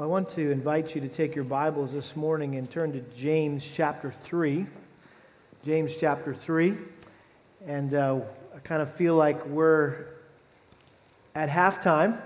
I 0.00 0.06
want 0.06 0.30
to 0.30 0.50
invite 0.50 0.94
you 0.94 1.02
to 1.02 1.08
take 1.08 1.34
your 1.34 1.44
Bibles 1.44 1.92
this 1.92 2.16
morning 2.16 2.56
and 2.56 2.70
turn 2.70 2.92
to 2.92 3.00
James 3.14 3.70
chapter 3.70 4.10
3. 4.10 4.66
James 5.62 5.94
chapter 5.94 6.32
3. 6.32 6.74
And 7.66 7.92
uh, 7.92 8.20
I 8.56 8.58
kind 8.60 8.80
of 8.80 8.90
feel 8.90 9.14
like 9.14 9.44
we're 9.44 10.06
at 11.34 11.50
halftime 11.50 12.18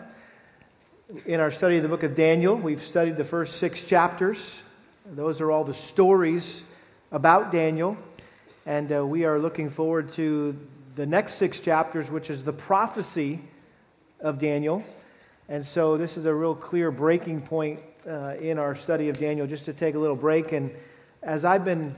in 1.27 1.41
our 1.41 1.51
study 1.51 1.79
of 1.79 1.83
the 1.83 1.89
book 1.89 2.05
of 2.05 2.15
Daniel. 2.15 2.55
We've 2.55 2.81
studied 2.81 3.17
the 3.17 3.25
first 3.25 3.57
six 3.57 3.83
chapters, 3.83 4.61
those 5.05 5.41
are 5.41 5.51
all 5.51 5.65
the 5.65 5.75
stories 5.75 6.63
about 7.11 7.51
Daniel. 7.51 7.97
And 8.67 8.93
uh, 8.93 9.05
we 9.05 9.25
are 9.25 9.41
looking 9.41 9.69
forward 9.69 10.13
to 10.13 10.57
the 10.95 11.07
next 11.07 11.35
six 11.35 11.59
chapters, 11.59 12.09
which 12.09 12.31
is 12.31 12.45
the 12.45 12.53
prophecy 12.53 13.41
of 14.21 14.39
Daniel. 14.39 14.85
And 15.47 15.63
so 15.63 15.99
this 15.99 16.17
is 16.17 16.25
a 16.25 16.33
real 16.33 16.55
clear 16.55 16.91
breaking 16.91 17.43
point 17.43 17.81
uh, 18.09 18.35
in 18.41 18.59
our 18.59 18.75
study 18.75 19.11
of 19.11 19.19
Daniel, 19.19 19.47
just 19.47 19.67
to 19.67 19.75
take 19.75 19.95
a 19.95 19.99
little 19.99 20.17
break. 20.17 20.53
And 20.53 20.71
as 21.23 21.45
I've 21.45 21.67
been 21.67 21.95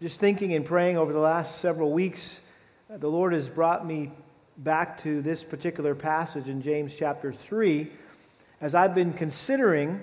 just 0.00 0.18
thinking 0.18 0.54
and 0.54 0.64
praying 0.64 0.98
over 0.98 1.12
the 1.12 1.20
last 1.20 1.60
several 1.60 1.92
weeks, 1.92 2.40
the 2.90 3.08
Lord 3.08 3.32
has 3.32 3.48
brought 3.48 3.86
me 3.86 4.10
back 4.58 5.00
to 5.02 5.22
this 5.22 5.44
particular 5.44 5.94
passage 5.94 6.48
in 6.48 6.62
James 6.62 6.96
chapter 6.96 7.32
3 7.32 7.88
as 8.60 8.74
I've 8.74 8.94
been 8.94 9.12
considering, 9.12 10.02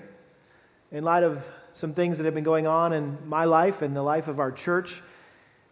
in 0.90 1.04
light 1.04 1.24
of 1.24 1.44
some 1.74 1.92
things 1.92 2.16
that 2.16 2.24
have 2.24 2.34
been 2.34 2.42
going 2.42 2.66
on 2.66 2.94
in 2.94 3.18
my 3.26 3.44
life 3.44 3.82
and 3.82 3.94
the 3.94 4.02
life 4.02 4.28
of 4.28 4.40
our 4.40 4.50
church, 4.50 5.02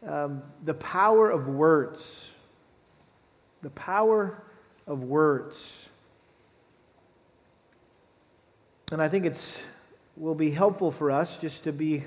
um, 0.06 0.42
the 0.64 0.74
power 0.74 1.30
of 1.30 1.48
words. 1.48 2.30
The 3.62 3.70
power 3.70 4.42
of 4.88 5.04
words. 5.04 5.88
And 8.90 9.02
I 9.02 9.08
think 9.08 9.26
it 9.26 9.38
will 10.16 10.34
be 10.34 10.50
helpful 10.50 10.90
for 10.90 11.10
us 11.10 11.36
just 11.36 11.64
to 11.64 11.72
be 11.72 12.04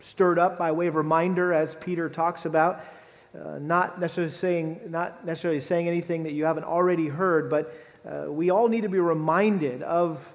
stirred 0.00 0.38
up 0.38 0.58
by 0.58 0.72
way 0.72 0.88
of 0.88 0.96
reminder, 0.96 1.54
as 1.54 1.74
Peter 1.76 2.08
talks 2.08 2.44
about. 2.44 2.84
Uh, 3.32 3.58
not 3.60 4.00
necessarily 4.00 4.32
saying 4.32 4.80
not 4.88 5.24
necessarily 5.24 5.60
saying 5.60 5.86
anything 5.86 6.24
that 6.24 6.32
you 6.32 6.46
haven't 6.46 6.64
already 6.64 7.06
heard, 7.06 7.48
but 7.48 7.72
uh, 8.04 8.30
we 8.30 8.50
all 8.50 8.66
need 8.66 8.80
to 8.80 8.88
be 8.88 8.98
reminded 8.98 9.82
of 9.82 10.34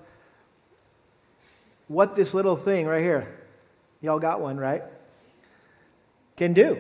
what 1.90 2.16
this 2.16 2.34
little 2.34 2.56
thing 2.56 2.88
right 2.88 3.02
here, 3.02 3.28
y'all 4.02 4.20
got 4.20 4.40
one, 4.40 4.56
right? 4.56 4.82
Can 6.38 6.54
do. 6.54 6.80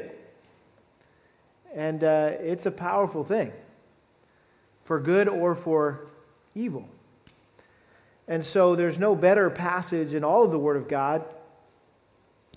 And 1.75 2.01
uh, 2.01 2.31
it's 2.39 2.65
a 2.65 2.71
powerful 2.71 3.25
thing 3.25 3.51
for 4.85 4.99
good 4.99 5.27
or 5.27 5.55
for 5.55 6.07
evil. 6.53 6.87
And 8.27 8.43
so 8.43 8.75
there's 8.75 8.97
no 8.97 9.15
better 9.15 9.49
passage 9.49 10.13
in 10.13 10.23
all 10.23 10.43
of 10.43 10.51
the 10.51 10.57
Word 10.57 10.77
of 10.77 10.87
God 10.87 11.23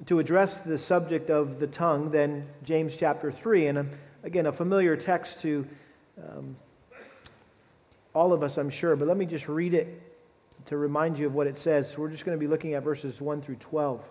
to 0.07 0.19
address 0.19 0.61
the 0.61 0.79
subject 0.79 1.29
of 1.29 1.59
the 1.59 1.67
tongue 1.67 2.11
than 2.11 2.47
James 2.65 2.97
chapter 2.97 3.33
3. 3.33 3.67
And 3.67 3.79
um, 3.79 3.91
again, 4.23 4.47
a 4.47 4.53
familiar 4.53 4.97
text 4.97 5.43
to 5.43 5.67
um, 6.17 6.57
all 8.15 8.33
of 8.33 8.43
us, 8.43 8.57
I'm 8.57 8.71
sure. 8.71 8.97
But 8.97 9.09
let 9.09 9.17
me 9.17 9.27
just 9.27 9.49
read 9.49 9.75
it 9.75 10.01
to 10.67 10.77
remind 10.77 11.19
you 11.19 11.27
of 11.27 11.35
what 11.35 11.47
it 11.47 11.57
says. 11.57 11.97
We're 11.99 12.11
just 12.11 12.25
going 12.25 12.37
to 12.37 12.41
be 12.41 12.47
looking 12.47 12.75
at 12.75 12.83
verses 12.83 13.21
1 13.21 13.43
through 13.43 13.57
12. 13.57 14.03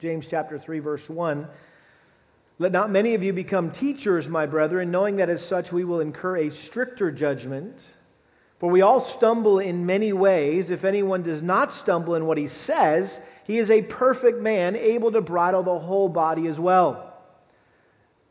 James 0.00 0.26
chapter 0.28 0.58
3, 0.58 0.80
verse 0.80 1.08
1. 1.08 1.48
Let 2.58 2.70
not 2.70 2.90
many 2.90 3.14
of 3.14 3.22
you 3.22 3.32
become 3.32 3.72
teachers, 3.72 4.28
my 4.28 4.46
brethren, 4.46 4.90
knowing 4.90 5.16
that 5.16 5.28
as 5.28 5.44
such 5.44 5.72
we 5.72 5.84
will 5.84 6.00
incur 6.00 6.36
a 6.36 6.50
stricter 6.50 7.10
judgment. 7.10 7.94
For 8.60 8.70
we 8.70 8.80
all 8.80 9.00
stumble 9.00 9.58
in 9.58 9.84
many 9.84 10.12
ways. 10.12 10.70
If 10.70 10.84
anyone 10.84 11.22
does 11.22 11.42
not 11.42 11.74
stumble 11.74 12.14
in 12.14 12.26
what 12.26 12.38
he 12.38 12.46
says, 12.46 13.20
he 13.44 13.58
is 13.58 13.70
a 13.70 13.82
perfect 13.82 14.40
man, 14.40 14.76
able 14.76 15.10
to 15.12 15.20
bridle 15.20 15.64
the 15.64 15.78
whole 15.78 16.08
body 16.08 16.46
as 16.46 16.60
well. 16.60 17.03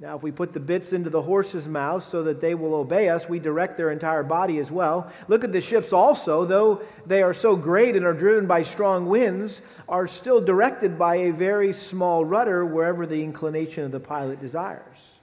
Now, 0.04 0.18
if 0.18 0.22
we 0.22 0.34
put 0.34 0.52
the 0.52 0.60
bits 0.60 0.92
into 0.92 1.10
the 1.10 1.22
horses' 1.22 1.66
mouths 1.66 2.06
so 2.06 2.24
that 2.24 2.42
they 2.42 2.56
will 2.56 2.76
obey 2.76 3.08
us, 3.08 3.30
we 3.30 3.40
direct 3.40 3.78
their 3.78 3.90
entire 3.90 4.22
body 4.22 4.58
as 4.58 4.70
well. 4.70 5.10
Look 5.30 5.46
at 5.46 5.54
the 5.54 5.62
ships 5.62 5.94
also, 5.94 6.44
though 6.44 6.82
they 7.06 7.24
are 7.24 7.34
so 7.34 7.56
great 7.56 7.96
and 7.96 8.06
are 8.06 8.14
driven 8.14 8.46
by 8.46 8.64
strong 8.64 9.06
winds, 9.06 9.62
are 9.88 10.06
still 10.10 10.42
directed 10.42 11.00
by 11.00 11.16
a 11.16 11.32
very 11.32 11.72
small 11.72 12.26
rudder 12.26 12.66
wherever 12.66 13.06
the 13.06 13.24
inclination 13.24 13.86
of 13.86 13.94
the 13.94 14.00
pilot 14.02 14.42
desires. 14.42 15.14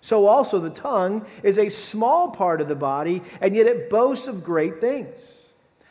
So 0.00 0.26
also 0.26 0.58
the 0.58 0.70
tongue 0.70 1.24
is 1.44 1.56
a 1.56 1.68
small 1.68 2.32
part 2.32 2.60
of 2.60 2.66
the 2.66 2.74
body, 2.74 3.22
and 3.40 3.54
yet 3.54 3.68
it 3.68 3.88
boasts 3.88 4.26
of 4.26 4.42
great 4.42 4.80
things. 4.80 5.16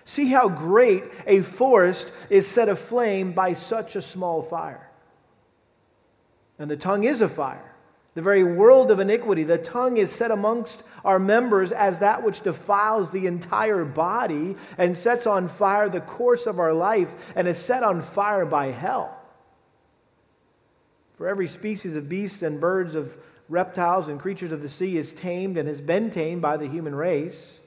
See 0.04 0.28
how 0.28 0.50
great 0.50 1.06
a 1.26 1.40
forest 1.44 2.12
is 2.30 2.46
set 2.46 2.68
aflame 2.68 3.32
by 3.32 3.54
such 3.54 3.96
a 3.96 4.02
small 4.02 4.42
fire. 4.42 4.90
And 6.60 6.70
the 6.70 6.76
tongue 6.76 7.06
is 7.06 7.22
a 7.22 7.30
fire 7.30 7.73
the 8.16 8.22
very 8.22 8.44
world 8.44 8.92
of 8.92 9.00
iniquity. 9.00 9.44
The 9.44 9.58
tongue 9.58 9.98
is 9.98 10.12
set 10.12 10.32
amongst 10.32 10.84
our 11.04 11.20
members 11.20 11.72
as 11.72 12.00
that 12.00 12.24
which 12.24 12.42
defiles 12.42 13.10
the 13.10 13.28
entire 13.28 13.84
body 13.84 14.56
and 14.78 14.96
sets 14.96 15.26
on 15.26 15.48
fire 15.48 15.90
the 15.90 16.02
course 16.02 16.46
of 16.46 16.60
our 16.60 16.74
life 16.74 17.34
and 17.36 17.48
is 17.48 17.58
set 17.58 17.84
on 17.84 18.02
fire 18.02 18.46
by 18.46 18.72
hell. 18.72 19.18
For 21.16 21.28
every 21.28 21.48
species 21.48 21.96
of 21.96 22.10
beasts 22.10 22.42
and 22.42 22.60
birds, 22.60 22.96
of 22.96 23.16
reptiles 23.50 24.08
and 24.08 24.20
creatures 24.20 24.52
of 24.52 24.62
the 24.62 24.70
sea 24.70 24.98
is 24.98 25.14
tamed 25.14 25.58
and 25.58 25.68
has 25.68 25.82
been 25.82 26.10
tamed 26.10 26.42
by 26.42 26.58
the 26.58 26.68
human 26.68 26.96
race. 26.96 27.60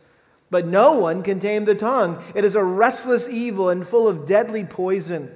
But 0.51 0.67
no 0.67 0.93
one 0.93 1.23
can 1.23 1.41
tame 1.41 1.65
the 1.65 1.75
tongue. 1.75 2.23
It 2.35 2.45
is 2.45 2.55
a 2.55 2.63
restless 2.63 3.29
evil 3.29 3.69
and 3.69 3.87
full 3.87 4.07
of 4.07 4.27
deadly 4.27 4.65
poison. 4.65 5.36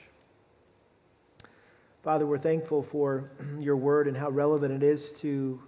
Father, 2.03 2.25
we're 2.25 2.39
thankful 2.39 2.81
for 2.81 3.29
your 3.59 3.75
word 3.75 4.07
and 4.07 4.17
how 4.17 4.31
relevant 4.31 4.73
it 4.73 4.81
is 4.81 5.11
to 5.19 5.61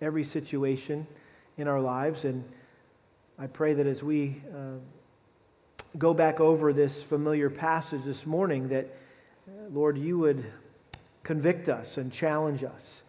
every 0.00 0.24
situation 0.24 1.06
in 1.56 1.68
our 1.68 1.80
lives. 1.80 2.24
And 2.24 2.42
I 3.38 3.46
pray 3.46 3.72
that 3.74 3.86
as 3.86 4.02
we 4.02 4.42
uh, 4.52 4.80
go 5.98 6.12
back 6.12 6.40
over 6.40 6.72
this 6.72 7.00
familiar 7.00 7.48
passage 7.48 8.02
this 8.02 8.26
morning, 8.26 8.70
that, 8.70 8.86
uh, 9.48 9.68
Lord, 9.70 9.96
you 9.96 10.18
would 10.18 10.44
convict 11.22 11.68
us 11.68 11.96
and 11.96 12.12
challenge 12.12 12.64
us, 12.64 13.04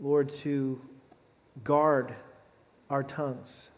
Lord, 0.00 0.30
to 0.40 0.80
guard 1.62 2.12
our 2.90 3.04
tongues, 3.04 3.68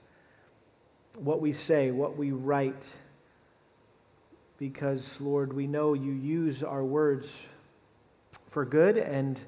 what 1.16 1.42
we 1.42 1.52
say, 1.52 1.90
what 1.90 2.16
we 2.16 2.32
write, 2.32 2.86
because, 4.56 5.20
Lord, 5.20 5.52
we 5.52 5.66
know 5.66 5.92
you 5.92 6.12
use 6.12 6.62
our 6.62 6.82
words 6.82 7.26
for 8.48 8.64
good, 8.64 8.96
and 8.96 9.40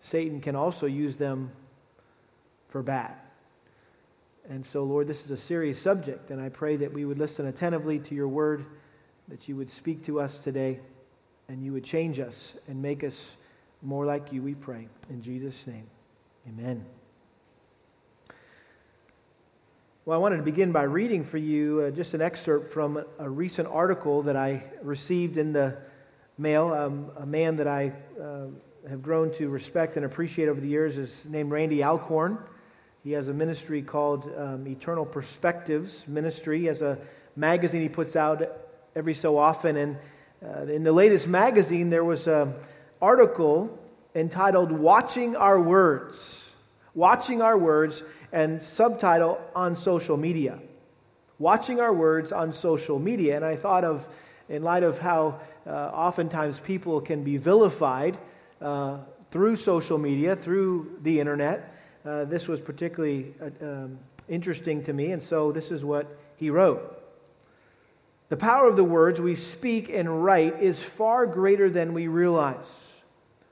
Satan 0.00 0.40
can 0.40 0.56
also 0.56 0.86
use 0.86 1.16
them 1.16 1.50
for 2.68 2.82
bad. 2.82 3.14
And 4.48 4.64
so, 4.64 4.84
Lord, 4.84 5.06
this 5.06 5.24
is 5.24 5.30
a 5.30 5.36
serious 5.36 5.80
subject, 5.80 6.30
and 6.30 6.40
I 6.40 6.48
pray 6.48 6.76
that 6.76 6.92
we 6.92 7.04
would 7.04 7.18
listen 7.18 7.46
attentively 7.46 7.98
to 8.00 8.14
your 8.14 8.28
word, 8.28 8.64
that 9.28 9.48
you 9.48 9.56
would 9.56 9.70
speak 9.70 10.04
to 10.04 10.20
us 10.20 10.38
today, 10.38 10.80
and 11.48 11.64
you 11.64 11.72
would 11.72 11.84
change 11.84 12.20
us 12.20 12.54
and 12.68 12.80
make 12.80 13.02
us 13.04 13.30
more 13.82 14.04
like 14.04 14.32
you, 14.32 14.42
we 14.42 14.54
pray. 14.54 14.88
In 15.10 15.22
Jesus' 15.22 15.66
name, 15.66 15.86
amen. 16.48 16.84
Well, 20.06 20.18
I 20.18 20.20
wanted 20.20 20.36
to 20.36 20.42
begin 20.42 20.72
by 20.72 20.82
reading 20.82 21.24
for 21.24 21.38
you 21.38 21.80
uh, 21.80 21.90
just 21.90 22.12
an 22.12 22.20
excerpt 22.20 22.70
from 22.70 23.02
a 23.18 23.28
recent 23.28 23.68
article 23.68 24.20
that 24.22 24.36
I 24.36 24.62
received 24.82 25.38
in 25.38 25.54
the 25.54 25.78
mail. 26.36 26.72
Um, 26.72 27.10
a 27.16 27.26
man 27.26 27.56
that 27.56 27.68
I 27.68 27.92
uh, 28.20 28.46
have 28.88 29.02
grown 29.02 29.32
to 29.34 29.48
respect 29.48 29.96
and 29.96 30.04
appreciate 30.04 30.48
over 30.48 30.60
the 30.60 30.68
years 30.68 30.98
is 30.98 31.12
named 31.24 31.50
Randy 31.50 31.82
Alcorn. 31.82 32.38
He 33.02 33.12
has 33.12 33.28
a 33.28 33.34
ministry 33.34 33.82
called 33.82 34.30
um, 34.36 34.66
Eternal 34.66 35.04
Perspectives 35.04 36.06
Ministry. 36.08 36.60
He 36.60 36.66
has 36.66 36.82
a 36.82 36.98
magazine 37.36 37.82
he 37.82 37.88
puts 37.88 38.16
out 38.16 38.42
every 38.96 39.14
so 39.14 39.38
often. 39.38 39.76
And 39.76 39.96
uh, 40.44 40.62
in 40.62 40.84
the 40.84 40.92
latest 40.92 41.28
magazine, 41.28 41.90
there 41.90 42.04
was 42.04 42.26
an 42.26 42.54
article 43.00 43.78
entitled 44.14 44.72
Watching 44.72 45.36
Our 45.36 45.60
Words. 45.60 46.50
Watching 46.94 47.42
Our 47.42 47.58
Words, 47.58 48.02
and 48.32 48.60
subtitle 48.60 49.40
on 49.54 49.76
social 49.76 50.16
media. 50.16 50.58
Watching 51.38 51.80
Our 51.80 51.92
Words 51.92 52.32
on 52.32 52.52
social 52.52 52.98
media. 52.98 53.36
And 53.36 53.44
I 53.44 53.56
thought 53.56 53.84
of 53.84 54.08
in 54.48 54.62
light 54.62 54.82
of 54.82 54.98
how 54.98 55.40
oftentimes 55.70 56.60
people 56.60 57.00
can 57.00 57.22
be 57.22 57.36
vilified 57.36 58.18
uh, 58.60 59.00
through 59.30 59.56
social 59.56 59.98
media, 59.98 60.36
through 60.36 60.98
the 61.02 61.18
internet, 61.20 61.74
uh, 62.04 62.24
this 62.26 62.46
was 62.46 62.60
particularly 62.60 63.34
uh, 63.40 63.66
um, 63.66 63.98
interesting 64.28 64.82
to 64.84 64.92
me, 64.92 65.12
and 65.12 65.22
so 65.22 65.52
this 65.52 65.70
is 65.70 65.84
what 65.84 66.18
he 66.36 66.50
wrote. 66.50 67.02
The 68.28 68.36
power 68.36 68.68
of 68.68 68.76
the 68.76 68.84
words 68.84 69.20
we 69.20 69.34
speak 69.34 69.88
and 69.88 70.24
write 70.24 70.60
is 70.60 70.82
far 70.82 71.26
greater 71.26 71.70
than 71.70 71.94
we 71.94 72.08
realize. 72.08 72.66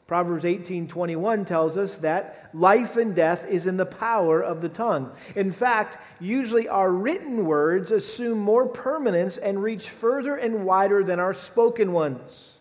Proverbs 0.07 0.45
18:21 0.45 1.47
tells 1.47 1.79
us 1.79 1.97
that 1.99 2.51
life 2.53 2.97
and 2.97 3.15
death 3.15 3.47
is 3.49 3.67
in 3.67 3.77
the 3.77 3.87
power 3.87 4.43
of 4.43 4.61
the 4.61 4.69
tongue. 4.69 5.11
In 5.35 5.53
fact, 5.53 5.99
usually 6.21 6.69
our 6.69 6.91
written 6.91 7.47
words 7.47 7.91
assume 7.91 8.39
more 8.39 8.67
permanence 8.67 9.39
and 9.39 9.63
reach 9.63 9.89
further 9.89 10.37
and 10.37 10.65
wider 10.67 11.03
than 11.03 11.21
our 11.21 11.33
spoken 11.33 11.93
ones. 11.93 12.59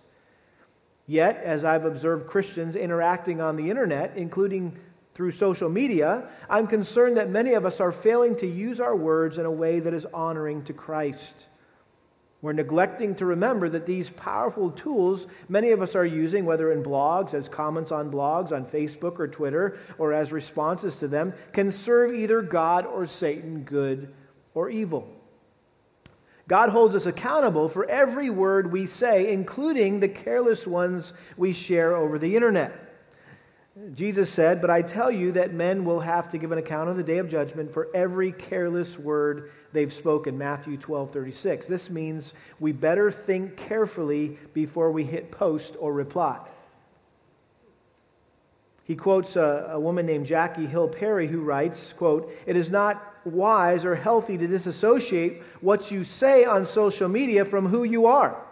Yet, 1.07 1.41
as 1.43 1.65
I've 1.65 1.83
observed 1.83 2.27
Christians 2.27 2.75
interacting 2.75 3.41
on 3.41 3.57
the 3.57 3.69
internet, 3.69 4.13
including 4.15 4.77
through 5.13 5.31
social 5.31 5.67
media, 5.67 6.29
I'm 6.49 6.67
concerned 6.67 7.17
that 7.17 7.29
many 7.29 7.53
of 7.53 7.65
us 7.65 7.81
are 7.81 7.91
failing 7.91 8.37
to 8.37 8.47
use 8.47 8.79
our 8.79 8.95
words 8.95 9.37
in 9.37 9.45
a 9.45 9.51
way 9.51 9.81
that 9.81 9.93
is 9.93 10.05
honoring 10.13 10.63
to 10.63 10.73
Christ. 10.73 11.47
We're 12.41 12.53
neglecting 12.53 13.13
to 13.15 13.25
remember 13.25 13.69
that 13.69 13.85
these 13.85 14.09
powerful 14.09 14.71
tools 14.71 15.27
many 15.47 15.71
of 15.71 15.81
us 15.81 15.93
are 15.95 16.05
using, 16.05 16.43
whether 16.43 16.71
in 16.71 16.81
blogs, 16.81 17.35
as 17.35 17.47
comments 17.47 17.91
on 17.91 18.11
blogs, 18.11 18.51
on 18.51 18.65
Facebook 18.65 19.19
or 19.19 19.27
Twitter, 19.27 19.77
or 19.99 20.11
as 20.11 20.31
responses 20.31 20.95
to 20.97 21.07
them, 21.07 21.33
can 21.53 21.71
serve 21.71 22.13
either 22.13 22.41
God 22.41 22.87
or 22.87 23.05
Satan, 23.05 23.63
good 23.63 24.11
or 24.55 24.71
evil. 24.71 25.07
God 26.47 26.69
holds 26.69 26.95
us 26.95 27.05
accountable 27.05 27.69
for 27.69 27.85
every 27.85 28.29
word 28.29 28.71
we 28.71 28.87
say, 28.87 29.31
including 29.31 29.99
the 29.99 30.09
careless 30.09 30.65
ones 30.65 31.13
we 31.37 31.53
share 31.53 31.95
over 31.95 32.17
the 32.17 32.35
internet. 32.35 32.80
Jesus 33.93 34.29
said, 34.29 34.59
But 34.59 34.69
I 34.69 34.81
tell 34.81 35.09
you 35.09 35.31
that 35.33 35.53
men 35.53 35.85
will 35.85 36.01
have 36.01 36.29
to 36.29 36.37
give 36.37 36.51
an 36.51 36.57
account 36.57 36.89
on 36.89 36.97
the 36.97 37.03
day 37.03 37.19
of 37.19 37.29
judgment 37.29 37.73
for 37.73 37.87
every 37.93 38.31
careless 38.33 38.99
word 38.99 39.51
they've 39.71 39.93
spoken. 39.93 40.37
Matthew 40.37 40.75
12, 40.75 41.11
36. 41.11 41.67
This 41.67 41.89
means 41.89 42.33
we 42.59 42.73
better 42.73 43.11
think 43.11 43.55
carefully 43.55 44.37
before 44.53 44.91
we 44.91 45.05
hit 45.05 45.31
post 45.31 45.77
or 45.79 45.93
reply. 45.93 46.39
He 48.83 48.95
quotes 48.95 49.37
a, 49.37 49.69
a 49.71 49.79
woman 49.79 50.05
named 50.05 50.25
Jackie 50.25 50.65
Hill 50.65 50.89
Perry 50.89 51.27
who 51.27 51.39
writes, 51.39 51.93
quote, 51.93 52.33
It 52.45 52.57
is 52.57 52.69
not 52.69 53.01
wise 53.23 53.85
or 53.85 53.95
healthy 53.95 54.37
to 54.37 54.47
disassociate 54.47 55.43
what 55.61 55.91
you 55.91 56.03
say 56.03 56.43
on 56.43 56.65
social 56.65 57.07
media 57.07 57.45
from 57.45 57.67
who 57.67 57.83
you 57.83 58.05
are. 58.07 58.43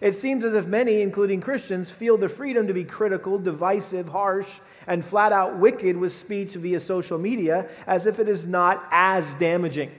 It 0.00 0.14
seems 0.14 0.44
as 0.44 0.54
if 0.54 0.66
many, 0.66 1.00
including 1.00 1.40
Christians, 1.40 1.90
feel 1.90 2.16
the 2.16 2.28
freedom 2.28 2.66
to 2.66 2.74
be 2.74 2.84
critical, 2.84 3.38
divisive, 3.38 4.08
harsh, 4.08 4.48
and 4.86 5.04
flat 5.04 5.32
out 5.32 5.58
wicked 5.58 5.96
with 5.96 6.16
speech 6.16 6.50
via 6.54 6.80
social 6.80 7.18
media 7.18 7.68
as 7.86 8.06
if 8.06 8.18
it 8.18 8.28
is 8.28 8.46
not 8.46 8.86
as 8.90 9.34
damaging. 9.36 9.92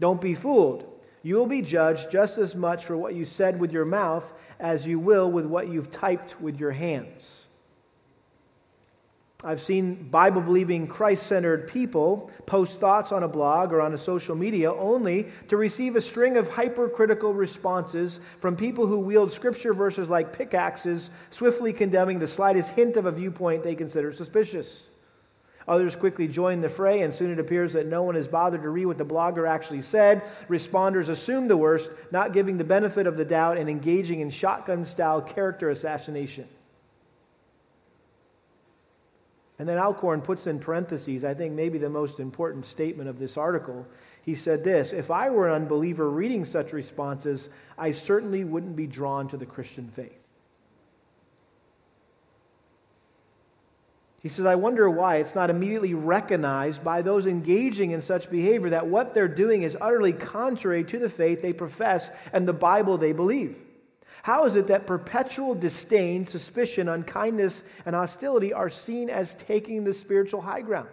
Don't 0.00 0.20
be 0.20 0.34
fooled. 0.34 0.88
You 1.22 1.36
will 1.36 1.46
be 1.46 1.62
judged 1.62 2.10
just 2.10 2.38
as 2.38 2.56
much 2.56 2.84
for 2.84 2.96
what 2.96 3.14
you 3.14 3.24
said 3.24 3.60
with 3.60 3.72
your 3.72 3.84
mouth 3.84 4.32
as 4.58 4.84
you 4.86 4.98
will 4.98 5.30
with 5.30 5.46
what 5.46 5.68
you've 5.68 5.92
typed 5.92 6.40
with 6.40 6.58
your 6.58 6.72
hands. 6.72 7.41
I've 9.44 9.60
seen 9.60 10.08
Bible 10.08 10.40
believing, 10.40 10.86
Christ 10.86 11.26
centered 11.26 11.66
people 11.66 12.30
post 12.46 12.78
thoughts 12.78 13.10
on 13.10 13.24
a 13.24 13.28
blog 13.28 13.72
or 13.72 13.80
on 13.80 13.92
a 13.92 13.98
social 13.98 14.36
media 14.36 14.72
only 14.72 15.26
to 15.48 15.56
receive 15.56 15.96
a 15.96 16.00
string 16.00 16.36
of 16.36 16.48
hypercritical 16.48 17.34
responses 17.34 18.20
from 18.38 18.56
people 18.56 18.86
who 18.86 18.98
wield 18.98 19.32
scripture 19.32 19.74
verses 19.74 20.08
like 20.08 20.32
pickaxes, 20.32 21.10
swiftly 21.30 21.72
condemning 21.72 22.20
the 22.20 22.28
slightest 22.28 22.74
hint 22.74 22.96
of 22.96 23.06
a 23.06 23.10
viewpoint 23.10 23.64
they 23.64 23.74
consider 23.74 24.12
suspicious. 24.12 24.84
Others 25.66 25.96
quickly 25.96 26.28
join 26.28 26.60
the 26.60 26.68
fray, 26.68 27.02
and 27.02 27.12
soon 27.12 27.32
it 27.32 27.38
appears 27.38 27.72
that 27.72 27.86
no 27.86 28.02
one 28.02 28.16
is 28.16 28.28
bothered 28.28 28.62
to 28.62 28.68
read 28.68 28.86
what 28.86 28.98
the 28.98 29.04
blogger 29.04 29.48
actually 29.48 29.82
said. 29.82 30.22
Responders 30.48 31.08
assume 31.08 31.48
the 31.48 31.56
worst, 31.56 31.90
not 32.12 32.32
giving 32.32 32.58
the 32.58 32.64
benefit 32.64 33.06
of 33.08 33.16
the 33.16 33.24
doubt 33.24 33.58
and 33.58 33.68
engaging 33.68 34.20
in 34.20 34.30
shotgun 34.30 34.84
style 34.84 35.20
character 35.20 35.70
assassination. 35.70 36.48
And 39.62 39.68
then 39.68 39.78
Alcorn 39.78 40.22
puts 40.22 40.48
in 40.48 40.58
parentheses, 40.58 41.24
I 41.24 41.34
think 41.34 41.52
maybe 41.52 41.78
the 41.78 41.88
most 41.88 42.18
important 42.18 42.66
statement 42.66 43.08
of 43.08 43.20
this 43.20 43.36
article. 43.36 43.86
He 44.22 44.34
said 44.34 44.64
this 44.64 44.92
If 44.92 45.08
I 45.08 45.30
were 45.30 45.48
an 45.48 45.54
unbeliever 45.54 46.10
reading 46.10 46.44
such 46.44 46.72
responses, 46.72 47.48
I 47.78 47.92
certainly 47.92 48.42
wouldn't 48.42 48.74
be 48.74 48.88
drawn 48.88 49.28
to 49.28 49.36
the 49.36 49.46
Christian 49.46 49.86
faith. 49.86 50.18
He 54.20 54.28
says, 54.28 54.46
I 54.46 54.56
wonder 54.56 54.90
why 54.90 55.18
it's 55.18 55.36
not 55.36 55.48
immediately 55.48 55.94
recognized 55.94 56.82
by 56.82 57.02
those 57.02 57.28
engaging 57.28 57.92
in 57.92 58.02
such 58.02 58.32
behavior 58.32 58.70
that 58.70 58.88
what 58.88 59.14
they're 59.14 59.28
doing 59.28 59.62
is 59.62 59.76
utterly 59.80 60.12
contrary 60.12 60.82
to 60.82 60.98
the 60.98 61.08
faith 61.08 61.40
they 61.40 61.52
profess 61.52 62.10
and 62.32 62.48
the 62.48 62.52
Bible 62.52 62.98
they 62.98 63.12
believe. 63.12 63.54
How 64.22 64.46
is 64.46 64.54
it 64.54 64.68
that 64.68 64.86
perpetual 64.86 65.54
disdain, 65.54 66.26
suspicion, 66.26 66.88
unkindness, 66.88 67.64
and 67.84 67.94
hostility 67.94 68.52
are 68.52 68.70
seen 68.70 69.10
as 69.10 69.34
taking 69.34 69.82
the 69.82 69.92
spiritual 69.92 70.40
high 70.40 70.60
ground? 70.62 70.88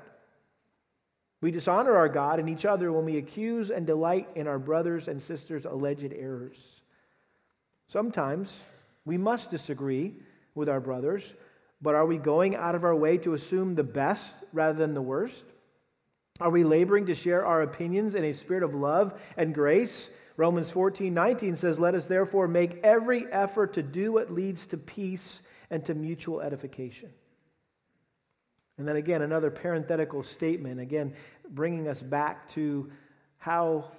We 1.41 1.51
dishonor 1.51 1.95
our 1.95 2.09
God 2.09 2.39
and 2.39 2.49
each 2.49 2.65
other 2.65 2.91
when 2.91 3.05
we 3.05 3.17
accuse 3.17 3.69
and 3.69 3.85
delight 3.85 4.27
in 4.35 4.47
our 4.47 4.59
brothers 4.59 5.07
and 5.07 5.21
sisters' 5.21 5.65
alleged 5.65 6.11
errors. 6.11 6.81
Sometimes 7.87 8.51
we 9.05 9.17
must 9.17 9.51
disagree 9.51 10.15
with 10.55 10.67
our 10.67 10.81
brothers, 10.81 11.33
but 11.81 11.95
are 11.95 12.05
we 12.05 12.17
going 12.17 12.55
out 12.55 12.75
of 12.75 12.83
our 12.83 12.95
way 12.95 13.17
to 13.19 13.35
assume 13.35 13.75
the 13.75 13.83
best 13.83 14.29
rather 14.51 14.77
than 14.77 14.93
the 14.93 15.01
worst? 15.01 15.45
Are 16.41 16.49
we 16.49 16.63
laboring 16.63 17.05
to 17.05 17.15
share 17.15 17.45
our 17.45 17.61
opinions 17.61 18.15
in 18.15 18.23
a 18.23 18.33
spirit 18.33 18.63
of 18.63 18.73
love 18.73 19.19
and 19.37 19.53
grace 19.53 20.09
Romans 20.39 20.71
14, 20.71 21.13
19 21.13 21.57
says, 21.57 21.81
Let 21.81 21.95
us 21.95 22.07
therefore 22.07 22.47
make 22.47 22.79
every 22.81 23.29
effort 23.29 23.73
to 23.73 23.83
do 23.83 24.13
what 24.13 24.31
leads 24.31 24.67
to 24.67 24.77
peace 24.77 25.41
and 25.69 25.83
to 25.83 25.93
mutual 25.93 26.39
edification. 26.39 27.09
And 28.77 28.87
then 28.87 28.95
again, 28.95 29.21
another 29.21 29.51
parenthetical 29.51 30.23
statement, 30.23 30.79
again, 30.79 31.13
bringing 31.49 31.89
us 31.89 32.01
back 32.01 32.47
to 32.51 32.89
how 33.37 33.91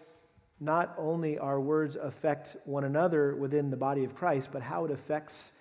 not 0.61 0.95
only 0.97 1.39
our 1.39 1.61
words 1.61 1.97
affect 1.97 2.57
one 2.65 2.85
another 2.85 3.37
within 3.37 3.69
the 3.69 3.77
body 3.77 4.05
of 4.05 4.15
Christ, 4.15 4.49
but 4.51 4.63
how 4.63 4.87
it 4.87 4.91
affects 4.91 5.53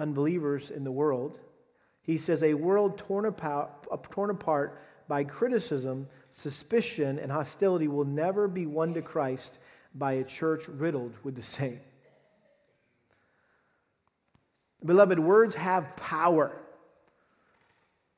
unbelievers 0.00 0.72
in 0.72 0.82
the 0.82 0.90
world. 0.90 1.38
He 2.02 2.18
says, 2.18 2.42
A 2.42 2.54
world 2.54 2.98
torn 2.98 3.26
apart, 3.26 3.86
torn 4.10 4.30
apart 4.30 4.80
by 5.06 5.22
criticism, 5.22 6.08
suspicion, 6.32 7.20
and 7.20 7.30
hostility 7.30 7.86
will 7.86 8.04
never 8.04 8.48
be 8.48 8.66
won 8.66 8.94
to 8.94 9.00
Christ 9.00 9.58
by 9.98 10.12
a 10.12 10.24
church 10.24 10.68
riddled 10.68 11.14
with 11.24 11.34
the 11.34 11.42
same. 11.42 11.80
Beloved, 14.84 15.18
words 15.18 15.54
have 15.56 15.96
power. 15.96 16.56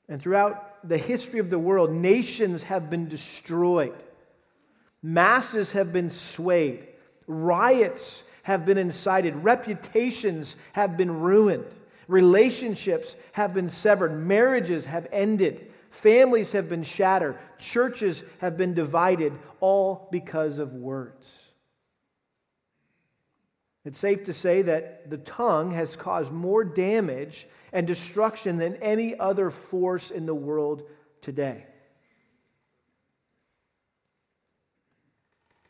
And 0.09 0.21
throughout 0.21 0.87
the 0.87 0.99
history 0.99 1.41
of 1.41 1.51
the 1.51 1.59
world, 1.59 1.93
nations 1.93 2.65
have 2.65 2.91
been 2.91 3.09
destroyed, 3.09 3.95
masses 5.03 5.73
have 5.73 5.93
been 5.93 6.11
swayed, 6.11 6.87
riots 7.27 8.25
have 8.43 8.67
been 8.67 8.79
incited, 8.79 9.37
reputations 9.37 10.57
have 10.73 10.97
been 10.97 11.21
ruined, 11.21 11.67
relationships 12.09 13.15
have 13.33 13.55
been 13.55 13.71
severed, 13.71 14.13
marriages 14.13 14.85
have 14.85 15.07
ended, 15.13 15.71
families 15.91 16.53
have 16.53 16.69
been 16.69 16.83
shattered, 16.83 17.39
churches 17.59 18.23
have 18.41 18.57
been 18.57 18.75
divided, 18.75 19.33
all 19.61 20.09
because 20.11 20.59
of 20.59 20.75
words. 20.75 21.40
It's 23.85 23.99
safe 23.99 24.25
to 24.25 24.35
say 24.35 24.63
that 24.63 25.09
the 25.09 25.19
tongue 25.19 25.73
has 25.73 25.97
caused 25.97 26.31
more 26.31 26.65
damage 26.65 27.49
and 27.73 27.87
destruction 27.87 28.59
than 28.59 28.77
any 28.77 29.19
other 29.19 29.51
force 29.51 30.11
in 30.11 30.27
the 30.27 30.35
world 30.35 30.83
today. 31.23 31.65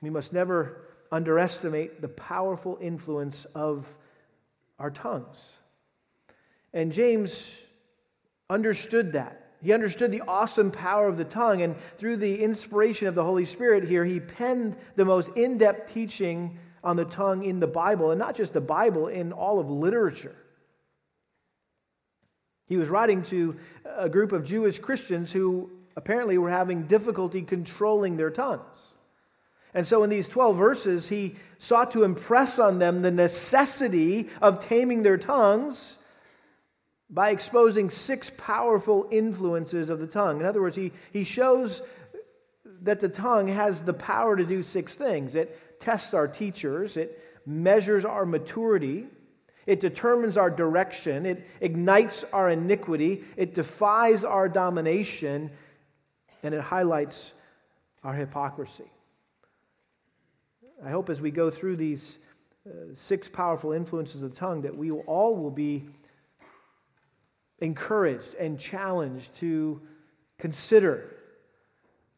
We 0.00 0.10
must 0.10 0.32
never 0.32 0.86
underestimate 1.12 2.00
the 2.00 2.08
powerful 2.08 2.78
influence 2.80 3.46
of 3.54 3.86
our 4.78 4.90
tongues. 4.90 5.38
And 6.72 6.92
James 6.92 7.48
understood 8.48 9.12
that. 9.12 9.36
He 9.62 9.72
understood 9.72 10.10
the 10.10 10.22
awesome 10.26 10.70
power 10.70 11.06
of 11.06 11.18
the 11.18 11.24
tongue, 11.24 11.60
and 11.60 11.76
through 11.98 12.16
the 12.16 12.42
inspiration 12.42 13.08
of 13.08 13.14
the 13.14 13.24
Holy 13.24 13.44
Spirit 13.44 13.86
here, 13.86 14.06
he 14.06 14.18
penned 14.18 14.76
the 14.96 15.04
most 15.04 15.36
in 15.36 15.58
depth 15.58 15.92
teaching 15.92 16.58
on 16.82 16.96
the 16.96 17.04
tongue 17.04 17.44
in 17.44 17.60
the 17.60 17.66
Bible, 17.66 18.10
and 18.10 18.18
not 18.18 18.36
just 18.36 18.52
the 18.52 18.60
Bible, 18.60 19.08
in 19.08 19.32
all 19.32 19.58
of 19.58 19.70
literature. 19.70 20.36
He 22.66 22.76
was 22.76 22.88
writing 22.88 23.22
to 23.24 23.56
a 23.84 24.08
group 24.08 24.32
of 24.32 24.44
Jewish 24.44 24.78
Christians 24.78 25.32
who 25.32 25.70
apparently 25.96 26.38
were 26.38 26.50
having 26.50 26.84
difficulty 26.84 27.42
controlling 27.42 28.16
their 28.16 28.30
tongues. 28.30 28.76
And 29.74 29.86
so, 29.86 30.02
in 30.02 30.10
these 30.10 30.26
12 30.26 30.56
verses, 30.56 31.08
he 31.08 31.36
sought 31.58 31.92
to 31.92 32.04
impress 32.04 32.58
on 32.58 32.78
them 32.78 33.02
the 33.02 33.10
necessity 33.10 34.28
of 34.40 34.60
taming 34.60 35.02
their 35.02 35.18
tongues 35.18 35.96
by 37.08 37.30
exposing 37.30 37.90
six 37.90 38.30
powerful 38.36 39.08
influences 39.10 39.90
of 39.90 39.98
the 39.98 40.06
tongue. 40.06 40.40
In 40.40 40.46
other 40.46 40.62
words, 40.62 40.76
he, 40.76 40.92
he 41.12 41.24
shows 41.24 41.82
that 42.82 43.00
the 43.00 43.08
tongue 43.08 43.48
has 43.48 43.82
the 43.82 43.92
power 43.92 44.36
to 44.36 44.44
do 44.44 44.62
six 44.62 44.94
things 44.94 45.34
it 45.34 45.58
tests 45.80 46.14
our 46.14 46.28
teachers, 46.28 46.96
it 46.96 47.20
measures 47.46 48.04
our 48.04 48.24
maturity, 48.24 49.06
it 49.66 49.80
determines 49.80 50.36
our 50.36 50.50
direction, 50.50 51.26
it 51.26 51.46
ignites 51.60 52.24
our 52.32 52.50
iniquity, 52.50 53.24
it 53.36 53.54
defies 53.54 54.24
our 54.24 54.48
domination, 54.48 55.50
and 56.42 56.54
it 56.54 56.60
highlights 56.60 57.32
our 58.04 58.14
hypocrisy. 58.14 58.90
I 60.84 60.90
hope 60.90 61.10
as 61.10 61.20
we 61.20 61.30
go 61.30 61.50
through 61.50 61.76
these 61.76 62.18
uh, 62.66 62.94
six 62.94 63.28
powerful 63.28 63.72
influences 63.72 64.22
of 64.22 64.30
the 64.30 64.36
tongue 64.36 64.62
that 64.62 64.76
we 64.76 64.90
all 64.90 65.36
will 65.36 65.50
be 65.50 65.88
encouraged 67.60 68.34
and 68.38 68.58
challenged 68.58 69.34
to 69.36 69.80
consider 70.38 71.16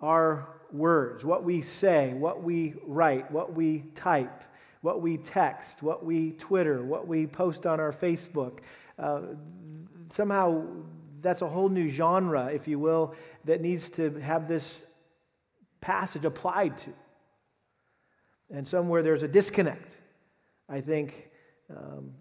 our 0.00 0.48
words, 0.72 1.24
what 1.24 1.44
we 1.44 1.62
say, 1.62 2.14
what 2.14 2.42
we 2.42 2.74
write, 2.86 3.30
what 3.30 3.52
we 3.52 3.84
type, 3.94 4.42
what 4.80 5.00
we 5.00 5.16
text, 5.16 5.82
what 5.82 6.04
we 6.04 6.32
Twitter, 6.32 6.82
what 6.82 7.06
we 7.06 7.26
post 7.26 7.66
on 7.66 7.80
our 7.80 7.92
Facebook. 7.92 8.58
Uh, 8.98 9.20
somehow, 10.10 10.64
that's 11.20 11.42
a 11.42 11.48
whole 11.48 11.68
new 11.68 11.88
genre, 11.88 12.46
if 12.46 12.66
you 12.66 12.78
will, 12.78 13.14
that 13.44 13.60
needs 13.60 13.90
to 13.90 14.10
have 14.20 14.48
this 14.48 14.74
passage 15.80 16.24
applied 16.24 16.76
to. 16.78 16.92
And 18.50 18.66
somewhere 18.66 19.02
there's 19.02 19.22
a 19.22 19.28
disconnect, 19.28 19.90
I 20.68 20.80
think, 20.80 21.30
um, 21.70 22.12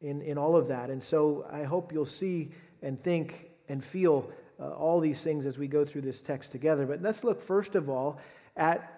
in, 0.00 0.20
in 0.22 0.38
all 0.38 0.56
of 0.56 0.68
that. 0.68 0.90
And 0.90 1.02
so 1.02 1.46
I 1.50 1.64
hope 1.64 1.92
you'll 1.92 2.06
see 2.06 2.50
and 2.82 3.00
think 3.00 3.50
and 3.68 3.82
feel 3.82 4.30
uh, 4.60 4.70
all 4.70 5.00
these 5.00 5.20
things 5.20 5.46
as 5.46 5.58
we 5.58 5.66
go 5.66 5.84
through 5.84 6.02
this 6.02 6.20
text 6.20 6.52
together. 6.52 6.86
But 6.86 7.02
let's 7.02 7.24
look 7.24 7.40
first 7.40 7.74
of 7.74 7.88
all 7.88 8.20
at 8.56 8.92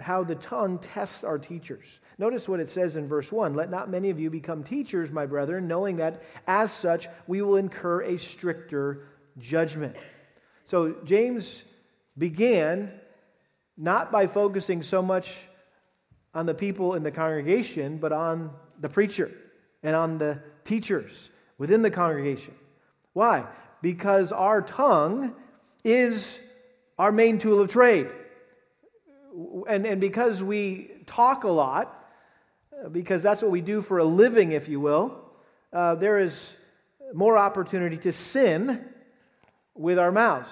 how 0.00 0.24
the 0.24 0.34
tongue 0.34 0.78
tests 0.78 1.22
our 1.24 1.38
teachers. 1.38 1.86
Notice 2.18 2.48
what 2.48 2.60
it 2.60 2.68
says 2.68 2.96
in 2.96 3.06
verse 3.08 3.30
1 3.30 3.54
Let 3.54 3.70
not 3.70 3.90
many 3.90 4.10
of 4.10 4.18
you 4.18 4.30
become 4.30 4.64
teachers, 4.64 5.10
my 5.10 5.26
brethren, 5.26 5.68
knowing 5.68 5.96
that 5.96 6.22
as 6.46 6.72
such 6.72 7.08
we 7.26 7.42
will 7.42 7.56
incur 7.56 8.02
a 8.02 8.18
stricter 8.18 9.06
judgment. 9.38 9.96
So 10.64 10.96
James 11.04 11.62
began 12.16 12.92
not 13.76 14.12
by 14.12 14.26
focusing 14.26 14.82
so 14.82 15.02
much 15.02 15.36
on 16.32 16.46
the 16.46 16.54
people 16.54 16.94
in 16.94 17.02
the 17.02 17.10
congregation, 17.10 17.98
but 17.98 18.12
on 18.12 18.50
the 18.80 18.88
preacher 18.88 19.30
and 19.82 19.94
on 19.94 20.18
the 20.18 20.40
teachers 20.64 21.30
within 21.58 21.82
the 21.82 21.90
congregation. 21.90 22.54
Why? 23.12 23.46
Because 23.84 24.32
our 24.32 24.62
tongue 24.62 25.34
is 25.84 26.38
our 26.98 27.12
main 27.12 27.38
tool 27.38 27.60
of 27.60 27.68
trade. 27.68 28.08
And, 29.68 29.84
and 29.84 30.00
because 30.00 30.42
we 30.42 30.90
talk 31.04 31.44
a 31.44 31.50
lot, 31.50 32.10
because 32.90 33.22
that's 33.22 33.42
what 33.42 33.50
we 33.50 33.60
do 33.60 33.82
for 33.82 33.98
a 33.98 34.04
living, 34.04 34.52
if 34.52 34.70
you 34.70 34.80
will, 34.80 35.20
uh, 35.70 35.96
there 35.96 36.18
is 36.18 36.32
more 37.12 37.36
opportunity 37.36 37.98
to 37.98 38.10
sin 38.10 38.82
with 39.74 39.98
our 39.98 40.10
mouths. 40.10 40.48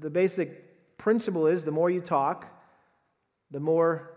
The 0.00 0.10
basic 0.10 0.98
principle 0.98 1.46
is 1.46 1.64
the 1.64 1.70
more 1.70 1.88
you 1.88 2.02
talk, 2.02 2.46
the 3.50 3.60
more 3.60 4.10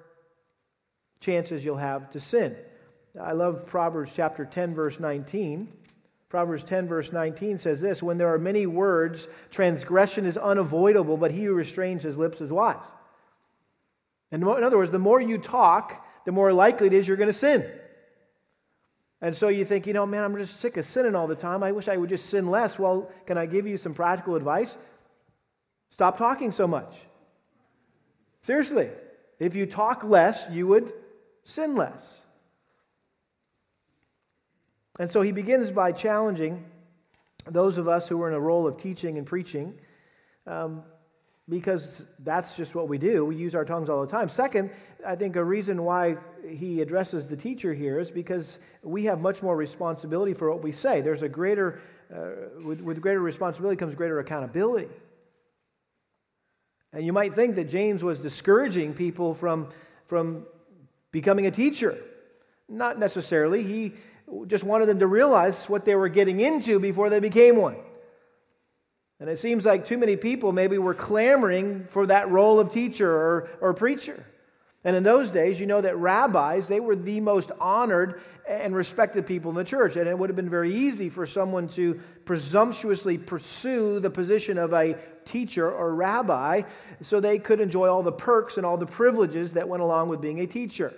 chances 1.22 1.64
you'll 1.64 1.78
have 1.78 2.10
to 2.10 2.20
sin. 2.20 2.58
I 3.18 3.32
love 3.32 3.66
Proverbs 3.66 4.12
chapter 4.14 4.44
10, 4.44 4.76
verse 4.76 5.00
19. 5.00 5.72
Proverbs 6.32 6.64
10, 6.64 6.88
verse 6.88 7.12
19 7.12 7.58
says 7.58 7.82
this 7.82 8.02
When 8.02 8.18
there 8.18 8.34
are 8.34 8.40
many 8.40 8.66
words, 8.66 9.28
transgression 9.52 10.26
is 10.26 10.38
unavoidable, 10.38 11.18
but 11.18 11.32
he 11.32 11.44
who 11.44 11.54
restrains 11.54 12.04
his 12.04 12.16
lips 12.16 12.40
is 12.40 12.54
wise. 12.54 12.86
And 14.32 14.42
in 14.42 14.64
other 14.64 14.78
words, 14.78 14.94
the 14.94 14.98
more 14.98 15.20
you 15.20 15.38
talk, 15.38 16.06
the 16.26 16.32
more 16.32 16.54
likely 16.54 16.88
it 16.88 16.94
is 16.94 17.06
you're 17.06 17.18
going 17.18 17.28
to 17.28 17.34
sin. 17.34 17.70
And 19.20 19.36
so 19.36 19.50
you 19.50 19.66
think, 19.66 19.86
you 19.86 19.92
know, 19.92 20.06
man, 20.06 20.24
I'm 20.24 20.38
just 20.38 20.62
sick 20.62 20.78
of 20.78 20.86
sinning 20.86 21.16
all 21.16 21.28
the 21.28 21.36
time. 21.36 21.64
I 21.64 21.74
wish 21.74 21.90
I 21.90 21.98
would 21.98 22.10
just 22.10 22.28
sin 22.28 22.50
less. 22.50 22.80
Well, 22.80 23.12
can 23.26 23.38
I 23.38 23.46
give 23.46 23.68
you 23.68 23.78
some 23.78 23.94
practical 23.94 24.36
advice? 24.36 24.74
Stop 25.90 26.18
talking 26.18 26.54
so 26.54 26.66
much. 26.66 26.96
Seriously. 28.42 28.90
If 29.38 29.54
you 29.54 29.66
talk 29.66 30.06
less, 30.06 30.46
you 30.50 30.66
would 30.68 30.94
sin 31.44 31.76
less. 31.76 32.21
And 35.00 35.10
so 35.10 35.22
he 35.22 35.32
begins 35.32 35.72
by 35.72 35.92
challenging 35.92 36.66
those 37.46 37.78
of 37.78 37.88
us 37.88 38.08
who 38.08 38.22
are 38.22 38.28
in 38.28 38.36
a 38.36 38.40
role 38.40 38.68
of 38.68 38.78
teaching 38.78 39.18
and 39.18 39.26
preaching, 39.26 39.74
um, 40.46 40.84
because 41.50 42.04
that's 42.20 42.56
just 42.56 42.76
what 42.76 42.88
we 42.88 42.98
do. 42.98 43.26
We 43.26 43.36
use 43.36 43.56
our 43.56 43.66
tongues 43.66 43.90
all 43.90 44.02
the 44.02 44.12
time. 44.12 44.30
Second, 44.30 44.70
I 45.06 45.16
think 45.16 45.36
a 45.36 45.44
reason 45.44 45.84
why 45.84 46.18
he 46.48 46.82
addresses 46.82 47.28
the 47.28 47.36
teacher 47.36 47.74
here 47.74 48.00
is 48.00 48.12
because 48.12 48.60
we 48.84 49.06
have 49.06 49.20
much 49.20 49.42
more 49.42 49.56
responsibility 49.56 50.34
for 50.34 50.50
what 50.50 50.62
we 50.62 50.72
say. 50.72 51.02
There's 51.02 51.24
a 51.24 51.30
greater, 51.30 51.82
uh, 52.14 52.62
with, 52.64 52.82
with 52.82 53.02
greater 53.02 53.22
responsibility 53.22 53.78
comes 53.78 53.96
greater 53.96 54.20
accountability. 54.20 54.88
And 56.94 57.06
you 57.06 57.14
might 57.14 57.34
think 57.34 57.56
that 57.56 57.70
James 57.70 58.04
was 58.04 58.20
discouraging 58.20 58.94
people 58.94 59.34
from, 59.34 59.70
from 60.08 60.46
becoming 61.12 61.48
a 61.48 61.52
teacher. 61.52 61.98
Not 62.68 63.00
necessarily. 63.00 63.64
He 63.64 63.94
just 64.48 64.64
wanted 64.64 64.88
them 64.88 65.00
to 65.00 65.08
realize 65.08 65.66
what 65.70 65.86
they 65.86 65.96
were 65.96 66.10
getting 66.10 66.40
into 66.40 66.80
before 66.80 67.10
they 67.10 67.20
became 67.20 67.56
one. 67.56 67.78
And 69.20 69.30
it 69.30 69.38
seems 69.38 69.66
like 69.66 69.86
too 69.86 69.98
many 69.98 70.16
people 70.16 70.52
maybe 70.52 70.78
were 70.78 70.96
clamoring 70.96 71.86
for 71.90 72.08
that 72.08 72.32
role 72.32 72.60
of 72.60 72.72
teacher 72.72 73.10
or, 73.10 73.50
or 73.62 73.74
preacher. 73.74 74.26
And 74.84 74.96
in 74.96 75.04
those 75.04 75.30
days, 75.30 75.60
you 75.60 75.68
know 75.68 75.80
that 75.80 75.96
rabbis, 75.98 76.68
they 76.68 76.80
were 76.80 76.96
the 76.96 77.20
most 77.20 77.52
honored 77.60 78.20
and 78.50 78.76
respected 78.76 79.28
people 79.28 79.52
in 79.52 79.56
the 79.56 79.64
church. 79.64 79.96
And 79.96 80.08
it 80.08 80.18
would 80.18 80.30
have 80.30 80.36
been 80.36 80.50
very 80.50 80.76
easy 80.76 81.10
for 81.10 81.28
someone 81.28 81.68
to 81.70 82.00
presumptuously 82.26 83.20
pursue 83.20 84.00
the 84.00 84.10
position 84.10 84.58
of 84.58 84.74
a 84.74 84.96
teacher 85.26 85.72
or 85.72 85.94
rabbi 85.94 86.64
so 87.02 87.20
they 87.20 87.38
could 87.38 87.62
enjoy 87.62 87.90
all 87.90 88.02
the 88.02 88.12
perks 88.12 88.58
and 88.58 88.66
all 88.66 88.78
the 88.78 88.88
privileges 88.88 89.54
that 89.54 89.70
went 89.70 89.84
along 89.84 90.10
with 90.10 90.20
being 90.20 90.40
a 90.40 90.48
teacher. 90.48 90.92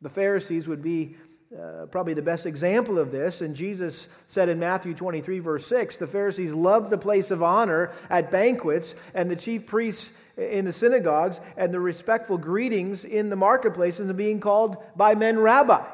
The 0.00 0.08
Pharisees 0.08 0.66
would 0.68 0.82
be 0.82 1.16
uh, 1.58 1.86
probably 1.86 2.14
the 2.14 2.22
best 2.22 2.46
example 2.46 2.98
of 2.98 3.10
this. 3.10 3.40
And 3.40 3.54
Jesus 3.54 4.08
said 4.28 4.48
in 4.48 4.58
Matthew 4.58 4.94
23, 4.94 5.38
verse 5.40 5.66
6, 5.66 5.98
the 5.98 6.06
Pharisees 6.06 6.52
loved 6.52 6.90
the 6.90 6.98
place 6.98 7.30
of 7.30 7.42
honor 7.42 7.92
at 8.08 8.30
banquets, 8.30 8.94
and 9.14 9.30
the 9.30 9.36
chief 9.36 9.66
priests 9.66 10.10
in 10.36 10.64
the 10.64 10.72
synagogues, 10.72 11.40
and 11.56 11.72
the 11.72 11.80
respectful 11.80 12.38
greetings 12.38 13.04
in 13.04 13.28
the 13.28 13.36
marketplaces, 13.36 14.08
and 14.08 14.16
being 14.16 14.40
called 14.40 14.76
by 14.96 15.14
men 15.14 15.38
rabbi. 15.38 15.84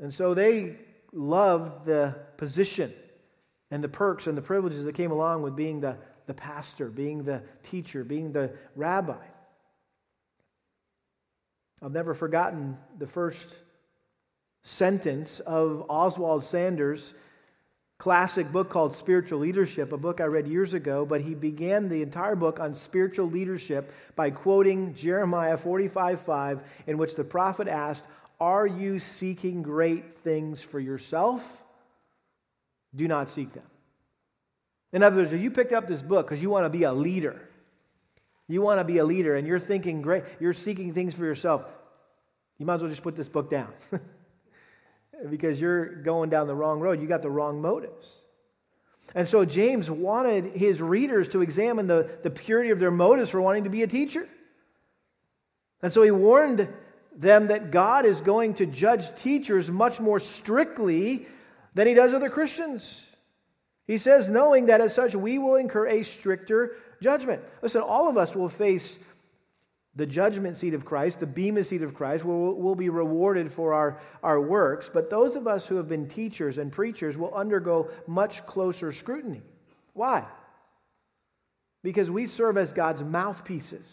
And 0.00 0.12
so 0.12 0.34
they 0.34 0.76
loved 1.12 1.86
the 1.86 2.14
position 2.36 2.92
and 3.70 3.82
the 3.82 3.88
perks 3.88 4.26
and 4.26 4.36
the 4.36 4.42
privileges 4.42 4.84
that 4.84 4.94
came 4.94 5.10
along 5.10 5.42
with 5.42 5.56
being 5.56 5.80
the, 5.80 5.96
the 6.26 6.34
pastor, 6.34 6.88
being 6.88 7.24
the 7.24 7.42
teacher, 7.62 8.04
being 8.04 8.32
the 8.32 8.52
rabbi. 8.76 9.16
I've 11.82 11.92
never 11.92 12.14
forgotten 12.14 12.76
the 12.98 13.06
first 13.06 13.54
sentence 14.62 15.40
of 15.40 15.86
Oswald 15.88 16.42
Sanders' 16.42 17.14
classic 17.98 18.50
book 18.50 18.68
called 18.68 18.96
Spiritual 18.96 19.40
Leadership, 19.40 19.92
a 19.92 19.96
book 19.96 20.20
I 20.20 20.24
read 20.24 20.48
years 20.48 20.74
ago, 20.74 21.06
but 21.06 21.20
he 21.20 21.34
began 21.34 21.88
the 21.88 22.02
entire 22.02 22.36
book 22.36 22.58
on 22.58 22.74
spiritual 22.74 23.30
leadership 23.30 23.92
by 24.16 24.30
quoting 24.30 24.94
Jeremiah 24.94 25.56
45 25.56 26.20
5, 26.20 26.60
in 26.86 26.98
which 26.98 27.14
the 27.14 27.24
prophet 27.24 27.68
asked, 27.68 28.06
Are 28.40 28.66
you 28.66 28.98
seeking 28.98 29.62
great 29.62 30.18
things 30.18 30.60
for 30.60 30.80
yourself? 30.80 31.64
Do 32.94 33.06
not 33.06 33.28
seek 33.28 33.52
them. 33.52 33.66
In 34.92 35.02
other 35.02 35.16
words, 35.16 35.32
if 35.32 35.40
you 35.40 35.50
picked 35.50 35.72
up 35.72 35.86
this 35.86 36.02
book 36.02 36.26
because 36.26 36.42
you 36.42 36.50
want 36.50 36.64
to 36.64 36.70
be 36.70 36.84
a 36.84 36.92
leader, 36.92 37.47
you 38.48 38.62
want 38.62 38.80
to 38.80 38.84
be 38.84 38.98
a 38.98 39.04
leader 39.04 39.36
and 39.36 39.46
you're 39.46 39.60
thinking 39.60 40.02
great, 40.02 40.24
you're 40.40 40.54
seeking 40.54 40.94
things 40.94 41.14
for 41.14 41.24
yourself, 41.24 41.64
you 42.58 42.66
might 42.66 42.74
as 42.74 42.80
well 42.82 42.90
just 42.90 43.02
put 43.02 43.14
this 43.14 43.28
book 43.28 43.50
down. 43.50 43.72
because 45.30 45.60
you're 45.60 45.86
going 45.86 46.30
down 46.30 46.46
the 46.46 46.54
wrong 46.54 46.80
road. 46.80 47.00
You 47.00 47.08
got 47.08 47.22
the 47.22 47.30
wrong 47.30 47.60
motives. 47.60 48.12
And 49.14 49.26
so 49.26 49.44
James 49.44 49.90
wanted 49.90 50.56
his 50.56 50.82
readers 50.82 51.28
to 51.28 51.42
examine 51.42 51.86
the, 51.86 52.10
the 52.22 52.30
purity 52.30 52.70
of 52.70 52.78
their 52.78 52.90
motives 52.90 53.30
for 53.30 53.40
wanting 53.40 53.64
to 53.64 53.70
be 53.70 53.82
a 53.82 53.86
teacher. 53.86 54.28
And 55.82 55.92
so 55.92 56.02
he 56.02 56.10
warned 56.10 56.68
them 57.16 57.48
that 57.48 57.70
God 57.70 58.04
is 58.04 58.20
going 58.20 58.54
to 58.54 58.66
judge 58.66 59.14
teachers 59.20 59.70
much 59.70 59.98
more 59.98 60.20
strictly 60.20 61.26
than 61.74 61.86
he 61.86 61.94
does 61.94 62.12
other 62.14 62.30
Christians. 62.30 63.00
He 63.86 63.98
says, 63.98 64.28
knowing 64.28 64.66
that 64.66 64.80
as 64.80 64.94
such 64.94 65.14
we 65.14 65.38
will 65.38 65.56
incur 65.56 65.86
a 65.86 66.02
stricter 66.02 66.76
judgment. 67.00 67.42
Listen, 67.62 67.82
all 67.82 68.08
of 68.08 68.16
us 68.16 68.34
will 68.34 68.48
face 68.48 68.96
the 69.98 70.06
judgment 70.06 70.56
seat 70.56 70.74
of 70.74 70.84
Christ, 70.84 71.18
the 71.18 71.26
bema 71.26 71.64
seat 71.64 71.82
of 71.82 71.92
Christ, 71.92 72.24
where 72.24 72.36
we'll, 72.36 72.76
be 72.76 72.88
rewarded 72.88 73.50
for 73.50 73.74
our, 73.74 73.98
our 74.22 74.40
works. 74.40 74.88
But 74.92 75.10
those 75.10 75.34
of 75.34 75.48
us 75.48 75.66
who 75.66 75.74
have 75.76 75.88
been 75.88 76.06
teachers 76.06 76.58
and 76.58 76.70
preachers 76.70 77.18
will 77.18 77.34
undergo 77.34 77.90
much 78.06 78.46
closer 78.46 78.92
scrutiny. 78.92 79.42
Why? 79.94 80.24
Because 81.82 82.10
we 82.10 82.26
serve 82.26 82.56
as 82.56 82.72
God's 82.72 83.02
mouthpieces. 83.02 83.84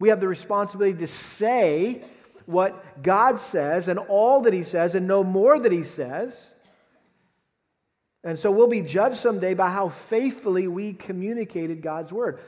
We 0.00 0.08
have 0.08 0.20
the 0.20 0.26
responsibility 0.26 0.98
to 0.98 1.06
say 1.06 2.02
what 2.46 3.02
God 3.02 3.38
says 3.38 3.86
and 3.86 3.98
all 3.98 4.42
that 4.42 4.52
He 4.52 4.64
says 4.64 4.96
and 4.96 5.06
no 5.06 5.22
more 5.22 5.60
that 5.60 5.72
He 5.72 5.84
says. 5.84 6.36
And 8.24 8.38
so 8.38 8.50
we'll 8.50 8.66
be 8.66 8.80
judged 8.80 9.18
someday 9.18 9.52
by 9.52 9.70
how 9.70 9.90
faithfully 9.90 10.66
we 10.66 10.94
communicated 10.94 11.82
God's 11.82 12.10
word. 12.10 12.40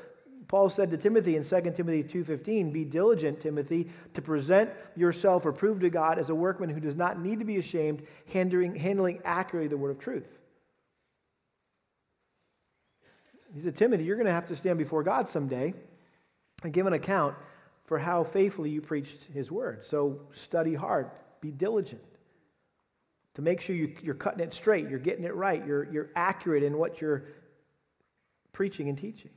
Paul 0.49 0.71
said 0.71 0.91
to 0.91 0.97
Timothy 0.97 1.37
in 1.37 1.45
2 1.45 1.77
Timothy 1.77 2.03
2:15, 2.03 2.73
"Be 2.73 2.85
diligent, 2.85 3.41
Timothy, 3.41 3.91
to 4.15 4.23
present 4.23 4.71
yourself 4.95 5.45
approved 5.45 5.83
to 5.83 5.91
God 5.91 6.19
as 6.19 6.31
a 6.31 6.35
workman 6.35 6.71
who 6.71 6.81
does 6.81 6.97
not 6.97 7.21
need 7.21 7.41
to 7.41 7.45
be 7.45 7.59
ashamed, 7.59 8.03
handling, 8.33 8.75
handling 8.77 9.21
accurately 9.25 9.69
the 9.69 9.77
word 9.77 9.91
of 9.91 9.99
truth." 9.99 10.39
He 13.53 13.61
said, 13.61 13.77
"Timothy, 13.77 14.05
you're 14.05 14.17
going 14.17 14.27
to 14.27 14.33
have 14.33 14.47
to 14.47 14.57
stand 14.57 14.79
before 14.79 15.03
God 15.03 15.29
someday 15.29 15.75
and 16.63 16.73
give 16.73 16.87
an 16.87 16.93
account 16.93 17.35
for 17.85 17.99
how 17.99 18.23
faithfully 18.25 18.71
you 18.71 18.81
preached 18.81 19.25
his 19.25 19.51
word. 19.51 19.85
So 19.85 20.21
study 20.33 20.75
hard, 20.75 21.11
be 21.41 21.51
diligent 21.51 22.03
to 23.37 23.43
make 23.43 23.61
sure 23.61 23.77
you, 23.77 23.95
are 24.09 24.15
cutting 24.15 24.41
it 24.41 24.53
straight, 24.53 24.89
you're 24.89 24.99
getting 24.99 25.25
it 25.25 25.35
right, 25.35 25.65
you're, 25.67 25.85
you're 25.93 26.09
accurate 26.17 26.63
in 26.63 26.79
what 26.79 27.03
you're 27.03 27.25
preaching 28.55 28.89
and 28.89 28.97
teaching. 28.97 29.31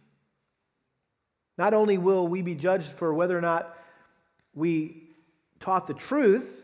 Not 1.58 1.74
only 1.74 1.98
will 1.98 2.26
we 2.26 2.42
be 2.42 2.56
judged 2.56 2.88
for 2.94 3.14
whether 3.14 3.38
or 3.38 3.42
not 3.42 3.78
we 4.56 5.04
taught 5.60 5.86
the 5.86 5.94
truth, 5.94 6.64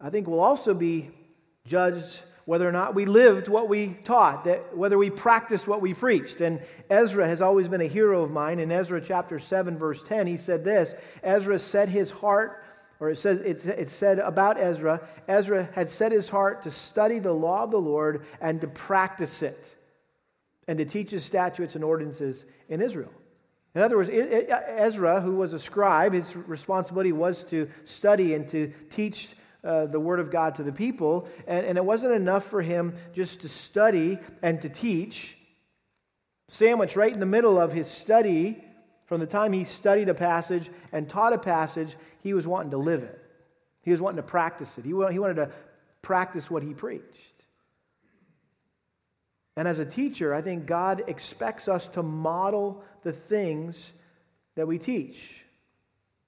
I 0.00 0.08
think 0.08 0.26
we'll 0.26 0.40
also 0.40 0.72
be 0.72 1.10
judged 1.66 2.22
whether 2.46 2.66
or 2.66 2.72
not 2.72 2.94
we 2.94 3.04
lived 3.04 3.46
what 3.46 3.68
we 3.68 3.98
taught, 4.04 4.44
that 4.44 4.74
whether 4.74 4.96
we 4.96 5.10
practiced 5.10 5.68
what 5.68 5.82
we 5.82 5.92
preached. 5.92 6.40
And 6.40 6.62
Ezra 6.88 7.26
has 7.26 7.42
always 7.42 7.68
been 7.68 7.82
a 7.82 7.86
hero 7.86 8.22
of 8.22 8.30
mine. 8.30 8.60
In 8.60 8.72
Ezra 8.72 9.02
chapter 9.02 9.38
7, 9.38 9.76
verse 9.76 10.02
10, 10.02 10.26
he 10.26 10.38
said 10.38 10.64
this 10.64 10.94
Ezra 11.22 11.58
set 11.58 11.90
his 11.90 12.10
heart, 12.10 12.64
or 13.00 13.10
it 13.10 13.18
says 13.18 13.40
it 13.40 13.88
said 13.88 14.18
about 14.18 14.60
Ezra, 14.60 15.00
Ezra 15.26 15.68
had 15.72 15.88
set 15.88 16.12
his 16.12 16.28
heart 16.28 16.62
to 16.62 16.70
study 16.70 17.18
the 17.18 17.32
law 17.32 17.64
of 17.64 17.70
the 17.70 17.80
Lord 17.80 18.26
and 18.40 18.60
to 18.60 18.66
practice 18.68 19.42
it, 19.42 19.76
and 20.68 20.78
to 20.78 20.84
teach 20.84 21.10
his 21.10 21.24
statutes 21.24 21.74
and 21.74 21.82
ordinances 21.82 22.44
in 22.68 22.80
Israel. 22.80 23.12
In 23.74 23.82
other 23.82 23.96
words, 23.96 24.10
Ezra, 24.12 25.20
who 25.20 25.36
was 25.36 25.52
a 25.52 25.58
scribe, 25.58 26.12
his 26.12 26.34
responsibility 26.34 27.12
was 27.12 27.44
to 27.44 27.68
study 27.84 28.34
and 28.34 28.48
to 28.50 28.72
teach 28.90 29.30
uh, 29.62 29.86
the 29.86 30.00
Word 30.00 30.18
of 30.18 30.30
God 30.30 30.56
to 30.56 30.64
the 30.64 30.72
people. 30.72 31.28
And, 31.46 31.64
and 31.64 31.78
it 31.78 31.84
wasn't 31.84 32.14
enough 32.14 32.44
for 32.44 32.62
him 32.62 32.94
just 33.12 33.42
to 33.42 33.48
study 33.48 34.18
and 34.42 34.60
to 34.62 34.68
teach. 34.68 35.36
Sandwiched 36.48 36.96
right 36.96 37.12
in 37.12 37.20
the 37.20 37.26
middle 37.26 37.60
of 37.60 37.72
his 37.72 37.86
study, 37.86 38.64
from 39.06 39.20
the 39.20 39.26
time 39.26 39.52
he 39.52 39.62
studied 39.62 40.08
a 40.08 40.14
passage 40.14 40.68
and 40.90 41.08
taught 41.08 41.32
a 41.32 41.38
passage, 41.38 41.96
he 42.22 42.34
was 42.34 42.46
wanting 42.46 42.70
to 42.70 42.76
live 42.76 43.02
it. 43.02 43.20
He 43.82 43.90
was 43.90 44.00
wanting 44.00 44.16
to 44.16 44.22
practice 44.22 44.68
it. 44.76 44.84
He, 44.84 44.92
wanted 44.92 45.36
to 45.36 45.50
practice 46.02 46.50
what 46.50 46.62
he 46.62 46.74
preached. 46.74 47.44
And 49.56 49.66
as 49.66 49.78
a 49.78 49.84
teacher, 49.84 50.34
I 50.34 50.42
think 50.42 50.66
God 50.66 51.04
expects 51.06 51.68
us 51.68 51.88
to 51.88 52.02
model 52.02 52.84
the 53.02 53.12
things 53.12 53.92
that 54.54 54.66
we 54.66 54.78
teach. 54.78 55.42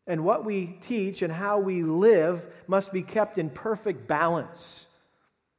And 0.07 0.25
what 0.25 0.45
we 0.45 0.79
teach 0.83 1.23
and 1.23 1.33
how 1.33 1.59
we 1.59 1.83
live 1.83 2.45
must 2.67 2.93
be 2.93 3.03
kept 3.03 3.39
in 3.39 3.51
perfect 3.51 4.09
balance. 4.09 4.87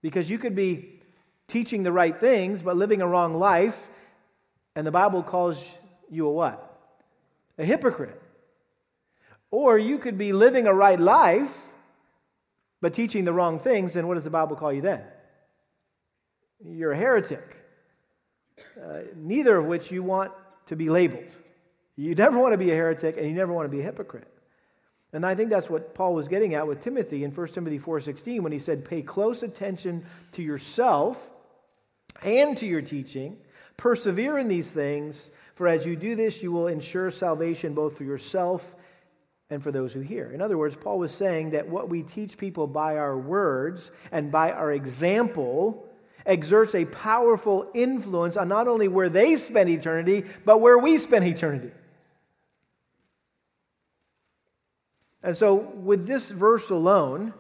Because 0.02 0.30
you 0.30 0.38
could 0.38 0.56
be 0.56 1.00
teaching 1.48 1.84
the 1.84 1.91
right 1.91 2.17
things, 2.19 2.62
but 2.62 2.76
living 2.76 3.02
a 3.02 3.08
wrong 3.08 3.36
life, 3.36 3.89
and 4.76 4.86
the 4.86 4.91
Bible 4.91 5.24
calls 5.24 5.63
you 6.10 6.28
a 6.28 6.32
what? 6.32 6.80
A 7.58 7.65
hypocrite. 7.65 8.19
Or 9.54 9.78
you 9.78 10.00
could 10.00 10.18
be 10.18 10.34
living 10.34 10.66
a 10.66 10.74
right 10.74 11.00
life, 11.00 11.56
but 12.82 12.96
teaching 12.96 13.24
the 13.24 13.34
wrong 13.34 13.60
things, 13.60 13.96
and 13.96 14.08
what 14.08 14.16
does 14.16 14.24
the 14.24 14.32
Bible 14.32 14.56
call 14.56 14.74
you 14.74 14.82
then? 14.82 15.04
You're 16.66 16.94
a 16.94 16.98
heretic. 16.98 17.56
Uh, 18.84 19.02
neither 19.16 19.56
of 19.58 19.66
which 19.66 19.92
you 19.92 20.02
want 20.02 20.32
to 20.66 20.76
be 20.76 20.89
labeled. 20.89 21.38
You 21.96 22.16
never 22.16 22.39
want 22.39 22.54
to 22.54 22.58
be 22.58 22.72
a 22.72 22.76
heretic 22.76 23.16
and 23.16 23.28
you 23.28 23.34
never 23.34 23.54
want 23.54 23.66
to 23.66 23.70
be 23.70 23.80
a 23.80 23.84
hypocrite. 23.84 24.28
And 25.13 25.24
I 25.24 25.36
think 25.36 25.52
that's 25.52 25.70
what 25.70 25.94
Paul 25.94 26.16
was 26.16 26.28
getting 26.28 26.56
at 26.56 26.66
with 26.66 26.82
Timothy 26.82 27.24
in 27.24 27.30
1 27.30 27.48
Timothy 27.50 27.78
4:16 27.78 28.42
when 28.42 28.52
he 28.52 28.58
said 28.58 28.84
pay 28.84 29.04
close 29.04 29.44
attention 29.44 30.04
to 30.32 30.42
yourself 30.42 31.30
and 32.24 32.58
to 32.58 32.66
your 32.66 32.82
teaching, 32.82 33.38
persevere 33.78 34.39
in 34.39 34.48
these 34.48 34.72
things, 34.72 35.30
for 35.54 35.68
as 35.68 35.86
you 35.86 35.96
do 35.96 36.16
this 36.16 36.42
you 36.42 36.52
will 36.52 36.66
ensure 36.66 37.12
salvation 37.12 37.76
both 37.76 38.00
for 38.00 38.04
yourself 38.04 38.76
and 39.54 39.63
for 39.63 39.72
those 39.72 39.94
who 39.94 40.02
hear. 40.02 40.32
In 40.32 40.42
other 40.42 40.58
words, 40.58 40.76
Paul 40.76 41.00
was 41.00 41.13
saying 41.13 41.52
that 41.52 41.70
what 41.70 41.88
we 41.88 42.04
teach 42.04 42.38
people 42.38 42.68
by 42.68 42.98
our 42.98 43.18
words 43.18 43.92
and 44.12 44.32
by 44.32 44.52
our 44.52 44.72
example 44.72 45.88
exerts 46.26 46.74
a 46.76 46.86
powerful 46.86 47.70
influence 47.74 48.36
on 48.36 48.48
not 48.48 48.68
only 48.68 48.88
where 48.88 49.10
they 49.10 49.36
spend 49.36 49.70
eternity, 49.70 50.26
but 50.44 50.60
where 50.60 50.78
we 50.78 50.98
spend 50.98 51.26
eternity. 51.26 51.72
And 55.22 55.38
so, 55.38 55.56
with 55.56 56.06
this 56.06 56.30
verse 56.30 56.70
alone, 56.70 57.34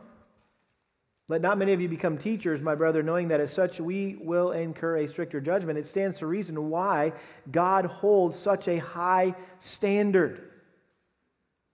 let 1.27 1.41
not 1.41 1.57
many 1.57 1.73
of 1.73 1.81
you 1.81 1.89
become 1.89 2.17
teachers, 2.17 2.61
my 2.61 2.75
brother, 2.75 3.01
knowing 3.01 3.29
that 3.29 3.39
as 3.39 3.51
such 3.51 3.79
we 3.79 4.17
will 4.21 4.51
incur 4.51 4.97
a 4.97 5.07
stricter 5.07 5.41
judgment. 5.41 5.79
It 5.79 5.87
stands 5.87 6.19
to 6.19 6.27
reason 6.27 6.69
why 6.69 7.13
God 7.51 7.85
holds 7.85 8.37
such 8.37 8.67
a 8.67 8.77
high 8.77 9.35
standard 9.59 10.52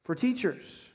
for 0.09 0.15
teachers 0.15 0.87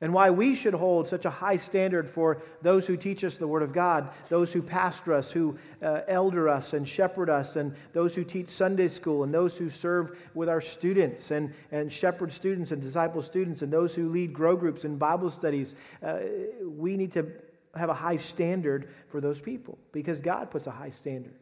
and 0.00 0.14
why 0.14 0.30
we 0.30 0.54
should 0.54 0.74
hold 0.74 1.08
such 1.08 1.24
a 1.24 1.30
high 1.30 1.56
standard 1.56 2.08
for 2.08 2.40
those 2.62 2.86
who 2.86 2.96
teach 2.96 3.24
us 3.24 3.36
the 3.36 3.48
Word 3.48 3.64
of 3.64 3.72
God, 3.72 4.10
those 4.28 4.52
who 4.52 4.62
pastor 4.62 5.12
us, 5.12 5.32
who 5.32 5.58
uh, 5.82 6.02
elder 6.06 6.48
us 6.48 6.72
and 6.72 6.88
shepherd 6.88 7.28
us, 7.28 7.56
and 7.56 7.74
those 7.94 8.14
who 8.14 8.22
teach 8.22 8.48
Sunday 8.48 8.86
school, 8.86 9.24
and 9.24 9.34
those 9.34 9.56
who 9.56 9.68
serve 9.68 10.16
with 10.34 10.48
our 10.48 10.60
students 10.60 11.32
and, 11.32 11.52
and 11.72 11.92
shepherd 11.92 12.30
students 12.32 12.70
and 12.70 12.80
disciple 12.80 13.22
students, 13.22 13.62
and 13.62 13.72
those 13.72 13.92
who 13.92 14.08
lead 14.08 14.32
grow 14.32 14.54
groups 14.54 14.84
and 14.84 15.00
Bible 15.00 15.30
studies. 15.30 15.74
Uh, 16.00 16.18
we 16.64 16.96
need 16.96 17.10
to 17.10 17.26
have 17.74 17.88
a 17.88 17.94
high 17.94 18.18
standard 18.18 18.88
for 19.08 19.20
those 19.20 19.40
people 19.40 19.78
because 19.90 20.20
God 20.20 20.52
puts 20.52 20.68
a 20.68 20.70
high 20.70 20.90
standard 20.90 21.34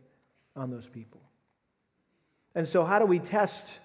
on 0.56 0.70
those 0.70 0.88
people. 0.88 1.20
And 2.54 2.66
so, 2.66 2.84
how 2.84 2.98
do 2.98 3.04
we 3.04 3.18
test 3.18 3.80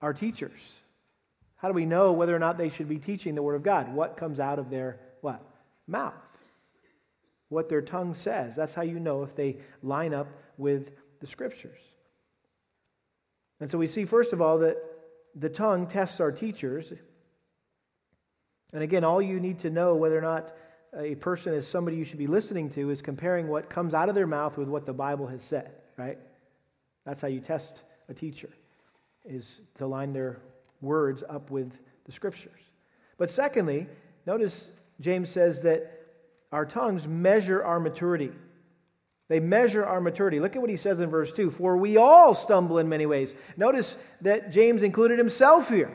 our 0.00 0.14
teachers? 0.14 0.80
How 1.64 1.68
do 1.68 1.74
we 1.74 1.86
know 1.86 2.12
whether 2.12 2.36
or 2.36 2.38
not 2.38 2.58
they 2.58 2.68
should 2.68 2.90
be 2.90 2.98
teaching 2.98 3.34
the 3.34 3.42
Word 3.42 3.54
of 3.54 3.62
God? 3.62 3.90
What 3.94 4.18
comes 4.18 4.38
out 4.38 4.58
of 4.58 4.68
their 4.68 5.00
what? 5.22 5.42
Mouth. 5.86 6.12
What 7.48 7.70
their 7.70 7.80
tongue 7.80 8.12
says. 8.12 8.54
That's 8.54 8.74
how 8.74 8.82
you 8.82 9.00
know 9.00 9.22
if 9.22 9.34
they 9.34 9.56
line 9.82 10.12
up 10.12 10.28
with 10.58 10.90
the 11.20 11.26
Scriptures. 11.26 11.78
And 13.60 13.70
so 13.70 13.78
we 13.78 13.86
see, 13.86 14.04
first 14.04 14.34
of 14.34 14.42
all, 14.42 14.58
that 14.58 14.76
the 15.34 15.48
tongue 15.48 15.86
tests 15.86 16.20
our 16.20 16.30
teachers. 16.30 16.92
And 18.74 18.82
again, 18.82 19.02
all 19.02 19.22
you 19.22 19.40
need 19.40 19.60
to 19.60 19.70
know 19.70 19.94
whether 19.94 20.18
or 20.18 20.20
not 20.20 20.54
a 20.94 21.14
person 21.14 21.54
is 21.54 21.66
somebody 21.66 21.96
you 21.96 22.04
should 22.04 22.18
be 22.18 22.26
listening 22.26 22.68
to 22.72 22.90
is 22.90 23.00
comparing 23.00 23.48
what 23.48 23.70
comes 23.70 23.94
out 23.94 24.10
of 24.10 24.14
their 24.14 24.26
mouth 24.26 24.58
with 24.58 24.68
what 24.68 24.84
the 24.84 24.92
Bible 24.92 25.28
has 25.28 25.40
said, 25.40 25.70
right? 25.96 26.18
That's 27.06 27.22
how 27.22 27.28
you 27.28 27.40
test 27.40 27.84
a 28.10 28.12
teacher, 28.12 28.50
is 29.24 29.62
to 29.76 29.86
line 29.86 30.12
their 30.12 30.42
words 30.80 31.22
up 31.28 31.50
with 31.50 31.80
the 32.04 32.12
scriptures. 32.12 32.60
But 33.16 33.30
secondly, 33.30 33.86
notice 34.26 34.68
James 35.00 35.28
says 35.28 35.60
that 35.62 35.90
our 36.52 36.66
tongues 36.66 37.08
measure 37.08 37.64
our 37.64 37.80
maturity. 37.80 38.30
They 39.28 39.40
measure 39.40 39.84
our 39.84 40.00
maturity. 40.00 40.38
Look 40.38 40.54
at 40.54 40.60
what 40.60 40.70
he 40.70 40.76
says 40.76 41.00
in 41.00 41.10
verse 41.10 41.32
2 41.32 41.50
For 41.50 41.76
we 41.76 41.96
all 41.96 42.34
stumble 42.34 42.78
in 42.78 42.88
many 42.88 43.06
ways. 43.06 43.34
Notice 43.56 43.96
that 44.20 44.52
James 44.52 44.82
included 44.82 45.18
himself 45.18 45.68
here. 45.68 45.92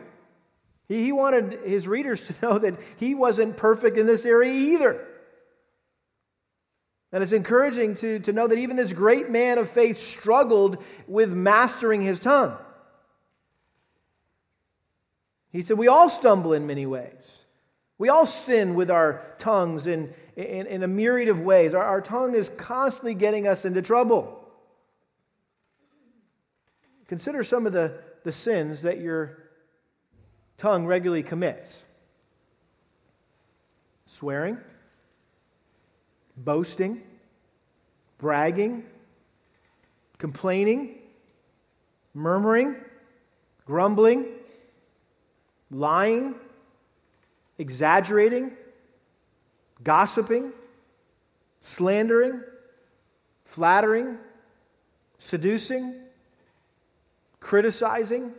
He, 0.87 1.03
he 1.03 1.11
wanted 1.11 1.59
his 1.63 1.87
readers 1.87 2.25
to 2.27 2.35
know 2.41 2.57
that 2.57 2.79
he 2.97 3.15
wasn't 3.15 3.57
perfect 3.57 3.97
in 3.97 4.07
this 4.07 4.25
area 4.25 4.51
either. 4.51 5.05
And 7.11 7.23
it's 7.23 7.31
encouraging 7.31 7.95
to, 7.97 8.19
to 8.19 8.33
know 8.33 8.47
that 8.47 8.57
even 8.57 8.75
this 8.75 8.93
great 8.93 9.29
man 9.29 9.57
of 9.57 9.69
faith 9.69 9.99
struggled 9.99 10.77
with 11.07 11.33
mastering 11.33 12.01
his 12.01 12.19
tongue. 12.19 12.55
He 15.51 15.61
said, 15.61 15.77
We 15.77 15.87
all 15.87 16.09
stumble 16.09 16.53
in 16.53 16.67
many 16.67 16.85
ways. 16.85 17.39
We 17.97 18.09
all 18.09 18.25
sin 18.25 18.75
with 18.75 18.89
our 18.89 19.21
tongues 19.39 19.85
in, 19.85 20.13
in, 20.35 20.67
in 20.67 20.83
a 20.83 20.87
myriad 20.87 21.27
of 21.27 21.41
ways. 21.41 21.73
Our, 21.73 21.83
our 21.83 22.01
tongue 22.01 22.33
is 22.33 22.49
constantly 22.49 23.13
getting 23.13 23.47
us 23.47 23.65
into 23.65 23.81
trouble. 23.81 24.35
consider 27.07 27.43
some 27.43 27.65
of 27.65 27.73
the, 27.73 27.99
the 28.23 28.31
sins 28.31 28.83
that 28.83 28.99
your 28.99 29.37
tongue 30.57 30.85
regularly 30.85 31.23
commits 31.23 31.83
swearing, 34.05 34.57
boasting, 36.35 37.01
bragging, 38.17 38.83
complaining, 40.17 40.95
murmuring, 42.13 42.75
grumbling, 43.65 44.25
lying, 45.71 46.35
exaggerating, 47.57 48.51
gossiping, 49.83 50.51
slandering, 51.59 52.41
flattering, 53.45 54.17
seducing, 55.17 55.95
criticizing. 57.39 58.31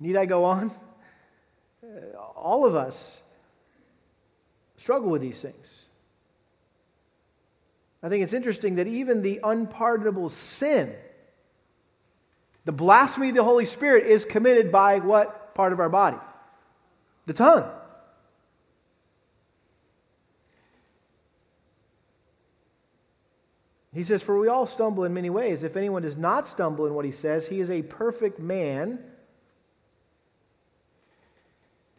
Need 0.00 0.16
I 0.16 0.26
go 0.26 0.44
on? 0.44 0.70
Uh, 1.82 2.16
all 2.36 2.64
of 2.64 2.74
us 2.74 3.20
struggle 4.76 5.10
with 5.10 5.20
these 5.20 5.40
things. 5.40 5.84
I 8.02 8.08
think 8.08 8.22
it's 8.22 8.32
interesting 8.32 8.76
that 8.76 8.86
even 8.86 9.22
the 9.22 9.40
unpardonable 9.42 10.28
sin, 10.28 10.94
the 12.64 12.72
blasphemy 12.72 13.30
of 13.30 13.34
the 13.34 13.42
Holy 13.44 13.66
Spirit, 13.66 14.06
is 14.06 14.24
committed 14.24 14.70
by 14.70 15.00
what 15.00 15.37
part 15.58 15.72
of 15.72 15.80
our 15.80 15.88
body? 15.88 16.16
The 17.26 17.32
tongue. 17.32 17.68
He 23.92 24.04
says, 24.04 24.22
For 24.22 24.38
we 24.38 24.46
all 24.46 24.68
stumble 24.68 25.02
in 25.02 25.12
many 25.12 25.30
ways. 25.30 25.64
If 25.64 25.76
anyone 25.76 26.02
does 26.02 26.16
not 26.16 26.46
stumble 26.46 26.86
in 26.86 26.94
what 26.94 27.04
he 27.04 27.10
says, 27.10 27.48
he 27.48 27.58
is 27.58 27.72
a 27.72 27.82
perfect 27.82 28.38
man, 28.38 29.00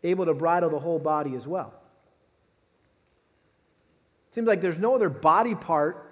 able 0.05 0.25
to 0.25 0.33
bridle 0.33 0.69
the 0.69 0.79
whole 0.79 0.99
body 0.99 1.35
as 1.35 1.45
well. 1.45 1.73
Seems 4.31 4.47
like 4.47 4.61
there's 4.61 4.79
no 4.79 4.95
other 4.95 5.09
body 5.09 5.53
part 5.53 6.08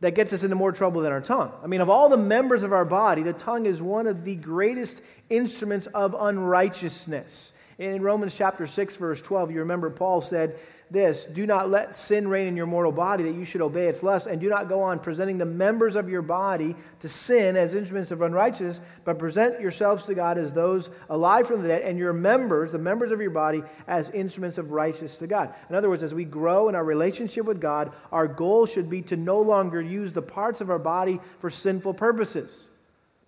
that 0.00 0.14
gets 0.14 0.32
us 0.32 0.42
into 0.42 0.56
more 0.56 0.72
trouble 0.72 1.00
than 1.00 1.12
our 1.12 1.20
tongue. 1.20 1.52
I 1.62 1.66
mean, 1.66 1.80
of 1.80 1.88
all 1.88 2.08
the 2.08 2.16
members 2.16 2.62
of 2.62 2.72
our 2.72 2.84
body, 2.84 3.22
the 3.22 3.32
tongue 3.32 3.66
is 3.66 3.80
one 3.80 4.06
of 4.06 4.24
the 4.24 4.34
greatest 4.34 5.00
instruments 5.30 5.86
of 5.88 6.14
unrighteousness. 6.18 7.52
In 7.78 8.02
Romans 8.02 8.34
chapter 8.34 8.66
6, 8.66 8.96
verse 8.96 9.20
12, 9.20 9.50
you 9.52 9.58
remember 9.60 9.90
Paul 9.90 10.20
said, 10.20 10.58
this 10.90 11.24
do 11.24 11.46
not 11.46 11.68
let 11.68 11.96
sin 11.96 12.28
reign 12.28 12.46
in 12.46 12.56
your 12.56 12.66
mortal 12.66 12.92
body 12.92 13.24
that 13.24 13.34
you 13.34 13.44
should 13.44 13.60
obey 13.60 13.88
its 13.88 14.04
lust 14.04 14.26
and 14.26 14.40
do 14.40 14.48
not 14.48 14.68
go 14.68 14.82
on 14.82 15.00
presenting 15.00 15.36
the 15.36 15.44
members 15.44 15.96
of 15.96 16.08
your 16.08 16.22
body 16.22 16.76
to 17.00 17.08
sin 17.08 17.56
as 17.56 17.74
instruments 17.74 18.12
of 18.12 18.22
unrighteousness 18.22 18.80
but 19.04 19.18
present 19.18 19.60
yourselves 19.60 20.04
to 20.04 20.14
god 20.14 20.38
as 20.38 20.52
those 20.52 20.88
alive 21.10 21.46
from 21.46 21.60
the 21.60 21.68
dead 21.68 21.82
and 21.82 21.98
your 21.98 22.12
members 22.12 22.70
the 22.70 22.78
members 22.78 23.10
of 23.10 23.20
your 23.20 23.30
body 23.30 23.64
as 23.88 24.10
instruments 24.10 24.58
of 24.58 24.70
righteousness 24.70 25.16
to 25.16 25.26
god. 25.26 25.52
In 25.68 25.74
other 25.74 25.88
words 25.88 26.04
as 26.04 26.14
we 26.14 26.24
grow 26.24 26.68
in 26.68 26.76
our 26.76 26.84
relationship 26.84 27.46
with 27.46 27.60
god 27.60 27.92
our 28.12 28.28
goal 28.28 28.64
should 28.64 28.88
be 28.88 29.02
to 29.02 29.16
no 29.16 29.40
longer 29.40 29.80
use 29.80 30.12
the 30.12 30.22
parts 30.22 30.60
of 30.60 30.70
our 30.70 30.78
body 30.78 31.20
for 31.40 31.50
sinful 31.50 31.94
purposes 31.94 32.64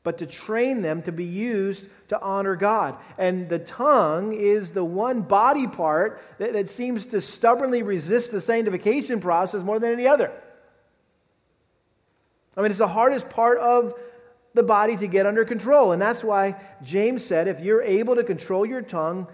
but 0.08 0.16
to 0.16 0.26
train 0.26 0.80
them 0.80 1.02
to 1.02 1.12
be 1.12 1.26
used 1.26 1.84
to 2.08 2.18
honor 2.22 2.56
God. 2.56 2.96
And 3.18 3.46
the 3.46 3.58
tongue 3.58 4.32
is 4.32 4.70
the 4.70 4.82
one 4.82 5.20
body 5.20 5.66
part 5.66 6.22
that, 6.38 6.54
that, 6.54 6.70
seems 6.70 7.04
to 7.08 7.20
stubbornly 7.20 7.82
resist 7.82 8.32
the 8.32 8.40
sanctification 8.40 9.20
process 9.20 9.62
more 9.62 9.78
than 9.78 9.92
any 9.92 10.06
other. 10.06 10.32
I 12.56 12.62
mean, 12.62 12.70
it's 12.70 12.78
the 12.78 12.88
hardest 12.88 13.28
part 13.28 13.58
of 13.58 14.00
the 14.54 14.62
body 14.62 14.96
to 14.96 15.06
get 15.06 15.26
under 15.26 15.44
control. 15.44 15.92
And 15.92 16.00
that's 16.00 16.24
why 16.24 16.58
James 16.82 17.22
said 17.22 17.46
if 17.46 17.60
you're 17.60 17.82
able 17.82 18.14
to 18.14 18.24
control 18.24 18.64
your 18.64 18.80
tongue, 18.80 19.26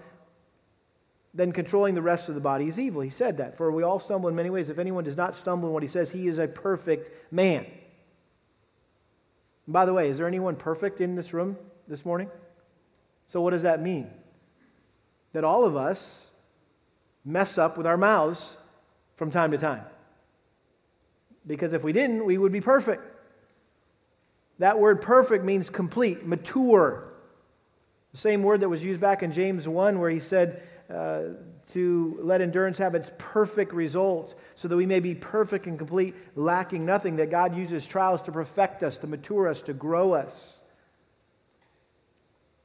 then 1.33 1.53
controlling 1.53 1.95
the 1.95 2.01
rest 2.01 2.27
of 2.27 2.35
the 2.35 2.41
body 2.41 2.67
is 2.67 2.77
evil. 2.77 2.99
He 2.99 3.11
said 3.11 3.37
that. 3.37 3.55
For 3.55 3.71
we 3.71 3.83
all 3.83 3.99
stumble 3.99 4.27
in 4.27 4.35
many 4.35 4.49
ways. 4.49 4.69
If 4.69 4.77
anyone 4.77 5.05
does 5.05 5.15
not 5.15 5.35
stumble 5.35 5.69
in 5.69 5.73
what 5.73 5.83
he 5.83 5.87
says, 5.87 6.11
he 6.11 6.27
is 6.27 6.37
a 6.37 6.49
perfect 6.49 7.31
man. 7.31 7.65
And 9.65 9.73
by 9.73 9.85
the 9.85 9.93
way, 9.93 10.09
is 10.09 10.17
there 10.17 10.27
anyone 10.27 10.55
perfect 10.55 11.01
in 11.01 11.15
this 11.15 11.33
room 11.33 11.57
this 11.87 12.05
morning? 12.05 12.29
So, 13.27 13.41
what 13.41 13.51
does 13.51 13.63
that 13.63 13.81
mean? 13.81 14.09
That 15.33 15.43
all 15.43 15.65
of 15.65 15.75
us 15.75 16.25
mess 17.23 17.57
up 17.57 17.77
with 17.77 17.87
our 17.87 17.97
mouths 17.97 18.57
from 19.15 19.31
time 19.31 19.51
to 19.51 19.57
time. 19.57 19.83
Because 21.47 21.73
if 21.73 21.83
we 21.83 21.93
didn't, 21.93 22.25
we 22.25 22.37
would 22.37 22.51
be 22.51 22.61
perfect. 22.61 23.03
That 24.59 24.79
word 24.79 25.01
perfect 25.01 25.43
means 25.43 25.69
complete, 25.69 26.25
mature. 26.25 27.11
The 28.11 28.17
same 28.17 28.43
word 28.43 28.61
that 28.61 28.69
was 28.69 28.83
used 28.83 29.01
back 29.01 29.23
in 29.23 29.31
James 29.31 29.67
1, 29.67 29.99
where 29.99 30.09
he 30.09 30.19
said, 30.19 30.63
uh, 30.89 31.21
to 31.75 32.17
let 32.21 32.39
endurance 32.39 32.77
have 32.77 32.95
its 32.95 33.11
perfect 33.17 33.73
result 33.73 34.33
so 34.55 34.69
that 34.69 34.77
we 34.77 34.85
may 34.85 35.01
be 35.01 35.13
perfect 35.13 35.67
and 35.67 35.77
complete, 35.77 36.15
lacking 36.33 36.85
nothing, 36.85 37.17
that 37.17 37.29
God 37.29 37.53
uses 37.53 37.85
trials 37.85 38.21
to 38.21 38.31
perfect 38.31 38.81
us, 38.81 38.97
to 38.99 39.07
mature 39.07 39.49
us, 39.49 39.61
to 39.63 39.73
grow 39.73 40.13
us. 40.13 40.61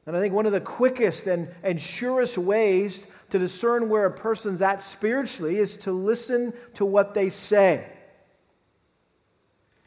And 0.06 0.16
I 0.16 0.20
think 0.20 0.32
one 0.32 0.46
of 0.46 0.52
the 0.52 0.60
quickest 0.60 1.26
and, 1.26 1.48
and 1.64 1.82
surest 1.82 2.38
ways 2.38 3.04
to 3.30 3.40
discern 3.40 3.88
where 3.88 4.06
a 4.06 4.12
person's 4.12 4.62
at 4.62 4.80
spiritually 4.80 5.56
is 5.56 5.76
to 5.78 5.90
listen 5.90 6.52
to 6.74 6.86
what 6.86 7.12
they 7.12 7.30
say. 7.30 7.88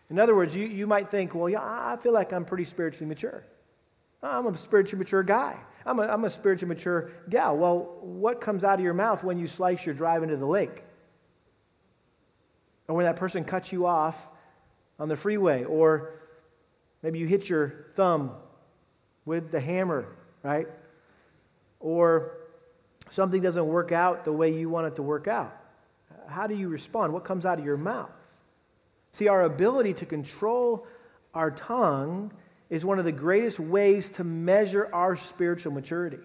In 0.09 0.19
other 0.19 0.35
words, 0.35 0.53
you, 0.53 0.65
you 0.65 0.85
might 0.85 1.09
think, 1.09 1.33
well, 1.33 1.47
yeah, 1.47 1.61
I 1.61 1.95
feel 1.95 2.11
like 2.11 2.33
I'm 2.33 2.43
pretty 2.43 2.65
spiritually 2.65 3.07
mature. 3.07 3.41
I'm 4.21 4.47
a 4.47 4.57
spiritually 4.57 4.99
mature 4.99 5.23
guy. 5.23 5.57
I'm 5.85 5.99
a, 5.99 6.03
I'm 6.03 6.23
a 6.25 6.29
spiritually 6.29 6.73
mature 6.73 7.11
gal. 7.29 7.57
Well, 7.57 7.97
what 8.01 8.41
comes 8.41 8.63
out 8.63 8.75
of 8.75 8.81
your 8.81 8.93
mouth 8.93 9.23
when 9.23 9.37
you 9.37 9.47
slice 9.47 9.85
your 9.85 9.95
drive 9.95 10.23
into 10.23 10.37
the 10.37 10.45
lake? 10.45 10.83
Or 12.87 12.95
when 12.95 13.05
that 13.05 13.15
person 13.15 13.43
cuts 13.43 13.71
you 13.71 13.85
off 13.85 14.29
on 14.99 15.07
the 15.07 15.15
freeway? 15.15 15.63
Or 15.63 16.13
maybe 17.01 17.19
you 17.19 17.27
hit 17.27 17.49
your 17.49 17.87
thumb 17.95 18.31
with 19.25 19.51
the 19.51 19.59
hammer, 19.59 20.07
right? 20.41 20.67
Or 21.79 22.37
something 23.11 23.41
doesn't 23.41 23.67
work 23.67 23.91
out 23.91 24.25
the 24.25 24.33
way 24.33 24.53
you 24.53 24.69
want 24.69 24.87
it 24.87 24.95
to 24.95 25.03
work 25.03 25.27
out. 25.27 25.55
How 26.27 26.47
do 26.47 26.55
you 26.55 26.69
respond? 26.69 27.13
What 27.13 27.25
comes 27.25 27.45
out 27.45 27.59
of 27.59 27.65
your 27.65 27.77
mouth? 27.77 28.09
See, 29.11 29.27
our 29.27 29.43
ability 29.43 29.93
to 29.95 30.05
control 30.05 30.87
our 31.33 31.51
tongue 31.51 32.31
is 32.69 32.83
one 32.83 32.99
of 32.99 33.05
the 33.05 33.11
greatest 33.11 33.59
ways 33.59 34.09
to 34.09 34.23
measure 34.23 34.89
our 34.93 35.15
spiritual 35.15 35.71
maturity. 35.71 36.19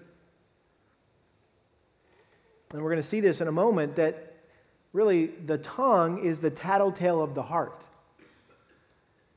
And 2.72 2.82
we're 2.82 2.90
going 2.90 3.02
to 3.02 3.08
see 3.08 3.20
this 3.20 3.40
in 3.40 3.48
a 3.48 3.52
moment 3.52 3.96
that 3.96 4.34
really 4.92 5.26
the 5.26 5.58
tongue 5.58 6.24
is 6.24 6.40
the 6.40 6.50
tattletale 6.50 7.22
of 7.22 7.34
the 7.34 7.42
heart. 7.42 7.82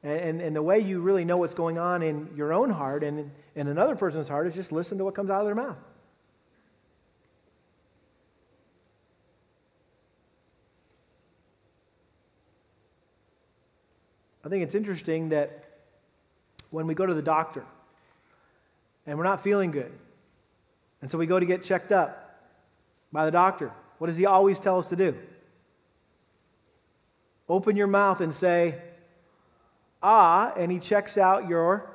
And, 0.04 0.20
and, 0.20 0.42
and, 0.42 0.56
the 0.56 0.64
way 0.64 0.80
you 0.80 1.00
really 1.00 1.26
know 1.26 1.38
what's 1.38 1.54
going 1.54 1.78
on 1.78 2.02
in 2.02 2.30
your 2.36 2.54
own 2.54 2.72
heart 2.72 3.04
and 3.04 3.30
in 3.56 3.68
another 3.68 3.96
person's 3.96 4.28
heart 4.28 4.48
is 4.48 4.56
just 4.56 4.72
listen 4.72 4.98
to 4.98 5.04
what 5.04 5.14
comes 5.14 5.30
out 5.30 5.42
of 5.42 5.46
their 5.46 5.56
mouth. 5.56 5.78
I 14.44 14.50
think 14.50 14.64
it's 14.64 14.74
interesting 14.74 15.30
that 15.30 15.71
when 16.72 16.88
we 16.88 16.96
go 16.96 17.06
to 17.06 17.14
the 17.14 17.22
doctor 17.22 17.64
and 19.06 19.18
we're 19.18 19.24
not 19.24 19.44
feeling 19.44 19.72
good. 19.72 19.92
And 21.02 21.10
so 21.10 21.18
we 21.18 21.26
go 21.26 21.40
to 21.40 21.46
get 21.46 21.64
checked 21.64 21.92
up 21.92 22.40
by 23.12 23.26
the 23.26 23.32
doctor. 23.32 23.72
What 23.98 24.08
does 24.08 24.18
he 24.18 24.26
always 24.26 24.60
tell 24.60 24.80
us 24.80 24.90
to 24.90 24.96
do? 24.96 25.16
Open 27.48 27.76
your 27.76 27.88
mouth 27.88 28.22
and 28.22 28.34
say, 28.34 28.76
ah, 30.02 30.54
and 30.56 30.72
he 30.72 30.80
checks 30.80 31.18
out 31.18 31.48
your 31.48 31.92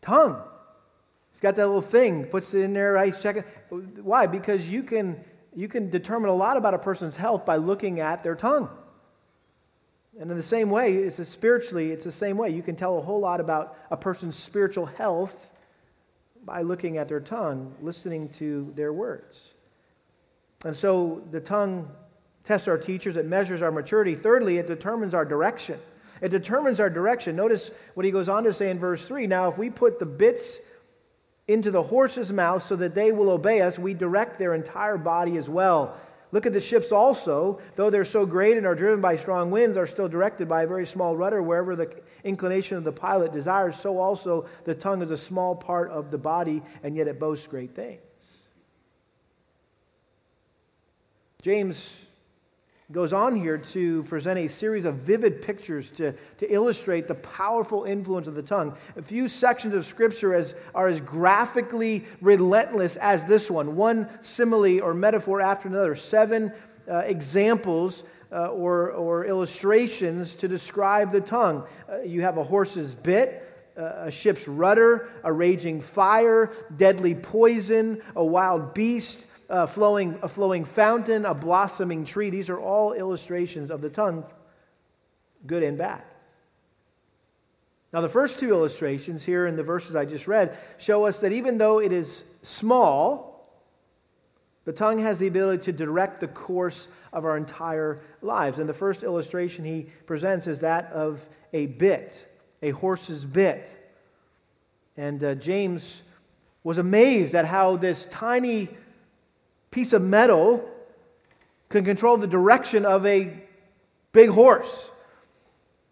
tongue. 0.00 0.40
He's 1.32 1.40
got 1.40 1.56
that 1.56 1.66
little 1.66 1.82
thing, 1.82 2.24
puts 2.24 2.54
it 2.54 2.60
in 2.60 2.72
there, 2.72 2.92
right? 2.92 3.12
He's 3.12 3.22
checking. 3.22 3.42
Why? 4.02 4.26
Because 4.26 4.68
you 4.68 4.82
can, 4.82 5.22
you 5.54 5.68
can 5.68 5.90
determine 5.90 6.30
a 6.30 6.34
lot 6.34 6.56
about 6.56 6.74
a 6.74 6.78
person's 6.78 7.16
health 7.16 7.44
by 7.44 7.56
looking 7.56 8.00
at 8.00 8.22
their 8.22 8.36
tongue. 8.36 8.70
And 10.20 10.30
in 10.30 10.36
the 10.36 10.42
same 10.42 10.70
way, 10.70 10.94
it's 10.94 11.28
spiritually, 11.28 11.90
it's 11.90 12.04
the 12.04 12.12
same 12.12 12.36
way. 12.36 12.50
You 12.50 12.62
can 12.62 12.76
tell 12.76 12.98
a 12.98 13.00
whole 13.00 13.20
lot 13.20 13.40
about 13.40 13.76
a 13.90 13.96
person's 13.96 14.36
spiritual 14.36 14.86
health 14.86 15.52
by 16.44 16.62
looking 16.62 16.98
at 16.98 17.08
their 17.08 17.20
tongue, 17.20 17.74
listening 17.82 18.28
to 18.38 18.72
their 18.76 18.92
words. 18.92 19.40
And 20.64 20.76
so 20.76 21.22
the 21.30 21.40
tongue 21.40 21.88
tests 22.44 22.68
our 22.68 22.78
teachers, 22.78 23.16
it 23.16 23.26
measures 23.26 23.62
our 23.62 23.72
maturity. 23.72 24.14
Thirdly, 24.14 24.58
it 24.58 24.66
determines 24.66 25.14
our 25.14 25.24
direction. 25.24 25.80
It 26.20 26.28
determines 26.28 26.78
our 26.78 26.90
direction. 26.90 27.34
Notice 27.34 27.70
what 27.94 28.06
he 28.06 28.12
goes 28.12 28.28
on 28.28 28.44
to 28.44 28.52
say 28.52 28.70
in 28.70 28.78
verse 28.78 29.06
3 29.06 29.26
Now, 29.26 29.48
if 29.48 29.58
we 29.58 29.68
put 29.68 29.98
the 29.98 30.06
bits 30.06 30.58
into 31.48 31.70
the 31.70 31.82
horse's 31.82 32.32
mouth 32.32 32.62
so 32.62 32.76
that 32.76 32.94
they 32.94 33.12
will 33.12 33.30
obey 33.30 33.60
us, 33.60 33.78
we 33.78 33.94
direct 33.94 34.38
their 34.38 34.54
entire 34.54 34.96
body 34.96 35.36
as 35.36 35.48
well. 35.48 35.96
Look 36.34 36.46
at 36.46 36.52
the 36.52 36.60
ships 36.60 36.90
also, 36.90 37.60
though 37.76 37.90
they're 37.90 38.04
so 38.04 38.26
great 38.26 38.56
and 38.56 38.66
are 38.66 38.74
driven 38.74 39.00
by 39.00 39.16
strong 39.16 39.52
winds, 39.52 39.76
are 39.76 39.86
still 39.86 40.08
directed 40.08 40.48
by 40.48 40.64
a 40.64 40.66
very 40.66 40.84
small 40.84 41.16
rudder 41.16 41.40
wherever 41.40 41.76
the 41.76 41.88
inclination 42.24 42.76
of 42.76 42.82
the 42.82 42.90
pilot 42.90 43.32
desires. 43.32 43.76
So 43.78 43.98
also 43.98 44.46
the 44.64 44.74
tongue 44.74 45.00
is 45.00 45.12
a 45.12 45.16
small 45.16 45.54
part 45.54 45.92
of 45.92 46.10
the 46.10 46.18
body, 46.18 46.60
and 46.82 46.96
yet 46.96 47.06
it 47.06 47.20
boasts 47.20 47.46
great 47.46 47.76
things. 47.76 48.00
James 51.40 51.88
goes 52.92 53.14
on 53.14 53.34
here 53.34 53.56
to 53.56 54.02
present 54.04 54.38
a 54.38 54.46
series 54.46 54.84
of 54.84 54.96
vivid 54.96 55.40
pictures 55.40 55.90
to, 55.92 56.12
to 56.36 56.52
illustrate 56.52 57.08
the 57.08 57.14
powerful 57.14 57.84
influence 57.84 58.26
of 58.26 58.34
the 58.34 58.42
tongue. 58.42 58.76
A 58.96 59.02
few 59.02 59.26
sections 59.26 59.74
of 59.74 59.86
Scripture 59.86 60.34
as, 60.34 60.54
are 60.74 60.86
as 60.86 61.00
graphically 61.00 62.04
relentless 62.20 62.96
as 62.96 63.24
this 63.24 63.50
one, 63.50 63.74
one 63.74 64.08
simile 64.20 64.82
or 64.82 64.92
metaphor 64.92 65.40
after 65.40 65.68
another, 65.68 65.94
seven 65.94 66.52
uh, 66.90 66.98
examples. 66.98 68.04
Uh, 68.32 68.46
or, 68.46 68.90
or 68.90 69.24
illustrations 69.26 70.34
to 70.34 70.48
describe 70.48 71.12
the 71.12 71.20
tongue. 71.20 71.64
Uh, 71.88 72.00
you 72.00 72.22
have 72.22 72.36
a 72.36 72.42
horse's 72.42 72.92
bit, 72.92 73.48
a 73.76 74.10
ship's 74.10 74.48
rudder, 74.48 75.08
a 75.22 75.32
raging 75.32 75.80
fire, 75.80 76.50
deadly 76.76 77.14
poison, 77.14 78.02
a 78.16 78.24
wild 78.24 78.74
beast, 78.74 79.24
a 79.48 79.66
flowing, 79.66 80.18
a 80.22 80.28
flowing 80.28 80.64
fountain, 80.64 81.24
a 81.24 81.34
blossoming 81.34 82.04
tree. 82.04 82.30
These 82.30 82.48
are 82.48 82.58
all 82.58 82.92
illustrations 82.92 83.70
of 83.70 83.80
the 83.80 83.90
tongue, 83.90 84.24
good 85.46 85.62
and 85.62 85.76
bad. 85.76 86.02
Now, 87.92 88.00
the 88.00 88.08
first 88.08 88.40
two 88.40 88.50
illustrations 88.50 89.24
here 89.24 89.46
in 89.46 89.54
the 89.54 89.62
verses 89.62 89.94
I 89.94 90.04
just 90.04 90.26
read 90.26 90.58
show 90.78 91.04
us 91.04 91.20
that 91.20 91.32
even 91.32 91.58
though 91.58 91.78
it 91.78 91.92
is 91.92 92.24
small, 92.42 93.34
the 94.64 94.72
tongue 94.72 94.98
has 94.98 95.18
the 95.18 95.26
ability 95.26 95.62
to 95.64 95.72
direct 95.72 96.20
the 96.20 96.28
course 96.28 96.88
of 97.12 97.24
our 97.24 97.36
entire 97.36 98.00
lives. 98.20 98.58
And 98.58 98.68
the 98.68 98.74
first 98.74 99.02
illustration 99.02 99.64
he 99.64 99.86
presents 100.06 100.46
is 100.46 100.60
that 100.60 100.90
of 100.90 101.24
a 101.52 101.66
bit, 101.66 102.26
a 102.62 102.70
horse's 102.70 103.24
bit. 103.24 103.70
And 104.96 105.22
uh, 105.22 105.34
James 105.36 106.02
was 106.64 106.78
amazed 106.78 107.34
at 107.34 107.44
how 107.44 107.76
this 107.76 108.06
tiny 108.06 108.70
piece 109.74 109.92
of 109.92 110.00
metal 110.00 110.64
can 111.68 111.84
control 111.84 112.16
the 112.16 112.28
direction 112.28 112.86
of 112.86 113.04
a 113.04 113.28
big 114.12 114.30
horse. 114.30 114.92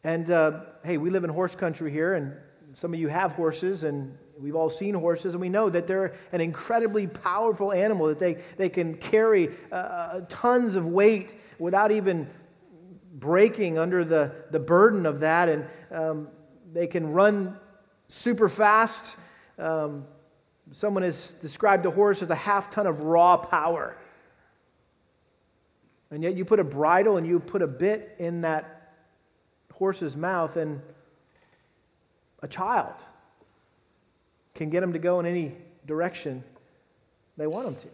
And 0.05 0.31
uh, 0.31 0.61
hey, 0.85 0.99
we 0.99 1.11
live 1.11 1.25
in 1.25 1.31
horse 1.31 1.57
country 1.57 1.91
here, 1.91 2.15
and 2.15 2.33
some 2.75 2.95
of 2.95 3.01
you 3.01 3.09
have 3.09 3.33
horses, 3.33 3.83
and 3.83 4.17
we've 4.39 4.55
all 4.55 4.71
seen 4.71 4.95
horses, 4.95 5.35
and 5.35 5.41
we 5.41 5.49
know 5.49 5.69
that 5.69 5.89
they're 5.89 6.15
an 6.31 6.41
incredibly 6.41 7.09
powerful 7.09 7.73
animal, 7.73 8.07
that 8.07 8.21
they, 8.21 8.39
they 8.57 8.69
can 8.69 8.95
carry 8.95 9.51
uh, 9.73 9.75
uh 9.75 10.21
tons 10.29 10.77
of 10.77 10.87
weight 10.87 11.35
without 11.59 11.91
even 11.91 12.31
breaking 13.15 13.79
under 13.79 14.05
the, 14.05 14.33
the 14.53 14.61
burden 14.61 15.07
of 15.07 15.19
that, 15.19 15.49
and 15.49 15.67
um, 15.91 16.29
they 16.73 16.87
can 16.87 17.13
run 17.13 17.57
super 18.07 18.49
fast. 18.49 19.17
Um, 19.59 20.05
Someone 20.73 21.03
has 21.03 21.33
described 21.43 21.85
a 21.87 21.91
horse 21.91 22.23
as 22.23 22.31
a 22.31 22.35
half 22.35 22.71
ton 22.71 22.87
of 22.87 23.01
raw 23.03 23.37
power. 23.37 23.97
And 26.11 26.23
yet 26.23 26.35
you 26.35 26.45
put 26.45 26.61
a 26.61 26.65
bridle 26.65 27.17
and 27.17 27.27
you 27.27 27.41
put 27.41 27.63
a 27.63 27.67
bit 27.67 28.17
in 28.19 28.43
that 28.43 28.95
horse's 29.73 30.17
mouth, 30.17 30.57
and 30.57 30.81
a 32.43 32.49
child 32.49 32.95
can 34.55 34.71
get 34.71 34.83
him 34.83 34.93
to 34.93 34.99
go 34.99 35.19
in 35.21 35.27
any 35.27 35.57
direction 35.87 36.45
they 37.37 37.47
want 37.47 37.69
him 37.69 37.75
to. 37.75 37.89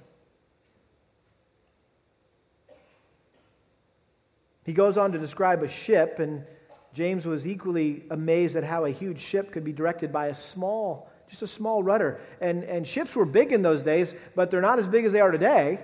He 4.65 4.73
goes 4.73 4.99
on 4.99 5.13
to 5.13 5.19
describe 5.19 5.63
a 5.63 5.69
ship, 5.69 6.19
and 6.19 6.45
James 6.93 7.25
was 7.25 7.47
equally 7.47 8.03
amazed 8.11 8.55
at 8.57 8.65
how 8.65 8.85
a 8.85 8.91
huge 8.91 9.21
ship 9.21 9.51
could 9.51 9.65
be 9.65 9.73
directed 9.73 10.13
by 10.13 10.27
a 10.27 10.35
small 10.35 11.11
just 11.29 11.43
a 11.43 11.47
small 11.47 11.83
rudder. 11.83 12.21
And, 12.41 12.65
and 12.65 12.87
ships 12.87 13.15
were 13.15 13.25
big 13.25 13.53
in 13.53 13.63
those 13.63 13.83
days, 13.83 14.15
but 14.35 14.51
they're 14.51 14.61
not 14.61 14.79
as 14.79 14.87
big 14.87 15.05
as 15.05 15.13
they 15.13 15.21
are 15.21 15.31
today. 15.31 15.81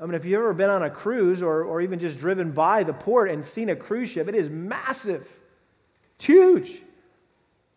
I 0.00 0.04
mean, 0.04 0.14
if 0.14 0.24
you've 0.24 0.40
ever 0.40 0.52
been 0.52 0.70
on 0.70 0.82
a 0.82 0.90
cruise 0.90 1.42
or, 1.42 1.62
or 1.62 1.80
even 1.80 2.00
just 2.00 2.18
driven 2.18 2.50
by 2.50 2.82
the 2.82 2.92
port 2.92 3.30
and 3.30 3.44
seen 3.44 3.70
a 3.70 3.76
cruise 3.76 4.08
ship, 4.08 4.28
it 4.28 4.34
is 4.34 4.50
massive. 4.50 5.28
It's 6.16 6.24
huge. 6.24 6.82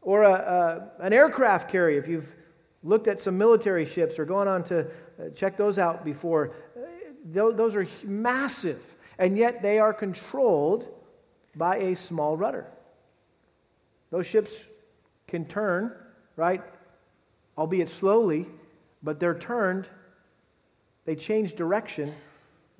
Or 0.01 0.23
a, 0.23 0.31
a, 0.31 1.03
an 1.03 1.13
aircraft 1.13 1.69
carrier, 1.69 1.99
if 1.99 2.07
you've 2.07 2.27
looked 2.83 3.07
at 3.07 3.19
some 3.19 3.37
military 3.37 3.85
ships 3.85 4.17
or 4.17 4.25
gone 4.25 4.47
on 4.47 4.63
to 4.65 4.79
uh, 4.79 5.29
check 5.35 5.55
those 5.55 5.77
out 5.77 6.03
before, 6.03 6.53
uh, 6.75 7.51
those 7.51 7.75
are 7.75 7.87
massive. 8.03 8.81
And 9.19 9.37
yet 9.37 9.61
they 9.61 9.77
are 9.77 9.93
controlled 9.93 10.87
by 11.55 11.77
a 11.77 11.95
small 11.95 12.37
rudder. 12.37 12.65
Those 14.09 14.25
ships 14.25 14.51
can 15.27 15.45
turn, 15.45 15.93
right? 16.35 16.61
Albeit 17.57 17.89
slowly, 17.89 18.45
but 19.01 19.19
they're 19.19 19.37
turned, 19.37 19.87
they 21.05 21.15
change 21.15 21.55
direction 21.55 22.13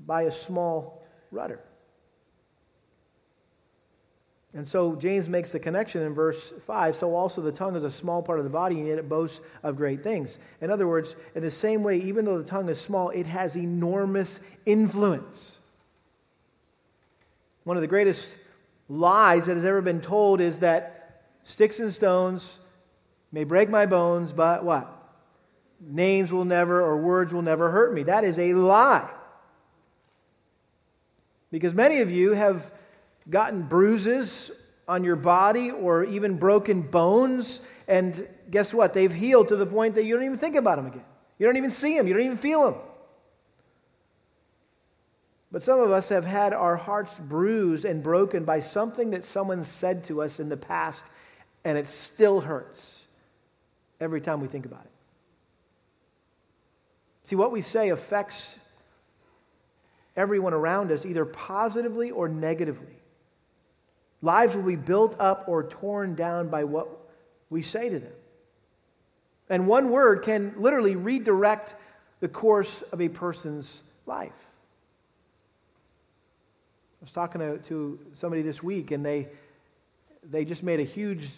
by 0.05 0.23
a 0.23 0.31
small 0.31 1.07
rudder. 1.31 1.59
And 4.55 4.65
so 4.65 4.95
James 4.95 5.27
makes 5.27 5.51
the 5.51 5.59
connection 5.59 6.01
in 6.01 6.13
verse 6.13 6.53
5 6.65 6.95
so 6.95 7.13
also 7.13 7.41
the 7.41 7.51
tongue 7.51 7.75
is 7.75 7.83
a 7.83 7.91
small 7.91 8.23
part 8.23 8.39
of 8.39 8.45
the 8.45 8.49
body, 8.49 8.79
and 8.79 8.87
yet 8.87 8.97
it 8.97 9.09
boasts 9.09 9.41
of 9.63 9.75
great 9.75 10.01
things. 10.01 10.39
In 10.61 10.71
other 10.71 10.87
words, 10.87 11.15
in 11.35 11.43
the 11.43 11.51
same 11.51 11.83
way, 11.83 11.97
even 11.97 12.23
though 12.23 12.37
the 12.37 12.49
tongue 12.49 12.69
is 12.69 12.79
small, 12.79 13.09
it 13.09 13.25
has 13.25 13.57
enormous 13.57 14.39
influence. 14.65 15.57
One 17.65 17.75
of 17.75 17.81
the 17.81 17.87
greatest 17.87 18.25
lies 18.87 19.47
that 19.47 19.55
has 19.55 19.65
ever 19.65 19.81
been 19.81 19.99
told 19.99 20.39
is 20.39 20.59
that 20.59 20.94
Sticks 21.45 21.79
and 21.79 21.93
stones 21.93 22.57
may 23.31 23.43
break 23.43 23.69
my 23.69 23.85
bones, 23.85 24.33
but 24.33 24.65
what? 24.65 24.91
Names 25.79 26.31
will 26.31 26.43
never 26.43 26.81
or 26.81 26.97
words 26.97 27.33
will 27.33 27.43
never 27.43 27.69
hurt 27.69 27.93
me. 27.93 28.03
That 28.03 28.23
is 28.23 28.39
a 28.39 28.53
lie. 28.53 29.09
Because 31.51 31.73
many 31.73 31.99
of 31.99 32.09
you 32.11 32.33
have 32.33 32.73
gotten 33.29 33.61
bruises 33.61 34.49
on 34.87 35.03
your 35.03 35.15
body 35.15 35.69
or 35.69 36.03
even 36.03 36.37
broken 36.37 36.81
bones, 36.81 37.61
and 37.87 38.27
guess 38.49 38.73
what? 38.73 38.93
They've 38.93 39.13
healed 39.13 39.49
to 39.49 39.55
the 39.55 39.67
point 39.67 39.95
that 39.95 40.03
you 40.03 40.15
don't 40.15 40.25
even 40.25 40.37
think 40.37 40.55
about 40.55 40.77
them 40.77 40.87
again. 40.87 41.05
You 41.37 41.45
don't 41.45 41.57
even 41.57 41.69
see 41.69 41.95
them, 41.95 42.07
you 42.07 42.15
don't 42.15 42.25
even 42.25 42.37
feel 42.37 42.71
them. 42.71 42.81
But 45.51 45.63
some 45.63 45.79
of 45.79 45.91
us 45.91 46.09
have 46.09 46.25
had 46.25 46.53
our 46.53 46.75
hearts 46.75 47.11
bruised 47.19 47.85
and 47.85 48.01
broken 48.01 48.45
by 48.45 48.61
something 48.61 49.11
that 49.11 49.23
someone 49.23 49.63
said 49.63 50.03
to 50.05 50.23
us 50.23 50.39
in 50.39 50.49
the 50.49 50.57
past 50.57 51.05
and 51.65 51.77
it 51.77 51.89
still 51.89 52.39
hurts 52.39 53.01
every 53.99 54.21
time 54.21 54.39
we 54.39 54.47
think 54.47 54.65
about 54.65 54.85
it. 54.85 54.91
See, 57.25 57.35
what 57.35 57.51
we 57.51 57.61
say 57.61 57.89
affects 57.89 58.55
everyone 60.15 60.53
around 60.53 60.91
us 60.91 61.05
either 61.05 61.25
positively 61.25 62.11
or 62.11 62.29
negatively. 62.29 62.95
Lives 64.21 64.55
will 64.55 64.63
be 64.63 64.75
built 64.75 65.15
up 65.19 65.45
or 65.47 65.63
torn 65.63 66.15
down 66.15 66.49
by 66.49 66.63
what 66.63 66.87
we 67.49 67.63
say 67.63 67.89
to 67.89 67.99
them. 67.99 68.13
And 69.49 69.67
one 69.67 69.89
word 69.89 70.23
can 70.23 70.53
literally 70.57 70.95
redirect 70.95 71.75
the 72.19 72.27
course 72.27 72.83
of 72.91 73.01
a 73.01 73.09
person's 73.09 73.81
life. 74.05 74.31
I 77.01 77.05
was 77.05 77.11
talking 77.11 77.41
to, 77.41 77.57
to 77.57 77.99
somebody 78.13 78.41
this 78.41 78.63
week, 78.63 78.91
and 78.91 79.05
they, 79.05 79.27
they 80.23 80.45
just 80.45 80.63
made 80.63 80.79
a 80.79 80.83
huge 80.83 81.29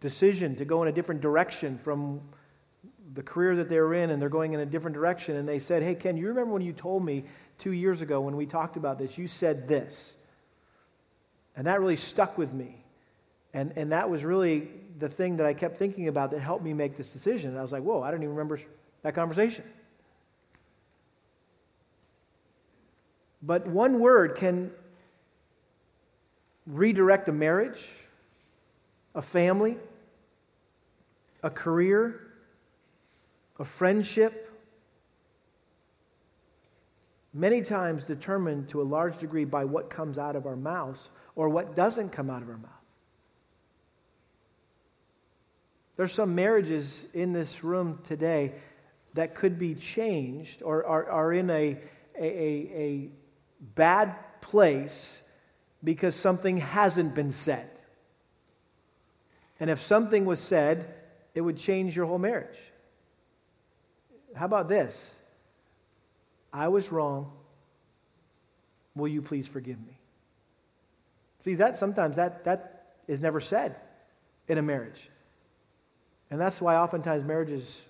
decision 0.00 0.56
to 0.56 0.64
go 0.64 0.82
in 0.82 0.88
a 0.88 0.92
different 0.92 1.20
direction 1.20 1.78
from 1.78 2.20
the 3.14 3.22
career 3.22 3.56
that 3.56 3.68
they're 3.68 3.94
in, 3.94 4.10
and 4.10 4.20
they're 4.20 4.28
going 4.28 4.52
in 4.52 4.60
a 4.60 4.66
different 4.66 4.94
direction. 4.94 5.36
And 5.36 5.48
they 5.48 5.58
said, 5.58 5.82
Hey, 5.82 5.94
Ken, 5.94 6.16
you 6.16 6.28
remember 6.28 6.52
when 6.52 6.62
you 6.62 6.72
told 6.72 7.04
me 7.04 7.24
two 7.58 7.72
years 7.72 8.00
ago 8.00 8.20
when 8.20 8.36
we 8.36 8.46
talked 8.46 8.76
about 8.76 8.98
this? 8.98 9.16
You 9.18 9.26
said 9.26 9.66
this. 9.66 10.12
And 11.56 11.66
that 11.66 11.80
really 11.80 11.96
stuck 11.96 12.38
with 12.38 12.52
me. 12.52 12.84
And, 13.52 13.72
and 13.76 13.92
that 13.92 14.08
was 14.08 14.24
really 14.24 14.68
the 14.98 15.08
thing 15.08 15.38
that 15.38 15.46
I 15.46 15.54
kept 15.54 15.78
thinking 15.78 16.08
about 16.08 16.30
that 16.30 16.40
helped 16.40 16.62
me 16.62 16.72
make 16.72 16.96
this 16.96 17.08
decision. 17.08 17.50
And 17.50 17.58
I 17.58 17.62
was 17.62 17.72
like, 17.72 17.82
Whoa, 17.82 18.02
I 18.02 18.10
don't 18.10 18.20
even 18.20 18.34
remember 18.34 18.60
that 19.02 19.14
conversation. 19.14 19.64
But 23.42 23.66
one 23.66 24.00
word 24.00 24.36
can 24.36 24.72
redirect 26.66 27.28
a 27.28 27.32
marriage, 27.32 27.88
a 29.14 29.22
family, 29.22 29.76
a 31.42 31.50
career, 31.50 32.20
a 33.58 33.64
friendship, 33.64 34.50
many 37.32 37.62
times 37.62 38.04
determined 38.04 38.68
to 38.70 38.80
a 38.80 38.84
large 38.84 39.18
degree 39.18 39.44
by 39.44 39.64
what 39.64 39.90
comes 39.90 40.18
out 40.18 40.36
of 40.36 40.46
our 40.46 40.56
mouths 40.56 41.08
or 41.36 41.48
what 41.48 41.76
doesn't 41.76 42.10
come 42.10 42.30
out 42.30 42.42
of 42.42 42.48
our 42.48 42.58
mouth. 42.58 42.70
There's 45.96 46.12
some 46.12 46.34
marriages 46.34 47.04
in 47.12 47.32
this 47.32 47.64
room 47.64 47.98
today 48.04 48.52
that 49.14 49.34
could 49.34 49.58
be 49.58 49.74
changed 49.74 50.62
or 50.62 50.84
are, 50.86 51.10
are 51.10 51.32
in 51.32 51.50
a, 51.50 51.76
a, 52.16 52.24
a 52.24 53.08
bad 53.74 54.14
place 54.40 55.18
because 55.82 56.14
something 56.14 56.58
hasn't 56.58 57.14
been 57.14 57.32
said. 57.32 57.68
And 59.60 59.70
if 59.70 59.82
something 59.82 60.24
was 60.24 60.38
said, 60.38 60.94
it 61.38 61.40
would 61.42 61.56
change 61.56 61.94
your 61.94 62.04
whole 62.04 62.18
marriage. 62.18 62.58
How 64.34 64.44
about 64.44 64.68
this? 64.68 65.14
I 66.52 66.66
was 66.66 66.90
wrong. 66.90 67.30
Will 68.96 69.06
you 69.06 69.22
please 69.22 69.46
forgive 69.46 69.78
me? 69.78 69.96
See, 71.44 71.54
that 71.54 71.76
sometimes 71.76 72.16
that, 72.16 72.44
that 72.46 72.96
is 73.06 73.20
never 73.20 73.40
said 73.40 73.76
in 74.48 74.58
a 74.58 74.62
marriage. 74.62 75.08
And 76.28 76.40
that's 76.40 76.60
why 76.60 76.74
oftentimes 76.74 77.22
marriages 77.22 77.82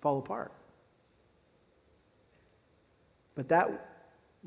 fall 0.00 0.20
apart. 0.20 0.52
But 3.34 3.48
that 3.48 3.68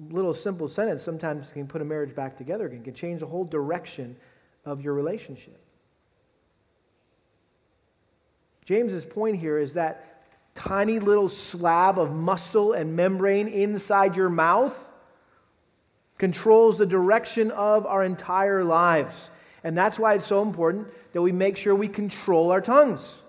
little 0.09 0.33
simple 0.33 0.69
sentence 0.69 1.03
sometimes 1.03 1.51
can 1.51 1.67
put 1.67 1.81
a 1.81 1.85
marriage 1.85 2.15
back 2.15 2.37
together 2.37 2.67
again, 2.67 2.83
can 2.83 2.93
change 2.93 3.19
the 3.19 3.27
whole 3.27 3.43
direction 3.43 4.15
of 4.63 4.79
your 4.79 4.93
relationship. 4.93 5.59
James's 8.65 9.05
point 9.05 9.37
here 9.37 9.57
is 9.57 9.73
that 9.73 10.23
tiny 10.55 10.99
little 10.99 11.29
slab 11.29 11.97
of 11.97 12.11
muscle 12.13 12.73
and 12.73 12.95
membrane 12.95 13.47
inside 13.47 14.15
your 14.15 14.29
mouth 14.29 14.75
controls 16.17 16.77
the 16.77 16.85
direction 16.85 17.49
of 17.51 17.85
our 17.85 18.03
entire 18.03 18.63
lives. 18.63 19.31
And 19.63 19.77
that's 19.77 19.97
why 19.97 20.15
it's 20.15 20.27
so 20.27 20.41
important 20.41 20.87
that 21.13 21.21
we 21.21 21.31
make 21.31 21.57
sure 21.57 21.73
we 21.73 21.87
control 21.87 22.51
our 22.51 22.61
tongues. 22.61 23.21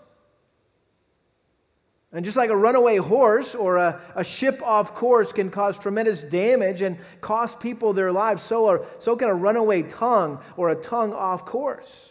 And 2.13 2.27
just 2.27 2.37
like 2.37 2.51
a 2.51 2.57
runaway 2.57 2.99
horse 2.99 3.55
or 3.55 3.79
a, 3.79 4.01
a 4.15 4.23
ship 4.23 4.61
off 4.63 4.95
course 4.95 5.33
can 5.33 5.51
cause 5.51 5.79
tremendous 5.79 6.23
damage 6.23 6.83
and 6.83 6.99
cost 7.23 7.59
people 7.59 7.95
their 7.95 8.13
lives, 8.13 8.43
so, 8.43 8.67
are, 8.67 8.85
so 8.99 9.17
can 9.17 9.29
a 9.29 9.35
runaway 9.35 9.83
tongue 9.83 10.39
or 10.59 10.69
a 10.69 10.75
tongue 10.75 11.15
off 11.15 11.47
course. 11.47 12.11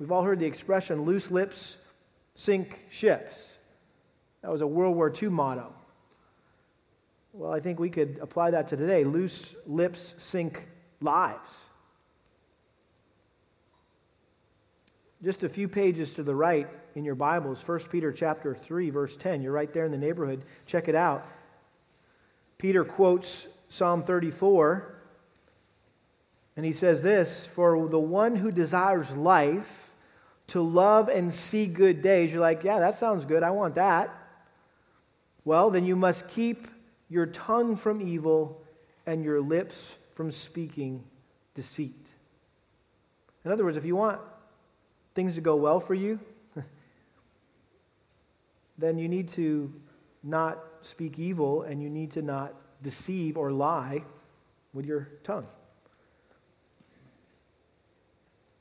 We've 0.00 0.10
all 0.10 0.22
heard 0.22 0.38
the 0.38 0.46
expression 0.46 1.02
loose 1.02 1.30
lips 1.30 1.76
sink 2.34 2.86
ships. 2.90 3.58
That 4.40 4.50
was 4.50 4.62
a 4.62 4.66
World 4.66 4.96
War 4.96 5.12
II 5.14 5.28
motto. 5.28 5.74
Well, 7.34 7.52
I 7.52 7.60
think 7.60 7.78
we 7.78 7.90
could 7.90 8.18
apply 8.22 8.52
that 8.52 8.68
to 8.68 8.76
today. 8.78 9.04
Loose 9.04 9.54
lips 9.66 10.14
sink 10.16 10.66
lives. 11.02 11.54
Just 15.22 15.42
a 15.42 15.50
few 15.50 15.68
pages 15.68 16.14
to 16.14 16.22
the 16.22 16.34
right 16.34 16.66
in 16.94 17.04
your 17.04 17.14
Bibles, 17.14 17.62
1 17.62 17.80
Peter 17.90 18.10
chapter 18.10 18.54
3 18.54 18.88
verse 18.88 19.16
10. 19.16 19.42
You're 19.42 19.52
right 19.52 19.70
there 19.70 19.84
in 19.84 19.92
the 19.92 19.98
neighborhood. 19.98 20.42
Check 20.64 20.88
it 20.88 20.94
out. 20.94 21.26
Peter 22.56 22.84
quotes 22.84 23.46
Psalm 23.68 24.02
34 24.02 24.94
and 26.56 26.64
he 26.64 26.72
says 26.72 27.02
this, 27.02 27.46
"For 27.46 27.86
the 27.86 27.98
one 27.98 28.36
who 28.36 28.50
desires 28.50 29.10
life 29.10 29.79
to 30.50 30.60
love 30.60 31.08
and 31.08 31.32
see 31.32 31.66
good 31.66 32.02
days." 32.02 32.30
You're 32.32 32.40
like, 32.40 32.62
"Yeah, 32.64 32.78
that 32.78 32.94
sounds 32.94 33.24
good. 33.24 33.42
I 33.42 33.50
want 33.50 33.74
that." 33.74 34.14
Well, 35.44 35.70
then 35.70 35.84
you 35.84 35.96
must 35.96 36.28
keep 36.28 36.68
your 37.08 37.26
tongue 37.26 37.76
from 37.76 38.00
evil 38.00 38.62
and 39.06 39.24
your 39.24 39.40
lips 39.40 39.94
from 40.14 40.30
speaking 40.30 41.02
deceit. 41.54 42.06
In 43.44 43.50
other 43.50 43.64
words, 43.64 43.76
if 43.76 43.84
you 43.84 43.96
want 43.96 44.20
things 45.14 45.34
to 45.34 45.40
go 45.40 45.56
well 45.56 45.80
for 45.80 45.94
you, 45.94 46.20
then 48.78 48.98
you 48.98 49.08
need 49.08 49.28
to 49.30 49.72
not 50.22 50.58
speak 50.82 51.18
evil 51.18 51.62
and 51.62 51.82
you 51.82 51.88
need 51.88 52.12
to 52.12 52.22
not 52.22 52.54
deceive 52.82 53.36
or 53.36 53.50
lie 53.50 54.02
with 54.72 54.86
your 54.86 55.08
tongue. 55.24 55.46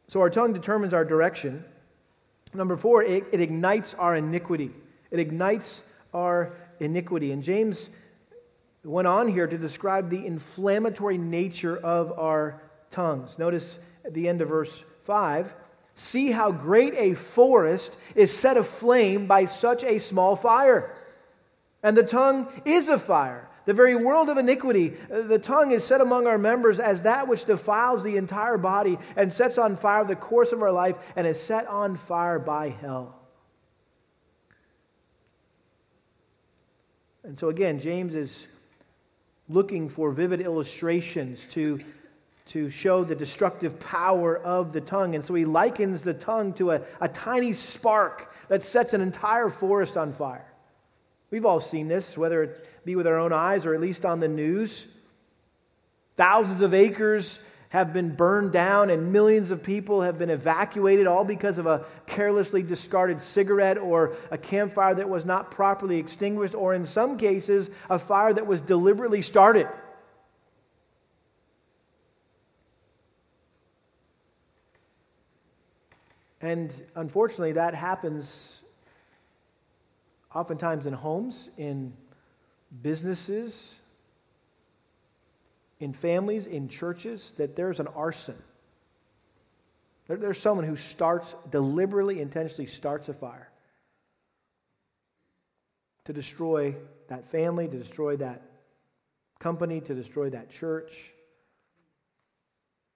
So 0.07 0.21
our 0.21 0.29
tongue 0.29 0.53
determines 0.53 0.93
our 0.93 1.05
direction. 1.05 1.63
Number 2.53 2.77
four, 2.77 3.03
it, 3.03 3.25
it 3.31 3.41
ignites 3.41 3.93
our 3.93 4.15
iniquity. 4.15 4.71
It 5.11 5.19
ignites 5.19 5.81
our 6.13 6.53
iniquity. 6.79 7.31
And 7.31 7.43
James 7.43 7.89
went 8.83 9.07
on 9.07 9.27
here 9.27 9.47
to 9.47 9.57
describe 9.57 10.09
the 10.09 10.25
inflammatory 10.25 11.17
nature 11.17 11.77
of 11.77 12.17
our 12.17 12.61
tongues. 12.91 13.37
Notice 13.37 13.79
at 14.05 14.13
the 14.13 14.27
end 14.27 14.41
of 14.41 14.49
verse 14.49 14.73
5 15.03 15.53
See 15.95 16.31
how 16.31 16.51
great 16.51 16.93
a 16.93 17.13
forest 17.13 17.97
is 18.15 18.31
set 18.31 18.55
aflame 18.55 19.27
by 19.27 19.43
such 19.45 19.83
a 19.83 19.99
small 19.99 20.37
fire. 20.37 20.95
And 21.83 21.97
the 21.97 22.03
tongue 22.03 22.47
is 22.63 22.87
a 22.87 22.97
fire, 22.97 23.49
the 23.65 23.73
very 23.73 23.95
world 23.95 24.29
of 24.29 24.37
iniquity. 24.37 24.95
Uh, 25.11 25.21
the 25.21 25.39
tongue 25.39 25.71
is 25.71 25.83
set 25.83 26.01
among 26.01 26.27
our 26.27 26.37
members 26.37 26.79
as 26.79 27.03
that 27.03 27.27
which 27.27 27.45
defiles 27.45 28.03
the 28.03 28.17
entire 28.17 28.57
body 28.57 28.97
and 29.15 29.31
sets 29.31 29.57
on 29.57 29.75
fire 29.75 30.03
the 30.05 30.15
course 30.15 30.51
of 30.51 30.61
our 30.61 30.71
life 30.71 30.95
and 31.15 31.27
is 31.27 31.39
set 31.39 31.67
on 31.67 31.95
fire 31.95 32.39
by 32.39 32.69
hell. 32.69 33.15
And 37.23 37.37
so, 37.37 37.49
again, 37.49 37.79
James 37.79 38.15
is 38.15 38.47
looking 39.47 39.89
for 39.89 40.11
vivid 40.11 40.41
illustrations 40.41 41.41
to 41.51 41.79
to 42.49 42.71
show 42.71 43.03
the 43.03 43.15
destructive 43.15 43.79
power 43.79 44.37
of 44.37 44.73
the 44.73 44.81
tongue. 44.81 45.13
And 45.13 45.23
so 45.23 45.35
he 45.35 45.45
likens 45.45 46.01
the 46.01 46.15
tongue 46.15 46.53
to 46.53 46.71
a, 46.71 46.81
a 46.99 47.07
tiny 47.07 47.53
spark 47.53 48.33
that 48.47 48.63
sets 48.63 48.93
an 48.93 49.01
entire 49.01 49.49
forest 49.49 49.97
on 49.97 50.11
fire. 50.11 50.48
We've 51.31 51.45
all 51.45 51.59
seen 51.59 51.87
this, 51.87 52.17
whether 52.17 52.43
it 52.43 52.67
be 52.85 52.95
with 52.95 53.07
our 53.07 53.17
own 53.17 53.33
eyes 53.33 53.65
or 53.65 53.73
at 53.73 53.81
least 53.81 54.05
on 54.05 54.19
the 54.19 54.27
news. 54.27 54.85
Thousands 56.17 56.61
of 56.61 56.73
acres 56.73 57.39
have 57.69 57.93
been 57.93 58.15
burned 58.15 58.51
down 58.51 58.89
and 58.89 59.13
millions 59.13 59.51
of 59.51 59.61
people 59.61 60.01
have 60.01 60.17
been 60.17 60.31
evacuated, 60.31 61.05
all 61.05 61.23
because 61.23 61.59
of 61.59 61.67
a 61.67 61.85
carelessly 62.07 62.63
discarded 62.63 63.21
cigarette 63.21 63.77
or 63.77 64.15
a 64.31 64.37
campfire 64.37 64.95
that 64.95 65.07
was 65.07 65.23
not 65.23 65.51
properly 65.51 65.99
extinguished, 65.99 66.55
or 66.55 66.73
in 66.73 66.85
some 66.85 67.17
cases, 67.17 67.69
a 67.89 67.99
fire 67.99 68.33
that 68.33 68.47
was 68.47 68.59
deliberately 68.59 69.21
started. 69.21 69.67
And 76.41 76.73
unfortunately, 76.95 77.51
that 77.51 77.75
happens 77.75 78.58
oftentimes 80.33 80.85
in 80.85 80.93
homes, 80.93 81.49
in 81.57 81.93
businesses, 82.81 83.75
in 85.79 85.93
families, 85.93 86.45
in 86.45 86.67
churches, 86.67 87.33
that 87.37 87.55
there's 87.55 87.79
an 87.79 87.87
arson. 87.87 88.37
There, 90.07 90.17
there's 90.17 90.41
someone 90.41 90.65
who 90.65 90.75
starts, 90.75 91.35
deliberately, 91.49 92.21
intentionally 92.21 92.67
starts 92.67 93.09
a 93.09 93.13
fire 93.13 93.49
to 96.05 96.13
destroy 96.13 96.75
that 97.07 97.29
family, 97.31 97.67
to 97.67 97.77
destroy 97.77 98.17
that 98.17 98.41
company, 99.39 99.79
to 99.81 99.93
destroy 99.95 100.29
that 100.31 100.49
church. 100.49 101.11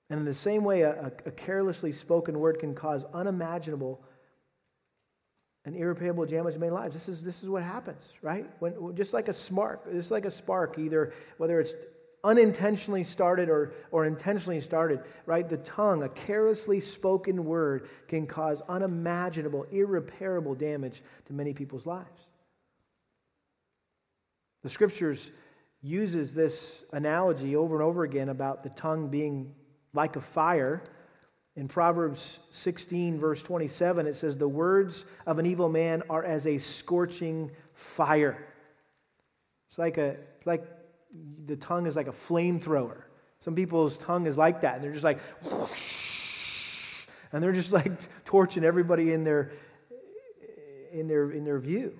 And 0.09 0.19
in 0.19 0.25
the 0.25 0.33
same 0.33 0.63
way, 0.63 0.81
a, 0.81 1.11
a 1.25 1.31
carelessly 1.31 1.91
spoken 1.91 2.39
word 2.39 2.59
can 2.59 2.75
cause 2.75 3.05
unimaginable 3.13 4.01
and 5.65 5.75
irreparable 5.75 6.25
damage 6.25 6.53
to 6.55 6.59
many 6.59 6.71
lives. 6.71 6.93
This 6.93 7.07
is, 7.07 7.21
this 7.21 7.41
is 7.41 7.49
what 7.49 7.63
happens, 7.63 8.13
right? 8.21 8.49
When, 8.59 8.95
just 8.95 9.13
like 9.13 9.29
a 9.29 9.33
spark, 9.33 9.91
just 9.91 10.11
like 10.11 10.25
a 10.25 10.31
spark, 10.31 10.77
either 10.77 11.13
whether 11.37 11.59
it's 11.59 11.73
unintentionally 12.23 13.03
started 13.03 13.49
or, 13.49 13.73
or 13.91 14.05
intentionally 14.05 14.61
started, 14.61 15.01
right? 15.25 15.47
The 15.47 15.57
tongue, 15.57 16.03
a 16.03 16.09
carelessly 16.09 16.79
spoken 16.79 17.45
word, 17.45 17.89
can 18.07 18.27
cause 18.27 18.61
unimaginable, 18.69 19.65
irreparable 19.71 20.55
damage 20.55 21.01
to 21.25 21.33
many 21.33 21.53
people's 21.53 21.85
lives. 21.85 22.27
The 24.63 24.69
scriptures 24.69 25.31
uses 25.81 26.33
this 26.33 26.57
analogy 26.93 27.57
over 27.57 27.75
and 27.75 27.83
over 27.83 28.03
again 28.03 28.29
about 28.29 28.63
the 28.63 28.69
tongue 28.69 29.09
being 29.09 29.53
like 29.93 30.15
a 30.15 30.21
fire. 30.21 30.81
In 31.55 31.67
Proverbs 31.67 32.39
16, 32.51 33.19
verse 33.19 33.43
27, 33.43 34.07
it 34.07 34.15
says, 34.15 34.37
The 34.37 34.47
words 34.47 35.05
of 35.27 35.37
an 35.37 35.45
evil 35.45 35.69
man 35.69 36.01
are 36.09 36.23
as 36.23 36.47
a 36.47 36.57
scorching 36.57 37.51
fire. 37.73 38.43
It's 39.69 39.77
like, 39.77 39.97
a, 39.97 40.17
it's 40.37 40.47
like 40.47 40.65
the 41.45 41.55
tongue 41.55 41.85
is 41.85 41.95
like 41.95 42.07
a 42.07 42.11
flamethrower. 42.11 43.03
Some 43.39 43.55
people's 43.55 43.97
tongue 43.97 44.25
is 44.25 44.37
like 44.37 44.61
that, 44.61 44.75
and 44.75 44.83
they're 44.83 44.93
just 44.93 45.03
like, 45.03 45.19
and 47.31 47.43
they're 47.43 47.53
just 47.53 47.71
like 47.71 47.91
torching 48.25 48.63
everybody 48.63 49.11
in 49.11 49.23
their, 49.23 49.51
in 50.91 51.07
their, 51.07 51.29
in 51.29 51.43
their 51.43 51.59
view. 51.59 51.97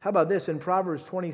How 0.00 0.10
about 0.10 0.28
this 0.28 0.48
in 0.48 0.58
Proverbs 0.58 1.04
20, 1.04 1.32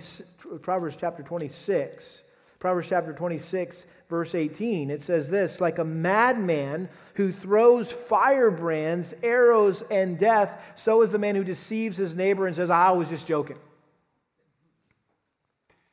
Proverbs 0.61 0.97
chapter 1.01 1.23
26, 1.23 2.21
Proverbs 2.59 2.89
chapter 2.89 3.13
26, 3.13 3.87
verse 4.09 4.35
18, 4.35 4.91
it 4.91 5.03
says 5.03 5.29
this 5.29 5.61
like 5.61 5.79
a 5.79 5.85
madman 5.85 6.89
who 7.15 7.31
throws 7.31 7.93
firebrands, 7.93 9.15
arrows, 9.23 9.83
and 9.91 10.19
death, 10.19 10.61
so 10.75 11.03
is 11.03 11.13
the 11.13 11.19
man 11.19 11.37
who 11.37 11.45
deceives 11.45 11.97
his 11.97 12.17
neighbor 12.17 12.47
and 12.47 12.57
says, 12.57 12.71
I 12.71 12.91
was 12.91 13.09
just 13.09 13.27
joking. 13.27 13.59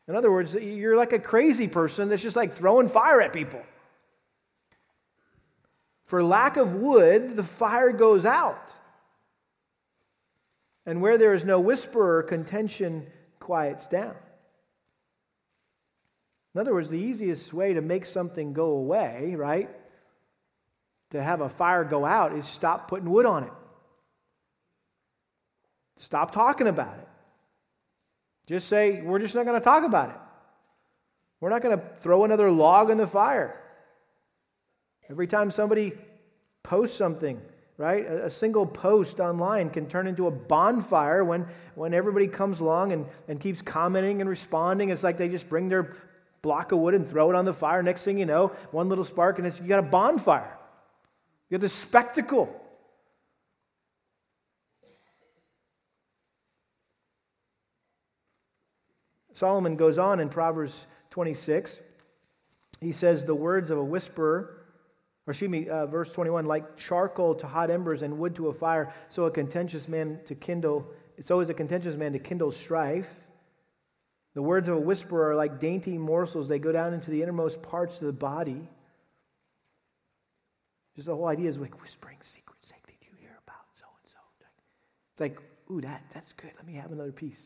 In 0.08 0.16
other 0.16 0.32
words, 0.32 0.54
you're 0.54 0.98
like 0.98 1.14
a 1.14 1.20
crazy 1.20 1.68
person 1.68 2.10
that's 2.10 2.24
just 2.24 2.36
like 2.36 2.54
throwing 2.54 2.90
fire 2.90 3.22
at 3.22 3.34
people. 3.34 3.62
For 6.06 6.24
lack 6.24 6.58
of 6.58 6.76
wood, 6.76 7.36
the 7.36 7.44
fire 7.44 7.92
goes 7.92 8.26
out. 8.26 8.72
And 10.86 11.02
where 11.02 11.18
there 11.18 11.34
is 11.34 11.44
no 11.44 11.60
whisperer, 11.60 12.22
contention 12.22 13.08
quiets 13.40 13.88
down. 13.88 14.16
In 16.56 16.62
other 16.62 16.74
words, 16.74 16.90
the 16.90 16.98
easiest 16.98 17.54
way 17.54 17.74
to 17.74 17.82
make 17.82 18.06
something 18.06 18.54
go 18.54 18.68
away, 18.68 19.36
right? 19.36 19.70
To 21.12 21.22
have 21.22 21.42
a 21.42 21.50
fire 21.50 21.84
go 21.84 22.06
out 22.06 22.32
is 22.32 22.46
stop 22.46 22.88
putting 22.88 23.10
wood 23.10 23.26
on 23.26 23.44
it. 23.44 23.52
Stop 25.98 26.32
talking 26.32 26.68
about 26.68 26.98
it. 26.98 27.08
Just 28.48 28.70
say, 28.70 29.02
we're 29.02 29.20
just 29.20 29.36
not 29.36 29.46
going 29.46 29.60
to 29.60 29.64
talk 29.64 29.84
about 29.84 30.12
it. 30.12 30.16
We're 31.42 31.50
not 31.50 31.62
going 31.62 31.78
to 31.78 31.84
throw 32.00 32.24
another 32.24 32.50
log 32.50 32.90
in 32.90 32.98
the 32.98 33.08
fire. 33.08 33.62
Every 35.10 35.28
time 35.28 35.52
somebody 35.52 35.92
posts 36.64 36.98
something, 36.98 37.42
right? 37.78 38.06
A, 38.06 38.30
single 38.30 38.66
post 38.66 39.20
online 39.20 39.70
can 39.70 39.88
turn 39.88 40.08
into 40.08 40.28
a 40.28 40.32
bonfire 40.32 41.24
when, 41.26 41.48
when 41.76 41.94
everybody 41.94 42.28
comes 42.28 42.62
along 42.62 42.94
and, 42.94 43.06
and 43.28 43.42
keeps 43.42 43.62
commenting 43.62 44.22
and 44.22 44.30
responding. 44.30 44.90
It's 44.90 45.04
like 45.04 45.18
they 45.18 45.28
just 45.28 45.50
bring 45.50 45.68
their 45.68 45.96
block 46.46 46.72
of 46.72 46.78
wood 46.78 46.94
and 46.94 47.10
throw 47.10 47.32
it 47.32 47.36
on 47.36 47.44
the 47.44 47.54
fire. 47.54 47.82
Next 47.82 48.04
thing 48.04 48.20
you 48.20 48.26
know, 48.28 48.52
one 48.70 48.88
little 48.88 49.04
spark, 49.04 49.40
and 49.40 49.48
it's, 49.48 49.60
you 49.60 49.68
got 49.68 49.80
a 49.80 49.82
bonfire. 49.82 50.56
You 51.50 51.58
got 51.58 51.62
this 51.62 51.74
spectacle. 51.74 52.62
Solomon 59.34 59.76
goes 59.76 59.98
on 59.98 60.20
in 60.20 60.30
Proverbs 60.30 60.86
26. 61.10 61.80
He 62.80 62.92
says, 62.92 63.26
The 63.26 63.34
words 63.34 63.72
of 63.72 63.80
a 63.80 63.84
whisperer, 63.84 64.68
or 65.26 65.32
excuse 65.32 65.50
me, 65.50 65.68
uh, 65.68 65.88
verse 65.88 66.12
21, 66.12 66.46
like 66.46 66.78
charcoal 66.78 67.34
to 67.36 67.48
hot 67.48 67.72
embers 67.72 68.04
and 68.04 68.20
wood 68.20 68.36
to 68.36 68.50
a 68.50 68.54
fire, 68.54 68.94
so 69.10 69.26
a 69.26 69.32
contentious 69.32 69.88
man 69.88 70.20
to 70.28 70.36
kindle, 70.36 70.86
so 71.22 71.40
is 71.40 71.50
a 71.50 71.56
contentious 71.56 71.96
man 71.96 72.14
to 72.14 72.20
kindle 72.20 72.52
strife. 72.52 73.10
The 74.36 74.42
words 74.42 74.68
of 74.68 74.76
a 74.76 74.80
whisperer 74.80 75.32
are 75.32 75.36
like 75.36 75.60
dainty 75.60 75.98
morsels, 75.98 76.48
they 76.48 76.60
go 76.60 76.72
down 76.72 76.94
into 76.94 77.10
the 77.10 77.24
innermost 77.24 77.62
parts 77.64 78.00
of 78.02 78.08
the 78.08 78.14
body. 78.14 78.68
Just 80.96 81.08
the 81.08 81.16
whole 81.16 81.28
idea 81.28 81.50
is 81.50 81.58
like 81.58 81.82
whispering 81.82 82.18
secrets. 82.24 82.70
Like, 82.72 82.86
did 82.86 82.96
you 83.02 83.16
hear 83.20 83.38
about 83.46 83.66
so 83.80 83.86
and 84.02 84.12
so? 84.12 84.18
It's 85.12 85.22
like, 85.22 85.42
ooh, 85.72 85.82
that, 85.82 86.04
that's 86.14 86.34
good. 86.34 86.52
Let 86.56 86.68
me 86.68 86.74
have 86.74 86.92
another 86.92 87.12
piece. 87.12 87.40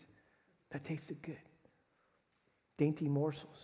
That 0.71 0.83
tasted 0.83 1.21
good 1.21 1.37
dainty 2.77 3.07
morsels. 3.07 3.57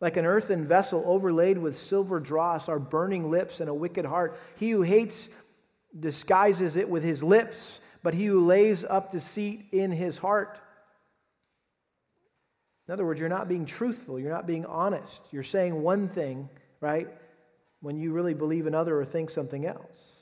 Like 0.00 0.16
an 0.16 0.26
earthen 0.26 0.66
vessel 0.66 1.02
overlaid 1.06 1.56
with 1.56 1.78
silver 1.78 2.20
dross 2.20 2.68
are 2.68 2.78
burning 2.78 3.30
lips 3.30 3.60
and 3.60 3.70
a 3.70 3.74
wicked 3.74 4.04
heart. 4.04 4.38
He 4.56 4.70
who 4.70 4.82
hates 4.82 5.28
disguises 5.98 6.76
it 6.76 6.88
with 6.88 7.02
his 7.02 7.22
lips, 7.22 7.80
but 8.02 8.14
he 8.14 8.26
who 8.26 8.44
lays 8.44 8.84
up 8.84 9.10
deceit 9.10 9.66
in 9.72 9.90
his 9.90 10.18
heart. 10.18 10.60
In 12.88 12.94
other 12.94 13.04
words, 13.04 13.20
you're 13.20 13.28
not 13.28 13.48
being 13.48 13.66
truthful, 13.66 14.18
you're 14.18 14.32
not 14.32 14.46
being 14.46 14.64
honest. 14.64 15.20
You're 15.30 15.42
saying 15.42 15.82
one 15.82 16.08
thing, 16.08 16.48
right, 16.80 17.08
when 17.80 17.98
you 17.98 18.12
really 18.12 18.34
believe 18.34 18.66
another 18.66 18.98
or 18.98 19.04
think 19.04 19.28
something 19.28 19.66
else. 19.66 20.14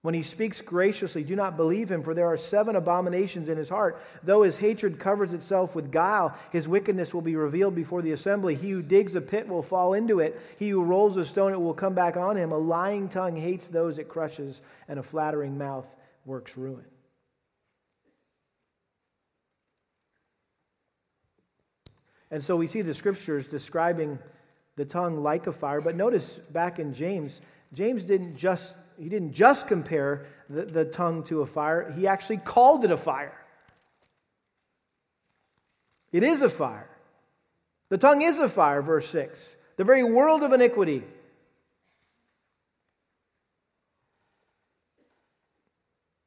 When 0.00 0.14
he 0.14 0.22
speaks 0.22 0.60
graciously, 0.60 1.22
do 1.22 1.36
not 1.36 1.56
believe 1.56 1.88
him, 1.88 2.02
for 2.02 2.12
there 2.12 2.26
are 2.26 2.36
seven 2.36 2.74
abominations 2.74 3.48
in 3.48 3.56
his 3.56 3.68
heart. 3.68 4.02
Though 4.24 4.42
his 4.42 4.56
hatred 4.56 4.98
covers 4.98 5.32
itself 5.32 5.76
with 5.76 5.92
guile, 5.92 6.36
his 6.50 6.66
wickedness 6.66 7.14
will 7.14 7.20
be 7.20 7.36
revealed 7.36 7.76
before 7.76 8.02
the 8.02 8.10
assembly. 8.10 8.56
He 8.56 8.70
who 8.70 8.82
digs 8.82 9.14
a 9.14 9.20
pit 9.20 9.46
will 9.46 9.62
fall 9.62 9.92
into 9.92 10.18
it. 10.18 10.40
He 10.58 10.70
who 10.70 10.82
rolls 10.82 11.16
a 11.18 11.24
stone, 11.24 11.52
it 11.52 11.60
will 11.60 11.74
come 11.74 11.94
back 11.94 12.16
on 12.16 12.36
him. 12.36 12.50
A 12.50 12.58
lying 12.58 13.08
tongue 13.10 13.36
hates 13.36 13.68
those 13.68 13.98
it 13.98 14.08
crushes, 14.08 14.60
and 14.88 14.98
a 14.98 15.04
flattering 15.04 15.56
mouth 15.56 15.86
works 16.24 16.56
ruin. 16.56 16.84
And 22.32 22.42
so 22.42 22.56
we 22.56 22.66
see 22.66 22.80
the 22.80 22.94
scriptures 22.94 23.46
describing 23.46 24.18
the 24.76 24.86
tongue 24.86 25.22
like 25.22 25.46
a 25.46 25.52
fire. 25.52 25.82
But 25.82 25.94
notice 25.94 26.40
back 26.50 26.78
in 26.78 26.94
James, 26.94 27.40
James 27.74 28.04
didn't 28.04 28.36
just 28.36 28.74
he 28.98 29.08
didn't 29.08 29.32
just 29.32 29.68
compare 29.68 30.26
the, 30.48 30.62
the 30.64 30.84
tongue 30.84 31.24
to 31.24 31.42
a 31.42 31.46
fire, 31.46 31.92
he 31.92 32.06
actually 32.06 32.38
called 32.38 32.84
it 32.84 32.90
a 32.90 32.96
fire. 32.96 33.38
It 36.10 36.22
is 36.22 36.42
a 36.42 36.48
fire. 36.48 36.88
The 37.88 37.98
tongue 37.98 38.22
is 38.22 38.38
a 38.38 38.48
fire, 38.48 38.82
verse 38.82 39.08
6. 39.10 39.40
The 39.76 39.84
very 39.84 40.04
world 40.04 40.42
of 40.42 40.52
iniquity. 40.52 41.02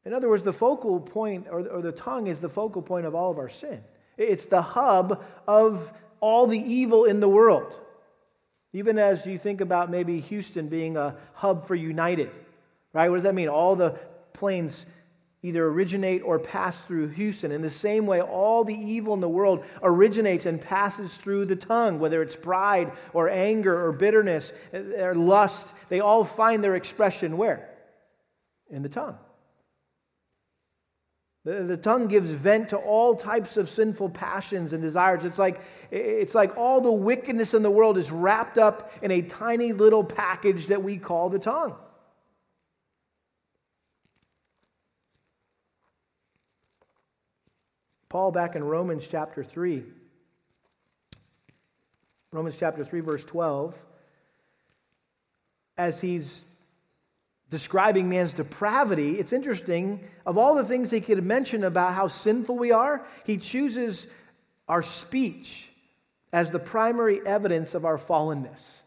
In 0.03 0.13
other 0.13 0.29
words, 0.29 0.43
the 0.43 0.53
focal 0.53 0.99
point, 0.99 1.47
or, 1.49 1.67
or 1.67 1.81
the 1.81 1.91
tongue 1.91 2.27
is 2.27 2.39
the 2.39 2.49
focal 2.49 2.81
point 2.81 3.05
of 3.05 3.15
all 3.15 3.31
of 3.31 3.37
our 3.37 3.49
sin. 3.49 3.83
It's 4.17 4.45
the 4.45 4.61
hub 4.61 5.23
of 5.47 5.93
all 6.19 6.47
the 6.47 6.59
evil 6.59 7.05
in 7.05 7.19
the 7.19 7.29
world. 7.29 7.73
Even 8.73 8.97
as 8.97 9.25
you 9.25 9.37
think 9.37 9.61
about 9.61 9.89
maybe 9.89 10.19
Houston 10.19 10.67
being 10.67 10.97
a 10.97 11.15
hub 11.33 11.67
for 11.67 11.75
United. 11.75 12.29
Right? 12.93 13.09
What 13.09 13.17
does 13.17 13.23
that 13.23 13.35
mean? 13.35 13.49
All 13.49 13.75
the 13.75 13.99
planes 14.33 14.85
either 15.45 15.67
originate 15.67 16.23
or 16.23 16.39
pass 16.39 16.81
through 16.81 17.09
Houston. 17.09 17.51
In 17.51 17.61
the 17.61 17.69
same 17.69 18.07
way, 18.07 18.19
all 18.19 18.63
the 18.63 18.73
evil 18.73 19.13
in 19.13 19.19
the 19.19 19.29
world 19.29 19.63
originates 19.83 20.47
and 20.47 20.59
passes 20.59 21.13
through 21.13 21.45
the 21.45 21.55
tongue, 21.55 21.99
whether 21.99 22.23
it's 22.23 22.35
pride 22.35 22.91
or 23.13 23.29
anger 23.29 23.85
or 23.85 23.91
bitterness 23.91 24.51
eh, 24.73 24.79
or 25.03 25.13
lust, 25.13 25.67
they 25.89 25.99
all 25.99 26.25
find 26.25 26.63
their 26.63 26.73
expression 26.73 27.37
where? 27.37 27.69
In 28.71 28.81
the 28.81 28.89
tongue. 28.89 29.17
The, 31.45 31.61
the 31.61 31.77
tongue 31.77 32.07
gives 32.07 32.31
vent 32.31 32.69
to 32.69 32.77
all 32.77 33.15
types 33.15 33.55
of 33.55 33.69
sinful 33.69 34.09
passions 34.09 34.73
and 34.73 34.81
desires. 34.81 35.23
It's 35.23 35.37
like, 35.37 35.61
it's 35.91 36.33
like 36.33 36.57
all 36.57 36.81
the 36.81 36.91
wickedness 36.91 37.53
in 37.53 37.61
the 37.61 37.69
world 37.69 37.99
is 37.99 38.11
wrapped 38.11 38.57
up 38.57 38.91
in 39.03 39.11
a 39.11 39.21
tiny 39.21 39.71
little 39.71 40.03
package 40.03 40.67
that 40.67 40.83
we 40.83 40.97
call 40.97 41.29
the 41.29 41.37
tongue. 41.37 41.75
Paul, 48.09 48.31
back 48.31 48.55
in 48.55 48.63
Romans 48.63 49.07
chapter 49.07 49.43
3, 49.43 49.83
Romans 52.31 52.55
chapter 52.57 52.83
3, 52.83 53.01
verse 53.01 53.25
12, 53.25 53.77
as 55.77 56.01
he's 56.01 56.45
describing 57.49 58.09
man's 58.09 58.33
depravity, 58.33 59.19
it's 59.19 59.33
interesting. 59.33 59.99
Of 60.25 60.37
all 60.37 60.55
the 60.55 60.65
things 60.65 60.91
he 60.91 61.01
could 61.01 61.23
mention 61.23 61.63
about 61.63 61.93
how 61.93 62.07
sinful 62.07 62.57
we 62.57 62.71
are, 62.71 63.05
he 63.25 63.37
chooses 63.37 64.07
our 64.67 64.81
speech 64.81 65.69
as 66.33 66.51
the 66.51 66.59
primary 66.59 67.25
evidence 67.25 67.73
of 67.73 67.85
our 67.85 67.97
fallenness. 67.97 68.81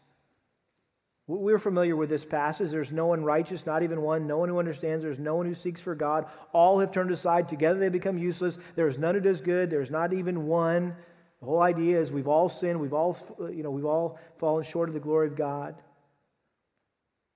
We're 1.25 1.59
familiar 1.59 1.95
with 1.95 2.09
this 2.09 2.25
passage. 2.25 2.71
There's 2.71 2.91
no 2.91 3.05
one 3.05 3.23
righteous, 3.23 3.65
not 3.67 3.83
even 3.83 4.01
one. 4.01 4.25
No 4.25 4.39
one 4.39 4.49
who 4.49 4.57
understands. 4.57 5.03
There's 5.03 5.19
no 5.19 5.35
one 5.35 5.45
who 5.45 5.53
seeks 5.53 5.79
for 5.79 5.93
God. 5.93 6.25
All 6.53 6.79
have 6.79 6.91
turned 6.91 7.11
aside. 7.11 7.47
Together 7.47 7.79
they 7.79 7.89
become 7.89 8.17
useless. 8.17 8.57
There 8.75 8.87
is 8.87 8.97
none 8.97 9.13
who 9.13 9.21
does 9.21 9.39
good. 9.39 9.69
There's 9.69 9.91
not 9.91 10.11
even 10.11 10.47
one. 10.47 10.95
The 11.39 11.45
whole 11.45 11.61
idea 11.61 11.99
is 11.99 12.11
we've 12.11 12.27
all 12.27 12.49
sinned. 12.49 12.79
We've 12.79 12.95
all, 12.95 13.15
you 13.39 13.61
know, 13.61 13.69
we've 13.69 13.85
all 13.85 14.19
fallen 14.39 14.63
short 14.63 14.89
of 14.89 14.95
the 14.95 14.99
glory 14.99 15.27
of 15.27 15.35
God. 15.35 15.75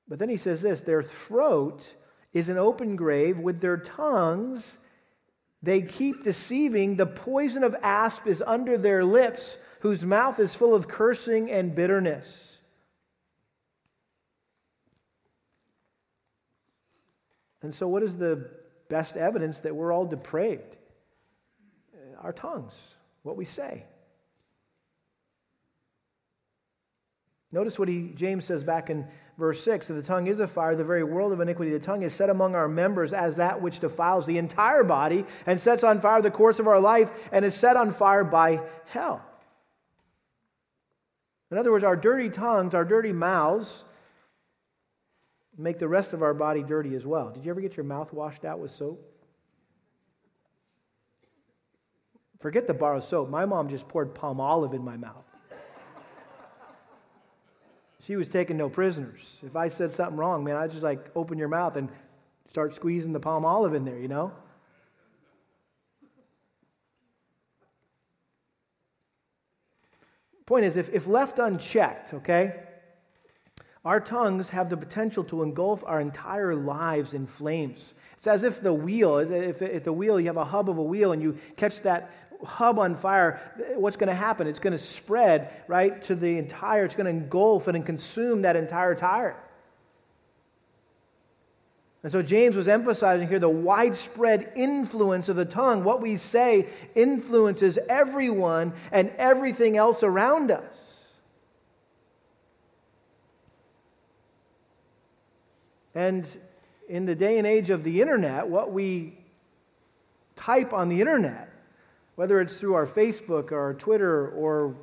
But 0.07 0.19
then 0.19 0.29
he 0.29 0.37
says 0.37 0.61
this 0.61 0.81
their 0.81 1.03
throat 1.03 1.81
is 2.33 2.49
an 2.49 2.57
open 2.57 2.95
grave. 2.95 3.39
With 3.39 3.61
their 3.61 3.77
tongues, 3.77 4.77
they 5.61 5.81
keep 5.81 6.23
deceiving. 6.23 6.95
The 6.95 7.05
poison 7.05 7.63
of 7.63 7.75
asp 7.81 8.27
is 8.27 8.43
under 8.45 8.77
their 8.77 9.03
lips, 9.03 9.57
whose 9.79 10.03
mouth 10.03 10.39
is 10.39 10.55
full 10.55 10.75
of 10.75 10.87
cursing 10.87 11.49
and 11.49 11.73
bitterness. 11.73 12.57
And 17.61 17.73
so, 17.73 17.87
what 17.87 18.03
is 18.03 18.17
the 18.17 18.49
best 18.89 19.15
evidence 19.15 19.61
that 19.61 19.73
we're 19.73 19.93
all 19.93 20.05
depraved? 20.05 20.75
Uh, 21.95 22.21
our 22.21 22.33
tongues, 22.33 22.77
what 23.23 23.37
we 23.37 23.45
say. 23.45 23.85
Notice 27.53 27.79
what 27.79 27.87
he, 27.87 28.11
James 28.15 28.43
says 28.45 28.63
back 28.63 28.89
in 28.89 29.07
verse 29.37 29.63
6 29.63 29.87
that 29.87 29.93
the 29.93 30.03
tongue 30.03 30.27
is 30.27 30.39
a 30.39 30.47
fire, 30.47 30.75
the 30.75 30.83
very 30.83 31.03
world 31.03 31.31
of 31.31 31.39
iniquity. 31.39 31.71
The 31.71 31.79
tongue 31.79 32.03
is 32.03 32.13
set 32.13 32.29
among 32.29 32.55
our 32.55 32.67
members 32.67 33.13
as 33.13 33.37
that 33.37 33.61
which 33.61 33.79
defiles 33.79 34.25
the 34.25 34.37
entire 34.37 34.83
body 34.83 35.25
and 35.45 35.59
sets 35.59 35.83
on 35.83 36.01
fire 36.01 36.21
the 36.21 36.31
course 36.31 36.59
of 36.59 36.67
our 36.67 36.79
life 36.79 37.11
and 37.31 37.43
is 37.43 37.55
set 37.55 37.75
on 37.75 37.91
fire 37.91 38.23
by 38.23 38.61
hell. 38.85 39.25
In 41.51 41.57
other 41.57 41.71
words, 41.71 41.83
our 41.83 41.95
dirty 41.95 42.29
tongues, 42.29 42.73
our 42.73 42.85
dirty 42.85 43.11
mouths, 43.11 43.83
make 45.57 45.77
the 45.77 45.87
rest 45.87 46.13
of 46.13 46.23
our 46.23 46.33
body 46.33 46.63
dirty 46.63 46.95
as 46.95 47.05
well. 47.05 47.29
Did 47.29 47.45
you 47.45 47.51
ever 47.51 47.61
get 47.61 47.77
your 47.77 47.83
mouth 47.83 48.11
washed 48.11 48.43
out 48.43 48.59
with 48.59 48.71
soap? 48.71 49.07
Forget 52.39 52.67
the 52.67 52.73
bar 52.73 52.95
of 52.95 53.03
soap. 53.03 53.29
My 53.29 53.45
mom 53.45 53.69
just 53.69 53.87
poured 53.87 54.13
Palmolive 54.13 54.73
in 54.73 54.83
my 54.83 54.97
mouth. 54.97 55.32
She 58.05 58.17
was 58.17 58.27
taking 58.27 58.57
no 58.57 58.69
prisoners. 58.69 59.37
If 59.43 59.55
I 59.55 59.69
said 59.69 59.93
something 59.93 60.17
wrong, 60.17 60.43
man, 60.43 60.57
I'd 60.57 60.71
just 60.71 60.83
like 60.83 61.09
open 61.15 61.37
your 61.37 61.47
mouth 61.47 61.77
and 61.77 61.89
start 62.49 62.75
squeezing 62.75 63.13
the 63.13 63.19
Palmolive 63.19 63.75
in 63.75 63.85
there, 63.85 63.97
you 63.97 64.09
know? 64.09 64.33
Point 70.45 70.65
is, 70.65 70.75
if, 70.75 70.93
if 70.93 71.07
left 71.07 71.39
unchecked, 71.39 72.13
okay, 72.13 72.63
our 73.85 74.01
tongues 74.01 74.49
have 74.49 74.69
the 74.69 74.75
potential 74.75 75.23
to 75.25 75.41
engulf 75.41 75.83
our 75.85 76.01
entire 76.01 76.55
lives 76.55 77.13
in 77.13 77.25
flames. 77.25 77.93
It's 78.15 78.27
as 78.27 78.43
if 78.43 78.61
the 78.61 78.73
wheel, 78.73 79.17
if, 79.17 79.61
if 79.61 79.85
the 79.85 79.93
wheel, 79.93 80.19
you 80.19 80.27
have 80.27 80.37
a 80.37 80.45
hub 80.45 80.69
of 80.69 80.77
a 80.77 80.83
wheel 80.83 81.13
and 81.13 81.21
you 81.21 81.37
catch 81.55 81.81
that 81.83 82.22
hub 82.45 82.79
on 82.79 82.95
fire, 82.95 83.39
what's 83.75 83.97
going 83.97 84.09
to 84.09 84.15
happen? 84.15 84.47
It's 84.47 84.59
going 84.59 84.77
to 84.77 84.83
spread, 84.83 85.49
right, 85.67 86.01
to 86.03 86.15
the 86.15 86.37
entire, 86.37 86.85
it's 86.85 86.95
going 86.95 87.05
to 87.05 87.11
engulf 87.11 87.67
it 87.67 87.75
and 87.75 87.85
consume 87.85 88.43
that 88.43 88.55
entire 88.55 88.95
tire. 88.95 89.37
And 92.03 92.11
so 92.11 92.21
James 92.21 92.57
was 92.57 92.67
emphasizing 92.67 93.29
here 93.29 93.39
the 93.39 93.47
widespread 93.47 94.51
influence 94.55 95.29
of 95.29 95.37
the 95.37 95.45
tongue. 95.45 95.85
What 95.85 96.01
we 96.01 96.17
say 96.17 96.67
influences 96.95 97.79
everyone 97.87 98.73
and 98.91 99.09
everything 99.17 99.77
else 99.77 100.03
around 100.03 100.51
us. 100.51 100.75
And 105.95 106.27
in 106.89 107.05
the 107.05 107.15
day 107.15 107.37
and 107.37 107.47
age 107.47 107.69
of 107.69 107.85
the 107.85 108.01
internet, 108.01 108.47
what 108.47 108.73
we 108.73 109.17
type 110.35 110.73
on 110.73 110.89
the 110.89 110.99
internet, 110.99 111.52
whether 112.15 112.39
it's 112.41 112.57
through 112.57 112.75
our 112.75 112.85
Facebook 112.85 113.51
or 113.51 113.59
our 113.59 113.73
Twitter 113.73 114.29
or 114.29 114.75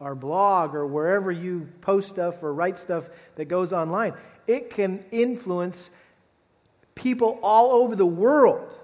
our 0.00 0.14
blog 0.14 0.74
or 0.74 0.86
wherever 0.86 1.30
you 1.30 1.68
post 1.82 2.08
stuff 2.08 2.42
or 2.42 2.54
write 2.54 2.78
stuff 2.78 3.10
that 3.36 3.46
goes 3.46 3.72
online, 3.72 4.14
it 4.46 4.70
can 4.70 5.04
influence 5.10 5.90
people 6.94 7.38
all 7.42 7.72
over 7.72 7.94
the 7.94 8.06
world. 8.06 8.74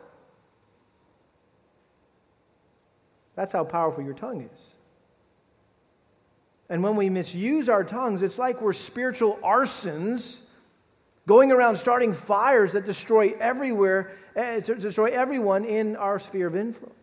That's 3.35 3.53
how 3.53 3.65
powerful 3.65 4.03
your 4.03 4.15
tongue 4.15 4.43
is. 4.43 4.61
And 6.69 6.83
when 6.83 6.97
we 6.97 7.09
misuse 7.11 7.69
our 7.69 7.85
tongues, 7.85 8.23
it's 8.23 8.39
like 8.39 8.61
we're 8.61 8.73
spiritual 8.73 9.39
arsons 9.43 10.41
going 11.27 11.53
around 11.53 11.77
starting 11.77 12.13
fires 12.13 12.73
that 12.73 12.85
destroy 12.85 13.35
everywhere, 13.39 14.13
uh, 14.37 14.61
destroy 14.61 15.07
everyone 15.07 15.65
in 15.65 15.97
our 15.97 16.19
sphere 16.19 16.47
of 16.49 16.57
influence. 16.57 16.96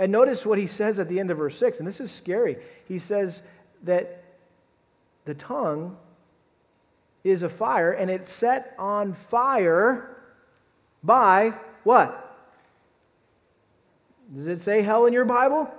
And 0.00 0.10
notice 0.10 0.46
what 0.46 0.58
he 0.58 0.66
says 0.66 0.98
at 0.98 1.10
the 1.10 1.20
end 1.20 1.30
of 1.30 1.36
verse 1.36 1.58
6, 1.58 1.78
and 1.78 1.86
this 1.86 2.00
is 2.00 2.10
scary. 2.10 2.56
He 2.88 2.98
says 2.98 3.42
that 3.82 4.24
the 5.26 5.34
tongue 5.34 5.98
is 7.22 7.42
a 7.42 7.50
fire, 7.50 7.92
and 7.92 8.10
it's 8.10 8.32
set 8.32 8.74
on 8.78 9.12
fire 9.12 10.16
by 11.04 11.52
what? 11.84 12.34
Does 14.34 14.46
it 14.46 14.62
say 14.62 14.80
hell 14.80 15.04
in 15.04 15.12
your 15.12 15.26
Bible? 15.26 15.70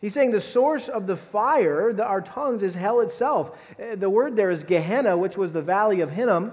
He's 0.00 0.14
saying 0.14 0.30
the 0.30 0.40
source 0.40 0.88
of 0.88 1.08
the 1.08 1.16
fire, 1.16 1.92
the, 1.92 2.04
our 2.04 2.20
tongues, 2.20 2.62
is 2.62 2.76
hell 2.76 3.00
itself. 3.00 3.58
Uh, 3.80 3.96
the 3.96 4.10
word 4.10 4.36
there 4.36 4.50
is 4.50 4.62
Gehenna, 4.62 5.16
which 5.16 5.36
was 5.36 5.50
the 5.50 5.62
valley 5.62 6.02
of 6.02 6.12
Hinnom, 6.12 6.52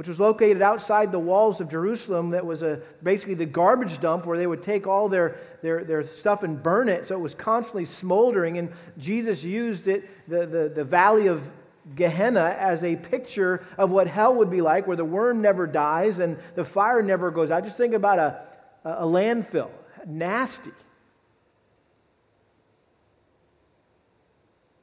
which 0.00 0.08
was 0.08 0.18
located 0.18 0.62
outside 0.62 1.12
the 1.12 1.18
walls 1.18 1.60
of 1.60 1.68
Jerusalem. 1.68 2.30
That 2.30 2.46
was 2.46 2.62
a, 2.62 2.80
basically 3.02 3.34
the 3.34 3.44
garbage 3.44 4.00
dump 4.00 4.24
where 4.24 4.38
they 4.38 4.46
would 4.46 4.62
take 4.62 4.86
all 4.86 5.10
their, 5.10 5.36
their, 5.60 5.84
their 5.84 6.02
stuff 6.04 6.42
and 6.42 6.62
burn 6.62 6.88
it. 6.88 7.04
So 7.04 7.14
it 7.14 7.20
was 7.20 7.34
constantly 7.34 7.84
smoldering. 7.84 8.56
And 8.56 8.70
Jesus 8.96 9.44
used 9.44 9.88
it, 9.88 10.08
the, 10.26 10.46
the, 10.46 10.72
the 10.74 10.84
valley 10.84 11.26
of 11.26 11.42
Gehenna, 11.94 12.56
as 12.58 12.82
a 12.82 12.96
picture 12.96 13.62
of 13.76 13.90
what 13.90 14.06
hell 14.06 14.36
would 14.36 14.48
be 14.48 14.62
like, 14.62 14.86
where 14.86 14.96
the 14.96 15.04
worm 15.04 15.42
never 15.42 15.66
dies 15.66 16.18
and 16.18 16.38
the 16.54 16.64
fire 16.64 17.02
never 17.02 17.30
goes 17.30 17.50
out. 17.50 17.64
Just 17.64 17.76
think 17.76 17.92
about 17.92 18.18
a, 18.18 18.40
a 18.86 19.04
landfill. 19.04 19.68
Nasty. 20.06 20.70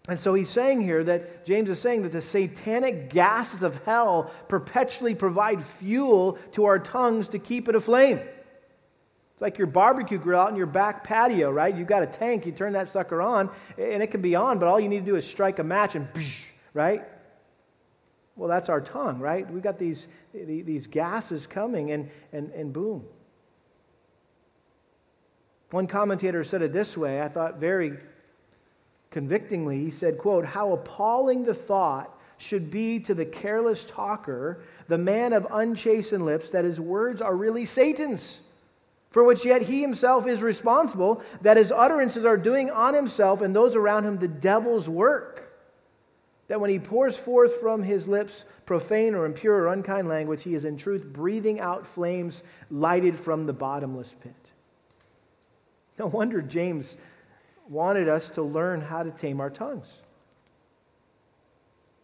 And 0.08 0.18
so 0.18 0.34
he's 0.34 0.50
saying 0.50 0.82
here 0.82 1.04
that 1.04 1.46
James 1.46 1.70
is 1.70 1.80
saying 1.80 2.04
that 2.04 2.14
the 2.14 2.22
satanic 2.22 3.10
gases 3.10 3.62
of 3.62 3.84
hell 3.84 4.32
perpetually 4.48 5.16
provide 5.16 5.62
fuel 5.62 6.38
to 6.54 6.66
our 6.66 6.80
tongues 6.80 7.28
to 7.30 7.40
keep 7.40 7.68
it 7.68 7.76
aflame. 7.76 8.20
It's 8.20 9.42
like 9.42 9.58
your 9.58 9.68
barbecue 9.68 10.18
grill 10.18 10.40
out 10.40 10.50
in 10.50 10.56
your 10.56 10.66
back 10.66 11.04
patio, 11.04 11.52
right? 11.52 11.76
You've 11.76 11.88
got 11.88 12.04
a 12.04 12.08
tank, 12.08 12.46
you 12.46 12.54
turn 12.54 12.74
that 12.74 12.88
sucker 12.88 13.22
on, 13.22 13.52
and 13.78 14.02
it 14.02 14.08
can 14.08 14.22
be 14.22 14.34
on, 14.34 14.60
but 14.60 14.68
all 14.68 14.80
you 14.80 14.90
need 14.90 15.02
to 15.02 15.06
do 15.06 15.16
is 15.16 15.28
strike 15.28 15.60
a 15.60 15.64
match 15.64 15.96
and, 15.96 16.08
right? 16.74 17.04
Well, 18.38 18.50
that's 18.50 18.70
our 18.70 18.82
tongue, 18.82 19.20
right? 19.20 19.48
We've 19.52 19.62
got 19.62 19.78
these, 19.78 20.08
these 20.34 20.88
gases 20.88 21.46
coming, 21.46 21.92
and, 21.92 22.10
and, 22.32 22.52
and 22.54 22.72
boom. 22.72 23.04
One 25.72 25.86
commentator 25.86 26.44
said 26.44 26.62
it 26.62 26.72
this 26.72 26.96
way, 26.96 27.22
I 27.22 27.28
thought 27.28 27.60
very 27.60 27.98
convictingly, 29.12 29.84
he 29.84 29.92
said, 29.92 30.18
quote, 30.18 30.46
How 30.46 30.74
appalling 30.74 31.46
the 31.46 31.54
thought 31.54 32.14
should 32.38 32.70
be 32.70 33.00
to 33.00 33.14
the 33.14 33.26
careless 33.26 33.86
talker, 33.86 34.60
the 34.88 34.98
man 34.98 35.34
of 35.34 35.48
unchastened 35.52 36.26
lips, 36.26 36.50
that 36.52 36.66
his 36.66 36.80
words 36.80 37.22
are 37.22 37.36
really 37.36 37.66
Satan's, 37.66 38.42
for 39.10 39.24
which 39.24 39.46
yet 39.46 39.64
he 39.64 39.82
himself 39.82 40.28
is 40.28 40.42
responsible, 40.42 41.22
that 41.42 41.58
his 41.58 41.72
utterances 41.72 42.26
are 42.26 42.38
doing 42.38 42.70
on 42.70 42.94
himself 42.94 43.42
and 43.42 43.56
those 43.56 43.76
around 43.76 44.06
him 44.06 44.18
the 44.18 44.28
devil's 44.28 44.88
work. 44.88 45.44
That 46.48 46.62
when 46.62 46.70
he 46.70 46.80
pours 46.80 47.18
forth 47.18 47.60
from 47.60 47.84
his 47.84 48.08
lips 48.08 48.46
profane 48.66 49.16
or 49.16 49.26
impure 49.26 49.64
or 49.64 49.74
unkind 49.74 50.08
language, 50.08 50.44
he 50.44 50.54
is 50.54 50.66
in 50.66 50.78
truth 50.78 51.06
breathing 51.06 51.60
out 51.60 51.86
flames 51.86 52.44
lighted 52.70 53.16
from 53.16 53.46
the 53.46 53.54
bottomless 53.54 54.14
pit. 54.22 54.34
No 55.98 56.06
wonder 56.06 56.42
James 56.42 56.96
wanted 57.70 58.08
us 58.10 58.30
to 58.32 58.42
learn 58.42 58.82
how 58.82 59.04
to 59.04 59.12
tame 59.12 59.40
our 59.40 59.50
tongues. 59.50 59.88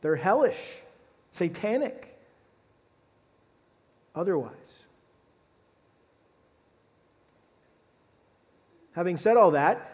They're 0.02 0.16
hellish, 0.16 0.60
satanic, 1.32 2.18
otherwise. 4.14 4.52
Having 8.94 9.18
said 9.18 9.38
all 9.38 9.52
that, 9.52 9.90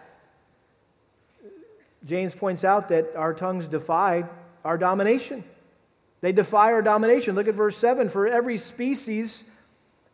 James 2.06 2.34
points 2.34 2.64
out 2.64 2.90
that 2.90 3.16
our 3.16 3.34
tongues 3.34 3.68
defy 3.68 4.26
our 4.64 4.78
domination. 4.78 5.44
They 6.22 6.32
defy 6.32 6.72
our 6.74 6.82
domination. 6.82 7.36
Look 7.36 7.48
at 7.48 7.56
verse 7.56 7.78
7 7.78 8.10
For 8.10 8.28
every 8.28 8.58
species 8.58 9.44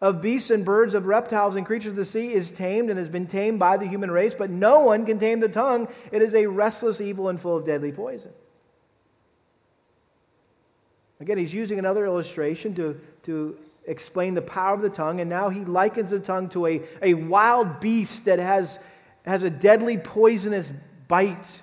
of 0.01 0.21
beasts 0.21 0.51
and 0.51 0.65
birds, 0.65 0.93
of 0.93 1.05
reptiles 1.05 1.55
and 1.55 1.65
creatures 1.65 1.91
of 1.91 1.95
the 1.95 2.05
sea 2.05 2.33
is 2.33 2.51
tamed 2.51 2.89
and 2.89 2.99
has 2.99 3.09
been 3.09 3.27
tamed 3.27 3.59
by 3.59 3.77
the 3.77 3.87
human 3.87 4.11
race, 4.11 4.33
but 4.33 4.49
no 4.49 4.81
one 4.81 5.05
can 5.05 5.19
tame 5.19 5.39
the 5.39 5.49
tongue. 5.49 5.87
It 6.11 6.21
is 6.21 6.35
a 6.35 6.45
restless 6.45 6.99
evil 6.99 7.29
and 7.29 7.39
full 7.39 7.57
of 7.57 7.65
deadly 7.65 7.91
poison. 7.91 8.31
Again, 11.19 11.37
he's 11.37 11.53
using 11.53 11.79
another 11.79 12.05
illustration 12.05 12.75
to, 12.75 12.99
to 13.23 13.57
explain 13.87 14.33
the 14.33 14.41
power 14.41 14.73
of 14.73 14.81
the 14.81 14.89
tongue, 14.89 15.21
and 15.21 15.29
now 15.29 15.49
he 15.49 15.61
likens 15.61 16.09
the 16.09 16.19
tongue 16.19 16.49
to 16.49 16.67
a, 16.67 16.81
a 17.01 17.13
wild 17.13 17.79
beast 17.79 18.25
that 18.25 18.39
has, 18.39 18.79
has 19.25 19.43
a 19.43 19.49
deadly 19.49 19.97
poisonous 19.97 20.71
bite. 21.07 21.61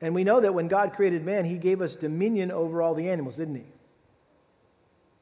And 0.00 0.14
we 0.14 0.24
know 0.24 0.40
that 0.40 0.52
when 0.52 0.68
God 0.68 0.92
created 0.92 1.24
man, 1.24 1.44
he 1.44 1.56
gave 1.56 1.80
us 1.80 1.96
dominion 1.96 2.50
over 2.50 2.82
all 2.82 2.94
the 2.94 3.08
animals, 3.08 3.36
didn't 3.36 3.56
he? 3.56 3.64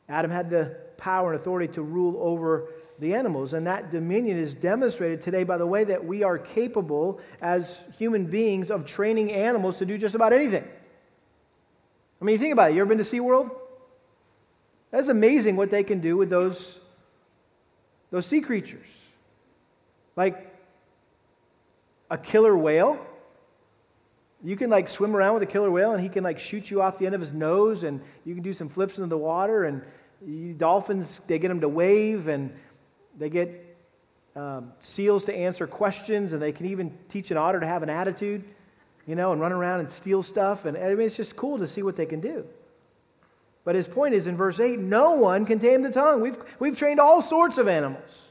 Adam 0.08 0.30
had 0.30 0.50
the 0.50 0.76
power 0.96 1.32
and 1.32 1.40
authority 1.40 1.72
to 1.74 1.82
rule 1.82 2.16
over 2.18 2.68
the 2.98 3.14
animals, 3.14 3.54
and 3.54 3.66
that 3.66 3.90
dominion 3.90 4.38
is 4.38 4.54
demonstrated 4.54 5.22
today 5.22 5.44
by 5.44 5.56
the 5.56 5.66
way 5.66 5.84
that 5.84 6.04
we 6.04 6.22
are 6.22 6.38
capable 6.38 7.20
as 7.40 7.78
human 7.98 8.26
beings 8.26 8.70
of 8.70 8.86
training 8.86 9.32
animals 9.32 9.76
to 9.76 9.86
do 9.86 9.98
just 9.98 10.14
about 10.14 10.32
anything. 10.32 10.64
I 12.20 12.24
mean, 12.24 12.34
you 12.34 12.38
think 12.38 12.52
about 12.52 12.70
it. 12.70 12.74
You 12.74 12.80
ever 12.80 12.94
been 12.94 12.98
to 12.98 13.04
SeaWorld? 13.04 13.50
That's 14.90 15.08
amazing 15.08 15.56
what 15.56 15.70
they 15.70 15.82
can 15.82 16.00
do 16.00 16.16
with 16.16 16.30
those, 16.30 16.80
those 18.10 18.26
sea 18.26 18.40
creatures. 18.40 18.86
Like 20.16 20.54
a 22.10 22.16
killer 22.16 22.56
whale 22.56 23.04
you 24.44 24.56
can 24.56 24.70
like 24.70 24.88
swim 24.88 25.16
around 25.16 25.34
with 25.34 25.42
a 25.42 25.46
killer 25.46 25.70
whale 25.70 25.92
and 25.92 26.02
he 26.02 26.08
can 26.08 26.22
like 26.22 26.38
shoot 26.38 26.70
you 26.70 26.82
off 26.82 26.98
the 26.98 27.06
end 27.06 27.14
of 27.14 27.20
his 27.20 27.32
nose 27.32 27.82
and 27.82 28.00
you 28.24 28.34
can 28.34 28.42
do 28.42 28.52
some 28.52 28.68
flips 28.68 28.98
into 28.98 29.08
the 29.08 29.18
water 29.18 29.64
and 29.64 29.82
you, 30.24 30.54
dolphins 30.54 31.20
they 31.26 31.38
get 31.38 31.48
them 31.48 31.60
to 31.60 31.68
wave 31.68 32.28
and 32.28 32.54
they 33.18 33.30
get 33.30 33.64
um, 34.36 34.72
seals 34.80 35.24
to 35.24 35.34
answer 35.34 35.66
questions, 35.66 36.32
and 36.32 36.42
they 36.42 36.52
can 36.52 36.66
even 36.66 36.96
teach 37.08 37.30
an 37.30 37.36
otter 37.36 37.60
to 37.60 37.66
have 37.66 37.82
an 37.82 37.90
attitude, 37.90 38.42
you 39.06 39.14
know, 39.14 39.32
and 39.32 39.40
run 39.40 39.52
around 39.52 39.80
and 39.80 39.90
steal 39.90 40.22
stuff. 40.22 40.64
And 40.64 40.76
I 40.76 40.94
mean, 40.94 41.06
it's 41.06 41.16
just 41.16 41.36
cool 41.36 41.58
to 41.58 41.68
see 41.68 41.82
what 41.82 41.96
they 41.96 42.06
can 42.06 42.20
do. 42.20 42.44
But 43.64 43.76
his 43.76 43.88
point 43.88 44.14
is 44.14 44.26
in 44.26 44.36
verse 44.36 44.60
8 44.60 44.78
no 44.78 45.12
one 45.12 45.46
can 45.46 45.58
tame 45.58 45.82
the 45.82 45.90
tongue. 45.90 46.20
We've, 46.20 46.36
we've 46.58 46.76
trained 46.76 47.00
all 47.00 47.22
sorts 47.22 47.58
of 47.58 47.68
animals, 47.68 48.30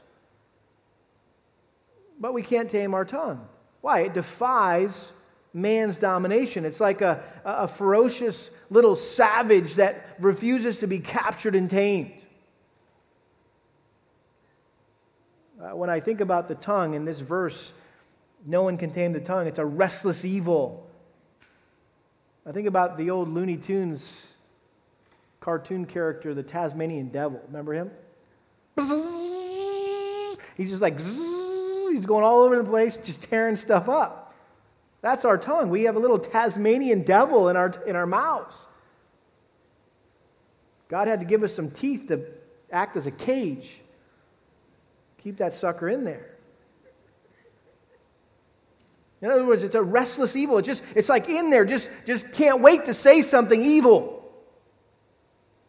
but 2.20 2.34
we 2.34 2.42
can't 2.42 2.70
tame 2.70 2.94
our 2.94 3.04
tongue. 3.04 3.48
Why? 3.80 4.00
It 4.00 4.14
defies 4.14 5.08
man's 5.54 5.96
domination. 5.96 6.64
It's 6.64 6.80
like 6.80 7.00
a, 7.00 7.22
a 7.44 7.68
ferocious 7.68 8.50
little 8.68 8.96
savage 8.96 9.74
that 9.74 10.16
refuses 10.18 10.78
to 10.78 10.88
be 10.88 10.98
captured 10.98 11.54
and 11.54 11.70
tamed. 11.70 12.12
Uh, 15.62 15.76
when 15.76 15.88
I 15.88 16.00
think 16.00 16.20
about 16.20 16.48
the 16.48 16.56
tongue 16.56 16.94
in 16.94 17.04
this 17.04 17.20
verse, 17.20 17.72
no 18.44 18.64
one 18.64 18.76
can 18.76 18.90
tame 18.90 19.12
the 19.12 19.20
tongue. 19.20 19.46
It's 19.46 19.60
a 19.60 19.64
restless 19.64 20.24
evil. 20.24 20.90
I 22.44 22.52
think 22.52 22.66
about 22.66 22.98
the 22.98 23.10
old 23.10 23.28
Looney 23.28 23.56
Tunes 23.56 24.12
cartoon 25.40 25.86
character, 25.86 26.34
the 26.34 26.42
Tasmanian 26.42 27.08
Devil. 27.08 27.40
Remember 27.46 27.72
him? 27.72 27.90
He's 30.56 30.70
just 30.70 30.82
like, 30.82 30.98
he's 31.00 32.06
going 32.06 32.24
all 32.24 32.42
over 32.42 32.56
the 32.56 32.64
place, 32.64 32.96
just 32.96 33.22
tearing 33.22 33.56
stuff 33.56 33.88
up. 33.88 34.23
That's 35.04 35.26
our 35.26 35.36
tongue. 35.36 35.68
We 35.68 35.82
have 35.82 35.96
a 35.96 35.98
little 35.98 36.18
Tasmanian 36.18 37.02
devil 37.02 37.50
in 37.50 37.58
our, 37.58 37.74
in 37.86 37.94
our 37.94 38.06
mouths. 38.06 38.66
God 40.88 41.08
had 41.08 41.20
to 41.20 41.26
give 41.26 41.42
us 41.42 41.54
some 41.54 41.70
teeth 41.70 42.08
to 42.08 42.24
act 42.72 42.96
as 42.96 43.06
a 43.06 43.10
cage. 43.10 43.82
Keep 45.18 45.36
that 45.36 45.58
sucker 45.58 45.90
in 45.90 46.04
there. 46.04 46.30
In 49.20 49.30
other 49.30 49.44
words, 49.44 49.62
it's 49.62 49.74
a 49.74 49.82
restless 49.82 50.36
evil. 50.36 50.56
It 50.56 50.62
just, 50.62 50.82
it's 50.96 51.10
like 51.10 51.28
in 51.28 51.50
there, 51.50 51.66
just, 51.66 51.90
just 52.06 52.32
can't 52.32 52.62
wait 52.62 52.86
to 52.86 52.94
say 52.94 53.20
something 53.20 53.62
evil. 53.62 54.26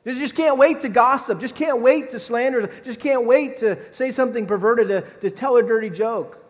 Just 0.06 0.36
can't 0.36 0.58
wait 0.58 0.80
to 0.84 0.88
gossip. 0.88 1.42
Just 1.42 1.58
can't 1.58 1.82
wait 1.82 2.12
to 2.12 2.22
slander. 2.22 2.70
Just 2.86 3.02
can't 3.02 3.26
wait 3.26 3.58
to 3.60 3.94
say 3.94 4.12
something 4.12 4.46
perverted, 4.46 4.88
to, 4.88 5.02
to 5.20 5.30
tell 5.30 5.58
a 5.58 5.62
dirty 5.62 5.90
joke. 5.90 6.42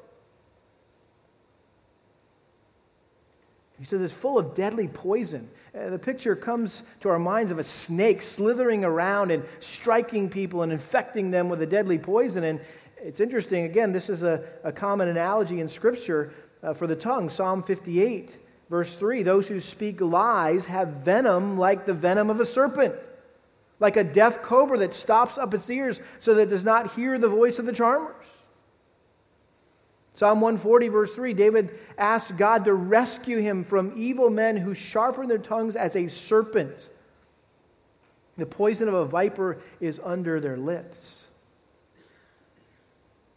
He 3.78 3.86
says 3.86 4.02
it's 4.02 4.14
full 4.14 4.38
of 4.38 4.56
deadly 4.56 4.88
poison. 4.88 5.50
Uh, 5.78 5.90
the 5.90 6.00
picture 6.00 6.36
comes 6.36 6.84
to 7.02 7.10
our 7.10 7.20
minds 7.20 7.52
of 7.52 7.60
a 7.60 7.64
snake 7.64 8.22
slithering 8.22 8.86
around 8.86 9.32
and 9.32 9.44
striking 9.60 10.30
people 10.30 10.62
and 10.62 10.72
infecting 10.72 11.32
them 11.32 11.50
with 11.50 11.62
a 11.62 11.66
deadly 11.66 11.98
poison. 11.98 12.46
And 12.46 12.62
it's 12.98 13.20
interesting, 13.20 13.66
again, 13.66 13.92
this 13.92 14.10
is 14.10 14.24
a, 14.24 14.44
a 14.64 14.72
common 14.72 15.10
analogy 15.10 15.60
in 15.60 15.68
Scripture 15.68 16.34
uh, 16.64 16.74
for 16.74 16.88
the 16.88 16.96
tongue. 16.96 17.30
Psalm 17.30 17.62
58, 17.62 18.38
verse 18.70 18.96
3 18.96 19.24
Those 19.24 19.48
who 19.48 19.60
speak 19.60 20.00
lies 20.00 20.66
have 20.66 20.88
venom 20.88 21.58
like 21.58 21.86
the 21.86 21.94
venom 21.94 22.30
of 22.30 22.40
a 22.40 22.46
serpent, 22.46 22.96
like 23.82 23.98
a 23.98 24.04
deaf 24.06 24.42
cobra 24.42 24.78
that 24.78 24.94
stops 24.94 25.38
up 25.38 25.54
its 25.54 25.70
ears 25.70 26.00
so 26.20 26.34
that 26.34 26.44
it 26.44 26.50
does 26.50 26.64
not 26.64 26.94
hear 26.94 27.18
the 27.18 27.28
voice 27.28 27.60
of 27.60 27.66
the 27.66 27.74
charmers. 27.74 28.26
Psalm 30.16 30.40
140, 30.40 30.88
verse 30.88 31.14
3 31.14 31.34
David 31.34 31.78
asks 31.98 32.32
God 32.32 32.64
to 32.66 32.74
rescue 32.74 33.40
him 33.40 33.66
from 33.66 33.92
evil 33.98 34.30
men 34.30 34.56
who 34.56 34.74
sharpen 34.74 35.28
their 35.28 35.38
tongues 35.38 35.76
as 35.76 35.96
a 35.98 36.08
serpent. 36.08 36.90
The 38.38 38.46
poison 38.46 38.88
of 38.88 38.94
a 38.94 39.06
viper 39.06 39.58
is 39.82 40.00
under 40.02 40.40
their 40.40 40.56
lips. 40.56 41.28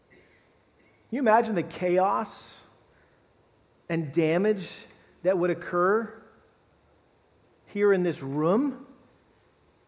Can 0.09 1.17
you 1.17 1.19
imagine 1.19 1.57
the 1.57 1.65
chaos 1.65 2.63
and 3.89 4.13
damage 4.13 4.71
that 5.25 5.37
would 5.37 5.51
occur 5.51 6.13
here 7.67 7.93
in 7.93 8.05
this 8.05 8.23
room 8.23 8.87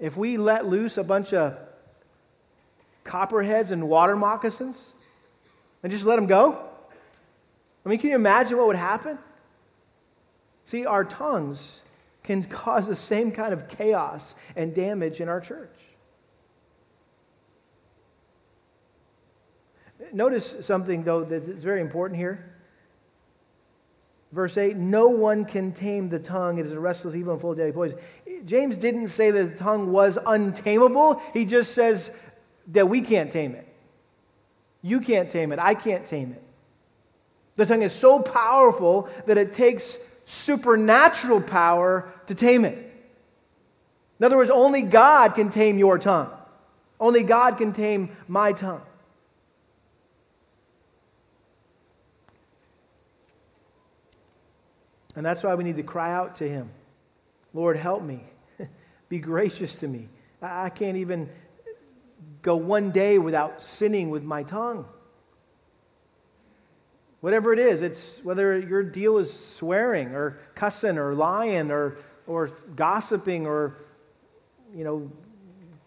if 0.00 0.16
we 0.16 0.38
let 0.38 0.66
loose 0.66 0.96
a 0.96 1.04
bunch 1.04 1.32
of 1.32 1.56
copperheads 3.04 3.70
and 3.70 3.88
water 3.88 4.16
moccasins 4.16 4.94
and 5.84 5.92
just 5.92 6.04
let 6.04 6.16
them 6.16 6.26
go? 6.26 6.69
I 7.84 7.88
mean, 7.88 7.98
can 7.98 8.10
you 8.10 8.16
imagine 8.16 8.58
what 8.58 8.66
would 8.66 8.76
happen? 8.76 9.18
See, 10.64 10.86
our 10.86 11.04
tongues 11.04 11.80
can 12.22 12.44
cause 12.44 12.86
the 12.86 12.96
same 12.96 13.32
kind 13.32 13.52
of 13.52 13.68
chaos 13.68 14.34
and 14.54 14.74
damage 14.74 15.20
in 15.20 15.28
our 15.28 15.40
church. 15.40 15.74
Notice 20.12 20.54
something, 20.62 21.04
though, 21.04 21.24
that's 21.24 21.64
very 21.64 21.80
important 21.80 22.18
here. 22.18 22.54
Verse 24.32 24.56
8 24.56 24.76
No 24.76 25.08
one 25.08 25.44
can 25.44 25.72
tame 25.72 26.08
the 26.08 26.18
tongue. 26.18 26.58
It 26.58 26.66
is 26.66 26.72
a 26.72 26.80
restless 26.80 27.14
evil 27.14 27.32
and 27.32 27.40
full 27.40 27.52
of 27.52 27.58
deadly 27.58 27.72
poison. 27.72 27.98
James 28.44 28.76
didn't 28.76 29.08
say 29.08 29.30
that 29.30 29.52
the 29.52 29.56
tongue 29.56 29.92
was 29.92 30.18
untamable, 30.26 31.20
he 31.32 31.44
just 31.44 31.74
says 31.74 32.10
that 32.68 32.88
we 32.88 33.00
can't 33.00 33.32
tame 33.32 33.54
it. 33.54 33.66
You 34.82 35.00
can't 35.00 35.30
tame 35.30 35.52
it. 35.52 35.58
I 35.58 35.74
can't 35.74 36.06
tame 36.06 36.32
it. 36.32 36.42
The 37.60 37.66
tongue 37.66 37.82
is 37.82 37.92
so 37.92 38.20
powerful 38.20 39.06
that 39.26 39.36
it 39.36 39.52
takes 39.52 39.98
supernatural 40.24 41.42
power 41.42 42.10
to 42.26 42.34
tame 42.34 42.64
it. 42.64 42.78
In 44.18 44.24
other 44.24 44.38
words, 44.38 44.48
only 44.48 44.80
God 44.80 45.34
can 45.34 45.50
tame 45.50 45.76
your 45.76 45.98
tongue. 45.98 46.30
Only 46.98 47.22
God 47.22 47.58
can 47.58 47.74
tame 47.74 48.16
my 48.26 48.54
tongue. 48.54 48.80
And 55.14 55.26
that's 55.26 55.42
why 55.42 55.54
we 55.54 55.62
need 55.62 55.76
to 55.76 55.82
cry 55.82 56.14
out 56.14 56.36
to 56.36 56.48
Him 56.48 56.70
Lord, 57.52 57.76
help 57.76 58.02
me. 58.02 58.24
Be 59.10 59.18
gracious 59.18 59.74
to 59.80 59.86
me. 59.86 60.08
I 60.40 60.70
can't 60.70 60.96
even 60.96 61.28
go 62.40 62.56
one 62.56 62.90
day 62.90 63.18
without 63.18 63.60
sinning 63.60 64.08
with 64.08 64.22
my 64.22 64.44
tongue. 64.44 64.86
Whatever 67.20 67.52
it 67.52 67.58
is, 67.58 67.82
it's 67.82 68.18
whether 68.22 68.58
your 68.58 68.82
deal 68.82 69.18
is 69.18 69.32
swearing 69.56 70.14
or 70.14 70.38
cussing 70.54 70.96
or 70.96 71.14
lying 71.14 71.70
or, 71.70 71.98
or 72.26 72.48
gossiping 72.74 73.46
or, 73.46 73.76
you 74.74 74.84
know, 74.84 75.10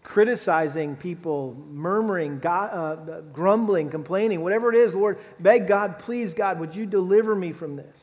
criticizing 0.04 0.94
people, 0.94 1.56
murmuring, 1.70 2.40
uh, 2.46 3.22
grumbling, 3.32 3.90
complaining, 3.90 4.42
whatever 4.42 4.72
it 4.72 4.76
is, 4.76 4.94
Lord, 4.94 5.18
beg 5.40 5.66
God, 5.66 5.98
please, 5.98 6.34
God, 6.34 6.60
would 6.60 6.76
you 6.76 6.86
deliver 6.86 7.34
me 7.34 7.52
from 7.52 7.74
this? 7.74 7.96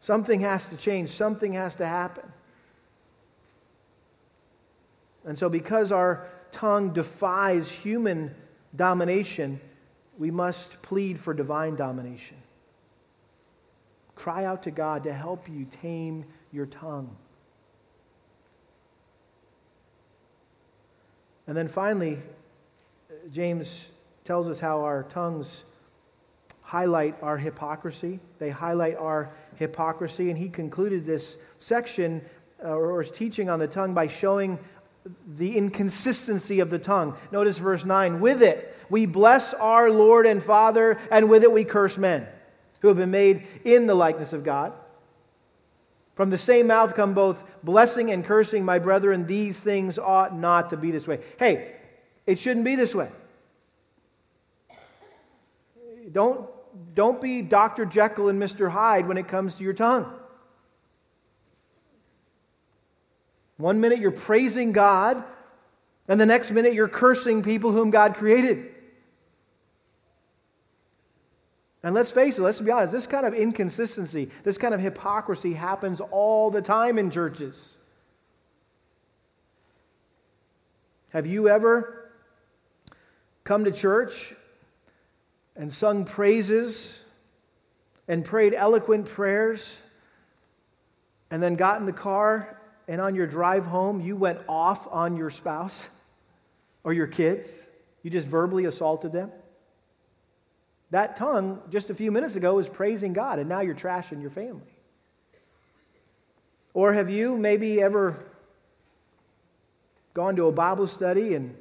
Something 0.00 0.40
has 0.40 0.66
to 0.66 0.76
change, 0.76 1.10
something 1.10 1.52
has 1.54 1.76
to 1.76 1.86
happen. 1.86 2.24
And 5.24 5.38
so, 5.38 5.48
because 5.48 5.90
our 5.90 6.28
tongue 6.52 6.92
defies 6.92 7.70
human 7.70 8.34
domination, 8.74 9.60
we 10.18 10.30
must 10.30 10.80
plead 10.82 11.18
for 11.18 11.34
divine 11.34 11.76
domination. 11.76 12.36
Cry 14.14 14.44
out 14.44 14.62
to 14.62 14.70
God 14.70 15.04
to 15.04 15.12
help 15.12 15.48
you 15.48 15.66
tame 15.82 16.24
your 16.52 16.66
tongue. 16.66 17.14
And 21.46 21.56
then 21.56 21.68
finally, 21.68 22.18
James 23.30 23.90
tells 24.24 24.48
us 24.48 24.58
how 24.58 24.82
our 24.82 25.04
tongues 25.04 25.64
highlight 26.62 27.14
our 27.22 27.38
hypocrisy. 27.38 28.18
They 28.38 28.50
highlight 28.50 28.96
our 28.96 29.30
hypocrisy. 29.54 30.30
And 30.30 30.38
he 30.38 30.48
concluded 30.48 31.06
this 31.06 31.36
section 31.58 32.22
uh, 32.64 32.70
or 32.70 33.02
his 33.02 33.12
teaching 33.12 33.48
on 33.48 33.58
the 33.58 33.68
tongue 33.68 33.94
by 33.94 34.08
showing 34.08 34.58
the 35.36 35.56
inconsistency 35.56 36.58
of 36.58 36.70
the 36.70 36.78
tongue. 36.78 37.16
Notice 37.30 37.58
verse 37.58 37.84
9 37.84 38.20
with 38.20 38.42
it 38.42 38.75
we 38.88 39.06
bless 39.06 39.54
our 39.54 39.90
Lord 39.90 40.26
and 40.26 40.42
Father, 40.42 40.98
and 41.10 41.28
with 41.28 41.42
it 41.42 41.52
we 41.52 41.64
curse 41.64 41.98
men 41.98 42.26
who 42.80 42.88
have 42.88 42.96
been 42.96 43.10
made 43.10 43.46
in 43.64 43.86
the 43.86 43.94
likeness 43.94 44.32
of 44.32 44.44
God. 44.44 44.72
From 46.14 46.30
the 46.30 46.38
same 46.38 46.68
mouth 46.68 46.94
come 46.94 47.12
both 47.12 47.44
blessing 47.62 48.10
and 48.10 48.24
cursing, 48.24 48.64
my 48.64 48.78
brethren. 48.78 49.26
These 49.26 49.58
things 49.58 49.98
ought 49.98 50.36
not 50.36 50.70
to 50.70 50.76
be 50.76 50.90
this 50.90 51.06
way. 51.06 51.20
Hey, 51.38 51.74
it 52.26 52.38
shouldn't 52.38 52.64
be 52.64 52.74
this 52.74 52.94
way. 52.94 53.10
Don't 56.12 56.48
don't 56.94 57.20
be 57.20 57.42
Dr. 57.42 57.84
Jekyll 57.84 58.28
and 58.28 58.40
Mr. 58.40 58.70
Hyde 58.70 59.08
when 59.08 59.18
it 59.18 59.28
comes 59.28 59.54
to 59.56 59.64
your 59.64 59.72
tongue. 59.72 60.10
One 63.56 63.80
minute 63.80 63.98
you're 63.98 64.10
praising 64.10 64.72
God, 64.72 65.22
and 66.08 66.20
the 66.20 66.26
next 66.26 66.50
minute 66.50 66.74
you're 66.74 66.88
cursing 66.88 67.42
people 67.42 67.72
whom 67.72 67.90
God 67.90 68.14
created. 68.14 68.72
And 71.86 71.94
let's 71.94 72.10
face 72.10 72.36
it, 72.36 72.42
let's 72.42 72.60
be 72.60 72.72
honest, 72.72 72.92
this 72.92 73.06
kind 73.06 73.24
of 73.24 73.32
inconsistency, 73.32 74.28
this 74.42 74.58
kind 74.58 74.74
of 74.74 74.80
hypocrisy 74.80 75.52
happens 75.52 76.00
all 76.00 76.50
the 76.50 76.60
time 76.60 76.98
in 76.98 77.12
churches. 77.12 77.76
Have 81.10 81.28
you 81.28 81.48
ever 81.48 82.10
come 83.44 83.62
to 83.66 83.70
church 83.70 84.34
and 85.54 85.72
sung 85.72 86.04
praises 86.04 86.98
and 88.08 88.24
prayed 88.24 88.52
eloquent 88.52 89.06
prayers 89.06 89.78
and 91.30 91.40
then 91.40 91.54
got 91.54 91.78
in 91.78 91.86
the 91.86 91.92
car 91.92 92.60
and 92.88 93.00
on 93.00 93.14
your 93.14 93.28
drive 93.28 93.64
home 93.64 94.00
you 94.00 94.16
went 94.16 94.40
off 94.48 94.88
on 94.90 95.16
your 95.16 95.30
spouse 95.30 95.88
or 96.82 96.92
your 96.92 97.06
kids, 97.06 97.46
you 98.02 98.10
just 98.10 98.26
verbally 98.26 98.64
assaulted 98.64 99.12
them. 99.12 99.30
That 100.90 101.16
tongue 101.16 101.60
just 101.70 101.90
a 101.90 101.94
few 101.94 102.12
minutes 102.12 102.36
ago 102.36 102.54
was 102.54 102.68
praising 102.68 103.12
God, 103.12 103.38
and 103.38 103.48
now 103.48 103.60
you're 103.60 103.74
trashing 103.74 104.20
your 104.20 104.30
family. 104.30 104.62
Or 106.74 106.92
have 106.92 107.10
you 107.10 107.36
maybe 107.36 107.80
ever 107.80 108.22
gone 110.14 110.36
to 110.36 110.46
a 110.46 110.52
Bible 110.52 110.86
study 110.86 111.34
and 111.34 111.54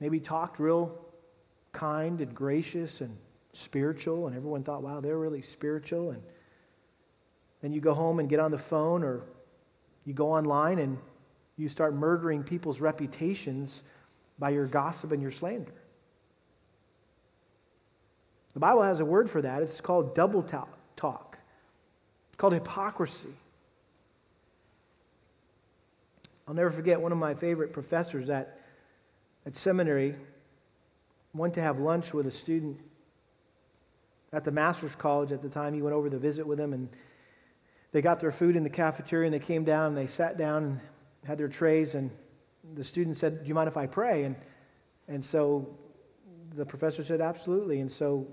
maybe 0.00 0.18
talked 0.18 0.58
real 0.58 0.98
kind 1.72 2.20
and 2.20 2.34
gracious 2.34 3.00
and 3.00 3.16
spiritual, 3.52 4.26
and 4.26 4.36
everyone 4.36 4.62
thought, 4.64 4.82
wow, 4.82 5.00
they're 5.00 5.18
really 5.18 5.42
spiritual. 5.42 6.10
And 6.10 6.22
then 7.62 7.72
you 7.72 7.80
go 7.80 7.94
home 7.94 8.18
and 8.18 8.28
get 8.28 8.40
on 8.40 8.50
the 8.50 8.58
phone, 8.58 9.04
or 9.04 9.22
you 10.04 10.12
go 10.12 10.32
online 10.32 10.78
and 10.78 10.98
you 11.56 11.68
start 11.68 11.94
murdering 11.94 12.42
people's 12.42 12.80
reputations 12.80 13.82
by 14.38 14.50
your 14.50 14.66
gossip 14.66 15.12
and 15.12 15.22
your 15.22 15.30
slander. 15.30 15.72
The 18.54 18.60
Bible 18.60 18.82
has 18.82 19.00
a 19.00 19.04
word 19.04 19.28
for 19.28 19.42
that. 19.42 19.62
It's 19.62 19.80
called 19.80 20.14
double 20.14 20.42
talk, 20.42 21.38
it's 22.28 22.36
called 22.36 22.54
hypocrisy. 22.54 23.34
I'll 26.46 26.54
never 26.54 26.70
forget 26.70 27.00
one 27.00 27.10
of 27.10 27.16
my 27.16 27.34
favorite 27.34 27.72
professors 27.72 28.28
at, 28.28 28.60
at 29.46 29.54
seminary 29.54 30.14
went 31.32 31.54
to 31.54 31.62
have 31.62 31.78
lunch 31.78 32.12
with 32.12 32.26
a 32.26 32.30
student 32.30 32.78
at 34.32 34.44
the 34.44 34.50
master's 34.52 34.94
college 34.94 35.32
at 35.32 35.42
the 35.42 35.48
time. 35.48 35.74
He 35.74 35.82
went 35.82 35.94
over 35.94 36.10
to 36.10 36.18
visit 36.18 36.46
with 36.46 36.60
him, 36.60 36.72
and 36.72 36.88
they 37.92 38.02
got 38.02 38.20
their 38.20 38.30
food 38.30 38.56
in 38.56 38.62
the 38.62 38.70
cafeteria, 38.70 39.26
and 39.26 39.34
they 39.34 39.44
came 39.44 39.64
down 39.64 39.88
and 39.88 39.96
they 39.96 40.06
sat 40.06 40.36
down 40.36 40.64
and 40.64 40.80
had 41.24 41.38
their 41.38 41.48
trays, 41.48 41.94
and 41.94 42.10
the 42.74 42.84
student 42.84 43.16
said, 43.16 43.42
Do 43.42 43.48
you 43.48 43.54
mind 43.54 43.68
if 43.68 43.76
I 43.76 43.86
pray? 43.86 44.24
And, 44.24 44.36
and 45.08 45.24
so 45.24 45.76
the 46.54 46.64
professor 46.66 47.02
said, 47.02 47.20
Absolutely. 47.20 47.80
And 47.80 47.90
so 47.90 48.26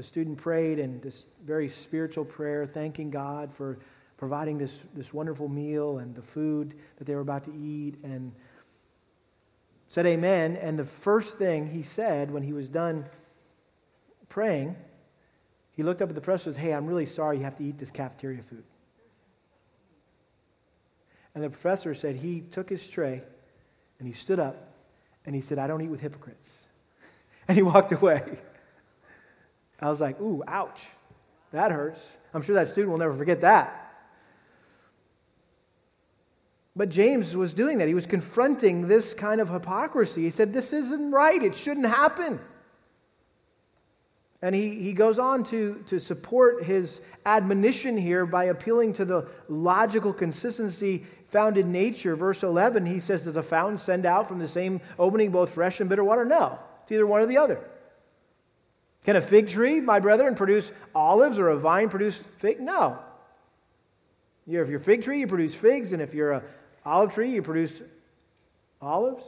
the 0.00 0.06
student 0.06 0.38
prayed 0.38 0.78
in 0.78 0.98
this 1.02 1.26
very 1.44 1.68
spiritual 1.68 2.24
prayer, 2.24 2.64
thanking 2.64 3.10
God 3.10 3.52
for 3.52 3.78
providing 4.16 4.56
this, 4.56 4.72
this 4.94 5.12
wonderful 5.12 5.46
meal 5.46 5.98
and 5.98 6.14
the 6.14 6.22
food 6.22 6.72
that 6.96 7.04
they 7.04 7.14
were 7.14 7.20
about 7.20 7.44
to 7.44 7.54
eat, 7.54 7.96
and 8.02 8.32
said 9.90 10.06
amen. 10.06 10.56
And 10.56 10.78
the 10.78 10.86
first 10.86 11.36
thing 11.36 11.68
he 11.68 11.82
said 11.82 12.30
when 12.30 12.42
he 12.42 12.54
was 12.54 12.66
done 12.66 13.04
praying, 14.30 14.74
he 15.72 15.82
looked 15.82 16.00
up 16.00 16.08
at 16.08 16.14
the 16.14 16.22
professor 16.22 16.48
and 16.48 16.56
said, 16.56 16.64
Hey, 16.64 16.72
I'm 16.72 16.86
really 16.86 17.04
sorry 17.04 17.36
you 17.36 17.44
have 17.44 17.56
to 17.56 17.64
eat 17.64 17.76
this 17.76 17.90
cafeteria 17.90 18.42
food. 18.42 18.64
And 21.34 21.44
the 21.44 21.50
professor 21.50 21.94
said 21.94 22.16
he 22.16 22.40
took 22.40 22.70
his 22.70 22.88
tray 22.88 23.22
and 23.98 24.08
he 24.08 24.14
stood 24.14 24.40
up 24.40 24.72
and 25.26 25.34
he 25.34 25.42
said, 25.42 25.58
I 25.58 25.66
don't 25.66 25.82
eat 25.82 25.90
with 25.90 26.00
hypocrites. 26.00 26.50
And 27.48 27.56
he 27.56 27.62
walked 27.62 27.92
away. 27.92 28.38
I 29.80 29.88
was 29.88 30.00
like, 30.00 30.20
ooh, 30.20 30.42
ouch. 30.46 30.80
That 31.52 31.72
hurts. 31.72 32.00
I'm 32.32 32.42
sure 32.42 32.54
that 32.54 32.68
student 32.68 32.90
will 32.90 32.98
never 32.98 33.16
forget 33.16 33.40
that. 33.40 33.80
But 36.76 36.88
James 36.88 37.36
was 37.36 37.52
doing 37.52 37.78
that. 37.78 37.88
He 37.88 37.94
was 37.94 38.06
confronting 38.06 38.86
this 38.86 39.12
kind 39.14 39.40
of 39.40 39.50
hypocrisy. 39.50 40.22
He 40.22 40.30
said, 40.30 40.52
This 40.52 40.72
isn't 40.72 41.10
right. 41.10 41.42
It 41.42 41.56
shouldn't 41.56 41.86
happen. 41.86 42.38
And 44.42 44.54
he, 44.54 44.80
he 44.80 44.94
goes 44.94 45.18
on 45.18 45.44
to, 45.46 45.84
to 45.88 45.98
support 45.98 46.64
his 46.64 47.02
admonition 47.26 47.98
here 47.98 48.24
by 48.24 48.44
appealing 48.44 48.94
to 48.94 49.04
the 49.04 49.28
logical 49.48 50.14
consistency 50.14 51.04
found 51.28 51.58
in 51.58 51.70
nature. 51.70 52.16
Verse 52.16 52.42
11, 52.42 52.86
he 52.86 53.00
says, 53.00 53.22
Does 53.22 53.36
a 53.36 53.42
fountain 53.42 53.76
send 53.76 54.06
out 54.06 54.28
from 54.28 54.38
the 54.38 54.48
same 54.48 54.80
opening 54.98 55.30
both 55.30 55.50
fresh 55.50 55.80
and 55.80 55.90
bitter 55.90 56.04
water? 56.04 56.24
No. 56.24 56.58
It's 56.84 56.92
either 56.92 57.06
one 57.06 57.20
or 57.20 57.26
the 57.26 57.36
other. 57.36 57.60
Can 59.04 59.16
a 59.16 59.20
fig 59.20 59.48
tree, 59.48 59.80
my 59.80 59.98
brethren, 59.98 60.34
produce 60.34 60.72
olives 60.94 61.38
or 61.38 61.48
a 61.48 61.56
vine 61.56 61.88
produce 61.88 62.22
fig? 62.38 62.60
No. 62.60 62.98
If 64.46 64.68
you're 64.68 64.80
a 64.80 64.84
fig 64.84 65.04
tree, 65.04 65.20
you 65.20 65.26
produce 65.26 65.54
figs, 65.54 65.92
and 65.92 66.02
if 66.02 66.12
you're 66.12 66.32
an 66.32 66.42
olive 66.84 67.14
tree, 67.14 67.30
you 67.30 67.42
produce 67.42 67.72
olives. 68.82 69.24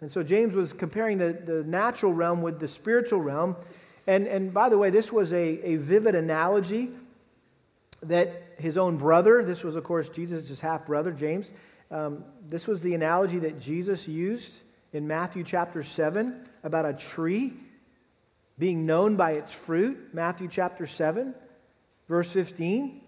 And 0.00 0.12
so 0.12 0.22
James 0.22 0.54
was 0.54 0.72
comparing 0.72 1.18
the, 1.18 1.32
the 1.32 1.64
natural 1.64 2.12
realm 2.12 2.42
with 2.42 2.60
the 2.60 2.68
spiritual 2.68 3.20
realm. 3.20 3.56
And, 4.06 4.26
and 4.26 4.52
by 4.52 4.68
the 4.68 4.78
way, 4.78 4.90
this 4.90 5.10
was 5.10 5.32
a, 5.32 5.38
a 5.38 5.76
vivid 5.76 6.14
analogy 6.14 6.90
that 8.02 8.30
his 8.58 8.76
own 8.76 8.98
brother, 8.98 9.42
this 9.42 9.64
was, 9.64 9.74
of 9.74 9.84
course, 9.84 10.10
Jesus' 10.10 10.60
half 10.60 10.86
brother, 10.86 11.12
James, 11.12 11.50
um, 11.90 12.24
this 12.46 12.66
was 12.66 12.82
the 12.82 12.94
analogy 12.94 13.38
that 13.38 13.58
Jesus 13.58 14.06
used 14.06 14.52
in 14.96 15.06
Matthew 15.06 15.44
chapter 15.44 15.82
7 15.82 16.48
about 16.64 16.86
a 16.86 16.94
tree 16.94 17.52
being 18.58 18.86
known 18.86 19.16
by 19.16 19.32
its 19.32 19.52
fruit. 19.52 20.14
Matthew 20.14 20.48
chapter 20.48 20.86
7, 20.86 21.34
verse 22.08 22.32
15. 22.32 23.02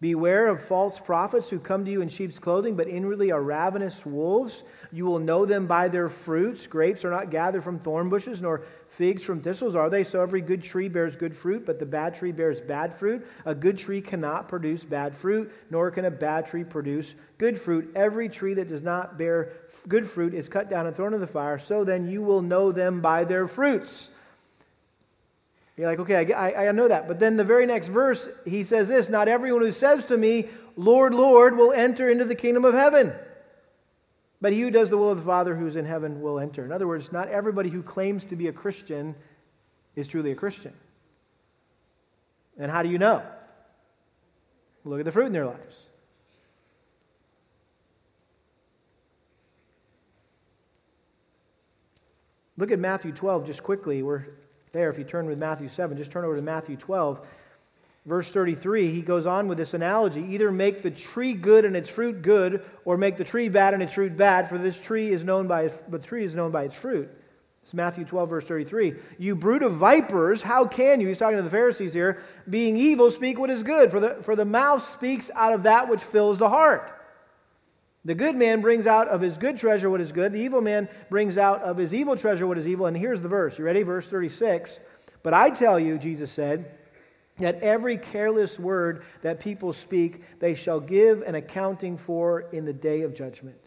Beware 0.00 0.48
of 0.48 0.62
false 0.62 0.98
prophets 0.98 1.50
who 1.50 1.58
come 1.58 1.84
to 1.84 1.90
you 1.90 2.00
in 2.00 2.08
sheep's 2.08 2.38
clothing, 2.38 2.74
but 2.74 2.88
inwardly 2.88 3.32
are 3.32 3.42
ravenous 3.42 4.06
wolves. 4.06 4.62
You 4.90 5.04
will 5.04 5.18
know 5.18 5.44
them 5.44 5.66
by 5.66 5.88
their 5.88 6.08
fruits. 6.08 6.66
Grapes 6.66 7.04
are 7.04 7.10
not 7.10 7.30
gathered 7.30 7.62
from 7.62 7.78
thorn 7.78 8.08
bushes, 8.08 8.40
nor 8.40 8.62
figs 8.88 9.22
from 9.22 9.42
thistles, 9.42 9.74
are 9.76 9.90
they? 9.90 10.02
So 10.04 10.22
every 10.22 10.40
good 10.40 10.62
tree 10.62 10.88
bears 10.88 11.16
good 11.16 11.36
fruit, 11.36 11.66
but 11.66 11.78
the 11.78 11.84
bad 11.84 12.14
tree 12.14 12.32
bears 12.32 12.62
bad 12.62 12.94
fruit. 12.94 13.26
A 13.44 13.54
good 13.54 13.76
tree 13.76 14.00
cannot 14.00 14.48
produce 14.48 14.84
bad 14.84 15.14
fruit, 15.14 15.52
nor 15.68 15.90
can 15.90 16.06
a 16.06 16.10
bad 16.10 16.46
tree 16.46 16.64
produce 16.64 17.14
good 17.36 17.58
fruit. 17.60 17.92
Every 17.94 18.30
tree 18.30 18.54
that 18.54 18.68
does 18.68 18.82
not 18.82 19.18
bear 19.18 19.52
good 19.86 20.08
fruit 20.08 20.32
is 20.32 20.48
cut 20.48 20.70
down 20.70 20.86
and 20.86 20.96
thrown 20.96 21.12
into 21.12 21.26
the 21.26 21.30
fire. 21.30 21.58
So 21.58 21.84
then 21.84 22.08
you 22.08 22.22
will 22.22 22.40
know 22.40 22.72
them 22.72 23.02
by 23.02 23.24
their 23.24 23.46
fruits. 23.46 24.10
You're 25.80 25.88
like, 25.88 26.00
okay, 26.00 26.34
I, 26.34 26.68
I 26.68 26.72
know 26.72 26.88
that. 26.88 27.08
But 27.08 27.18
then 27.18 27.36
the 27.36 27.44
very 27.44 27.64
next 27.64 27.88
verse, 27.88 28.28
he 28.44 28.64
says 28.64 28.88
this 28.88 29.08
Not 29.08 29.28
everyone 29.28 29.62
who 29.62 29.72
says 29.72 30.04
to 30.04 30.16
me, 30.18 30.50
Lord, 30.76 31.14
Lord, 31.14 31.56
will 31.56 31.72
enter 31.72 32.10
into 32.10 32.26
the 32.26 32.34
kingdom 32.34 32.66
of 32.66 32.74
heaven. 32.74 33.14
But 34.42 34.52
he 34.52 34.60
who 34.60 34.70
does 34.70 34.90
the 34.90 34.98
will 34.98 35.10
of 35.10 35.16
the 35.16 35.24
Father 35.24 35.56
who 35.56 35.66
is 35.66 35.76
in 35.76 35.86
heaven 35.86 36.20
will 36.20 36.38
enter. 36.38 36.66
In 36.66 36.70
other 36.70 36.86
words, 36.86 37.12
not 37.12 37.28
everybody 37.28 37.70
who 37.70 37.82
claims 37.82 38.24
to 38.24 38.36
be 38.36 38.48
a 38.48 38.52
Christian 38.52 39.14
is 39.96 40.06
truly 40.06 40.32
a 40.32 40.34
Christian. 40.34 40.74
And 42.58 42.70
how 42.70 42.82
do 42.82 42.90
you 42.90 42.98
know? 42.98 43.22
Look 44.84 44.98
at 44.98 45.06
the 45.06 45.12
fruit 45.12 45.28
in 45.28 45.32
their 45.32 45.46
lives. 45.46 45.86
Look 52.58 52.70
at 52.70 52.78
Matthew 52.78 53.12
12 53.12 53.46
just 53.46 53.62
quickly. 53.62 54.02
We're 54.02 54.26
there. 54.72 54.90
If 54.90 54.98
you 54.98 55.04
turn 55.04 55.26
with 55.26 55.38
Matthew 55.38 55.68
7, 55.68 55.96
just 55.96 56.10
turn 56.10 56.24
over 56.24 56.36
to 56.36 56.42
Matthew 56.42 56.76
12. 56.76 57.20
Verse 58.06 58.30
33, 58.30 58.90
he 58.90 59.02
goes 59.02 59.26
on 59.26 59.46
with 59.46 59.58
this 59.58 59.74
analogy 59.74 60.22
either 60.22 60.50
make 60.50 60.82
the 60.82 60.90
tree 60.90 61.34
good 61.34 61.66
and 61.66 61.76
its 61.76 61.90
fruit 61.90 62.22
good, 62.22 62.64
or 62.86 62.96
make 62.96 63.18
the 63.18 63.24
tree 63.24 63.48
bad 63.48 63.74
and 63.74 63.82
its 63.82 63.92
fruit 63.92 64.16
bad, 64.16 64.48
for 64.48 64.56
this 64.56 64.78
tree 64.78 65.12
is 65.12 65.22
known 65.22 65.46
by 65.46 65.70
the 65.88 65.98
tree 65.98 66.24
is 66.24 66.34
known 66.34 66.50
by 66.50 66.64
its 66.64 66.74
fruit. 66.74 67.10
It's 67.62 67.74
Matthew 67.74 68.04
12, 68.04 68.30
verse 68.30 68.46
33. 68.46 68.94
You 69.18 69.36
brood 69.36 69.62
of 69.62 69.74
vipers, 69.74 70.42
how 70.42 70.64
can 70.64 71.00
you, 71.00 71.08
he's 71.08 71.18
talking 71.18 71.36
to 71.36 71.42
the 71.42 71.50
Pharisees 71.50 71.92
here, 71.92 72.18
being 72.48 72.76
evil, 72.76 73.10
speak 73.10 73.38
what 73.38 73.50
is 73.50 73.62
good? 73.62 73.90
For 73.90 74.00
the, 74.00 74.14
for 74.22 74.34
the 74.34 74.46
mouth 74.46 74.90
speaks 74.92 75.30
out 75.34 75.52
of 75.52 75.64
that 75.64 75.88
which 75.88 76.02
fills 76.02 76.38
the 76.38 76.48
heart. 76.48 76.99
The 78.04 78.14
good 78.14 78.34
man 78.34 78.62
brings 78.62 78.86
out 78.86 79.08
of 79.08 79.20
his 79.20 79.36
good 79.36 79.58
treasure 79.58 79.90
what 79.90 80.00
is 80.00 80.12
good. 80.12 80.32
The 80.32 80.40
evil 80.40 80.62
man 80.62 80.88
brings 81.10 81.36
out 81.36 81.62
of 81.62 81.76
his 81.76 81.92
evil 81.92 82.16
treasure 82.16 82.46
what 82.46 82.56
is 82.56 82.66
evil. 82.66 82.86
And 82.86 82.96
here's 82.96 83.20
the 83.20 83.28
verse. 83.28 83.58
You 83.58 83.64
ready? 83.64 83.82
Verse 83.82 84.06
36. 84.06 84.78
But 85.22 85.34
I 85.34 85.50
tell 85.50 85.78
you, 85.78 85.98
Jesus 85.98 86.32
said, 86.32 86.78
that 87.38 87.60
every 87.62 87.96
careless 87.96 88.58
word 88.58 89.02
that 89.22 89.40
people 89.40 89.72
speak, 89.72 90.22
they 90.40 90.54
shall 90.54 90.80
give 90.80 91.22
an 91.22 91.34
accounting 91.34 91.96
for 91.96 92.40
in 92.52 92.64
the 92.64 92.72
day 92.72 93.02
of 93.02 93.14
judgment. 93.14 93.60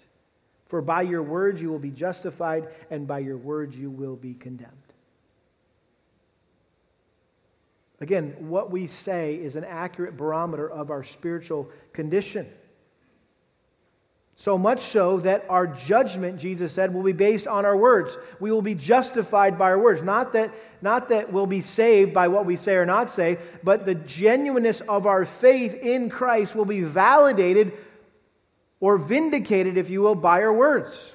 For 0.67 0.81
by 0.81 1.03
your 1.03 1.21
words 1.21 1.61
you 1.61 1.69
will 1.69 1.79
be 1.79 1.91
justified, 1.91 2.69
and 2.89 3.05
by 3.05 3.19
your 3.19 3.37
words 3.37 3.75
you 3.75 3.91
will 3.91 4.15
be 4.15 4.33
condemned. 4.33 4.71
Again, 7.99 8.35
what 8.39 8.71
we 8.71 8.87
say 8.87 9.35
is 9.35 9.55
an 9.55 9.63
accurate 9.63 10.17
barometer 10.17 10.69
of 10.69 10.89
our 10.89 11.03
spiritual 11.03 11.69
condition. 11.93 12.47
So 14.35 14.57
much 14.57 14.81
so 14.81 15.19
that 15.19 15.45
our 15.47 15.67
judgment, 15.67 16.39
Jesus 16.39 16.71
said, 16.71 16.93
will 16.93 17.03
be 17.03 17.11
based 17.11 17.47
on 17.47 17.65
our 17.65 17.77
words. 17.77 18.17
We 18.39 18.51
will 18.51 18.63
be 18.63 18.75
justified 18.75 19.57
by 19.57 19.65
our 19.65 19.79
words. 19.79 20.01
Not 20.01 20.33
that, 20.33 20.51
not 20.81 21.09
that 21.09 21.31
we'll 21.31 21.45
be 21.45 21.61
saved 21.61 22.13
by 22.13 22.27
what 22.27 22.45
we 22.45 22.55
say 22.55 22.73
or 22.75 22.85
not 22.85 23.09
say, 23.09 23.37
but 23.63 23.85
the 23.85 23.95
genuineness 23.95 24.81
of 24.81 25.05
our 25.05 25.23
faith 25.23 25.75
in 25.75 26.09
Christ 26.09 26.55
will 26.55 26.65
be 26.65 26.81
validated 26.81 27.73
or 28.79 28.97
vindicated, 28.97 29.77
if 29.77 29.89
you 29.89 30.01
will, 30.01 30.15
by 30.15 30.41
our 30.41 30.53
words. 30.53 31.13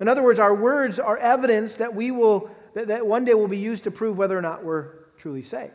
In 0.00 0.08
other 0.08 0.22
words, 0.22 0.40
our 0.40 0.54
words 0.54 0.98
are 0.98 1.16
evidence 1.16 1.76
that 1.76 1.94
we 1.94 2.10
will 2.10 2.50
that, 2.74 2.88
that 2.88 3.06
one 3.06 3.24
day 3.24 3.34
will 3.34 3.48
be 3.48 3.58
used 3.58 3.84
to 3.84 3.90
prove 3.90 4.18
whether 4.18 4.36
or 4.36 4.42
not 4.42 4.64
we're 4.64 4.88
truly 5.18 5.42
saved. 5.42 5.72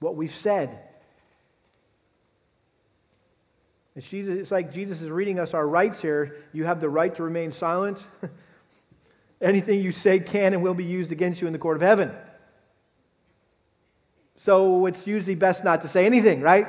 What 0.00 0.14
we've 0.14 0.32
said. 0.32 0.87
It's, 3.98 4.12
it's 4.12 4.52
like 4.52 4.72
Jesus 4.72 5.02
is 5.02 5.10
reading 5.10 5.40
us 5.40 5.54
our 5.54 5.66
rights 5.66 6.00
here. 6.00 6.36
You 6.52 6.64
have 6.64 6.78
the 6.78 6.88
right 6.88 7.12
to 7.16 7.24
remain 7.24 7.50
silent. 7.50 7.98
Anything 9.40 9.80
you 9.80 9.90
say 9.90 10.20
can 10.20 10.54
and 10.54 10.62
will 10.62 10.74
be 10.74 10.84
used 10.84 11.10
against 11.10 11.40
you 11.40 11.48
in 11.48 11.52
the 11.52 11.58
court 11.58 11.76
of 11.76 11.82
heaven. 11.82 12.12
So 14.36 14.86
it's 14.86 15.04
usually 15.04 15.34
best 15.34 15.64
not 15.64 15.80
to 15.80 15.88
say 15.88 16.06
anything, 16.06 16.42
right? 16.42 16.68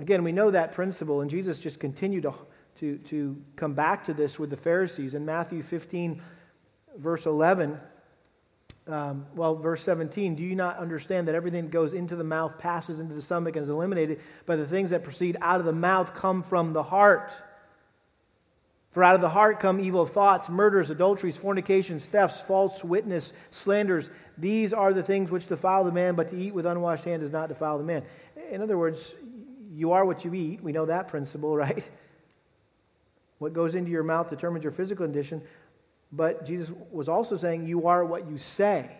Again, 0.00 0.24
we 0.24 0.32
know 0.32 0.50
that 0.50 0.72
principle, 0.72 1.20
and 1.20 1.30
Jesus 1.30 1.60
just 1.60 1.78
continued 1.78 2.24
to, 2.24 2.34
to, 2.80 2.98
to 2.98 3.40
come 3.54 3.74
back 3.74 4.04
to 4.06 4.14
this 4.14 4.40
with 4.40 4.50
the 4.50 4.56
Pharisees. 4.56 5.14
In 5.14 5.24
Matthew 5.24 5.62
15, 5.62 6.20
verse 6.96 7.26
11, 7.26 7.78
um, 8.88 9.26
well, 9.34 9.54
verse 9.54 9.82
17, 9.82 10.34
do 10.34 10.42
you 10.42 10.56
not 10.56 10.78
understand 10.78 11.28
that 11.28 11.34
everything 11.34 11.64
that 11.64 11.70
goes 11.70 11.92
into 11.92 12.16
the 12.16 12.24
mouth 12.24 12.58
passes 12.58 13.00
into 13.00 13.14
the 13.14 13.20
stomach 13.20 13.54
and 13.56 13.62
is 13.62 13.68
eliminated, 13.68 14.20
but 14.46 14.56
the 14.56 14.66
things 14.66 14.90
that 14.90 15.04
proceed 15.04 15.36
out 15.42 15.60
of 15.60 15.66
the 15.66 15.72
mouth 15.72 16.14
come 16.14 16.42
from 16.42 16.72
the 16.72 16.82
heart? 16.82 17.30
For 18.92 19.04
out 19.04 19.14
of 19.14 19.20
the 19.20 19.28
heart 19.28 19.60
come 19.60 19.78
evil 19.78 20.06
thoughts, 20.06 20.48
murders, 20.48 20.90
adulteries, 20.90 21.36
fornications, 21.36 22.06
thefts, 22.06 22.40
false 22.40 22.82
witness, 22.82 23.34
slanders. 23.50 24.08
These 24.38 24.72
are 24.72 24.94
the 24.94 25.02
things 25.02 25.30
which 25.30 25.46
defile 25.46 25.84
the 25.84 25.92
man, 25.92 26.14
but 26.14 26.28
to 26.28 26.36
eat 26.36 26.54
with 26.54 26.64
unwashed 26.64 27.04
hand 27.04 27.20
does 27.20 27.30
not 27.30 27.48
defile 27.48 27.76
the 27.76 27.84
man. 27.84 28.02
In 28.50 28.62
other 28.62 28.78
words, 28.78 29.14
you 29.70 29.92
are 29.92 30.04
what 30.04 30.24
you 30.24 30.32
eat. 30.32 30.62
We 30.62 30.72
know 30.72 30.86
that 30.86 31.08
principle, 31.08 31.54
right? 31.56 31.84
What 33.38 33.52
goes 33.52 33.74
into 33.74 33.90
your 33.90 34.02
mouth 34.02 34.30
determines 34.30 34.64
your 34.64 34.72
physical 34.72 35.04
condition. 35.04 35.42
But 36.12 36.46
Jesus 36.46 36.74
was 36.90 37.08
also 37.08 37.36
saying, 37.36 37.66
You 37.66 37.86
are 37.86 38.04
what 38.04 38.28
you 38.28 38.38
say. 38.38 38.90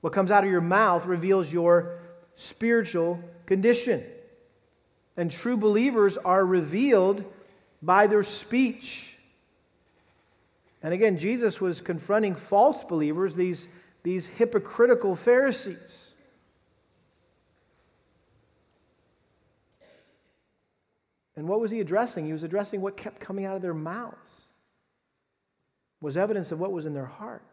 What 0.00 0.12
comes 0.12 0.30
out 0.30 0.44
of 0.44 0.50
your 0.50 0.60
mouth 0.60 1.06
reveals 1.06 1.52
your 1.52 1.98
spiritual 2.36 3.22
condition. 3.46 4.04
And 5.16 5.30
true 5.30 5.56
believers 5.56 6.16
are 6.16 6.44
revealed 6.44 7.24
by 7.82 8.06
their 8.06 8.22
speech. 8.22 9.14
And 10.82 10.94
again, 10.94 11.18
Jesus 11.18 11.60
was 11.60 11.80
confronting 11.80 12.34
false 12.34 12.82
believers, 12.84 13.34
these, 13.34 13.68
these 14.02 14.26
hypocritical 14.26 15.14
Pharisees. 15.14 16.10
And 21.36 21.48
what 21.48 21.60
was 21.60 21.70
he 21.70 21.80
addressing? 21.80 22.26
He 22.26 22.32
was 22.32 22.42
addressing 22.42 22.80
what 22.80 22.96
kept 22.96 23.20
coming 23.20 23.44
out 23.44 23.56
of 23.56 23.62
their 23.62 23.74
mouths. 23.74 24.49
Was 26.00 26.16
evidence 26.16 26.50
of 26.52 26.58
what 26.58 26.72
was 26.72 26.86
in 26.86 26.94
their 26.94 27.06
heart. 27.06 27.44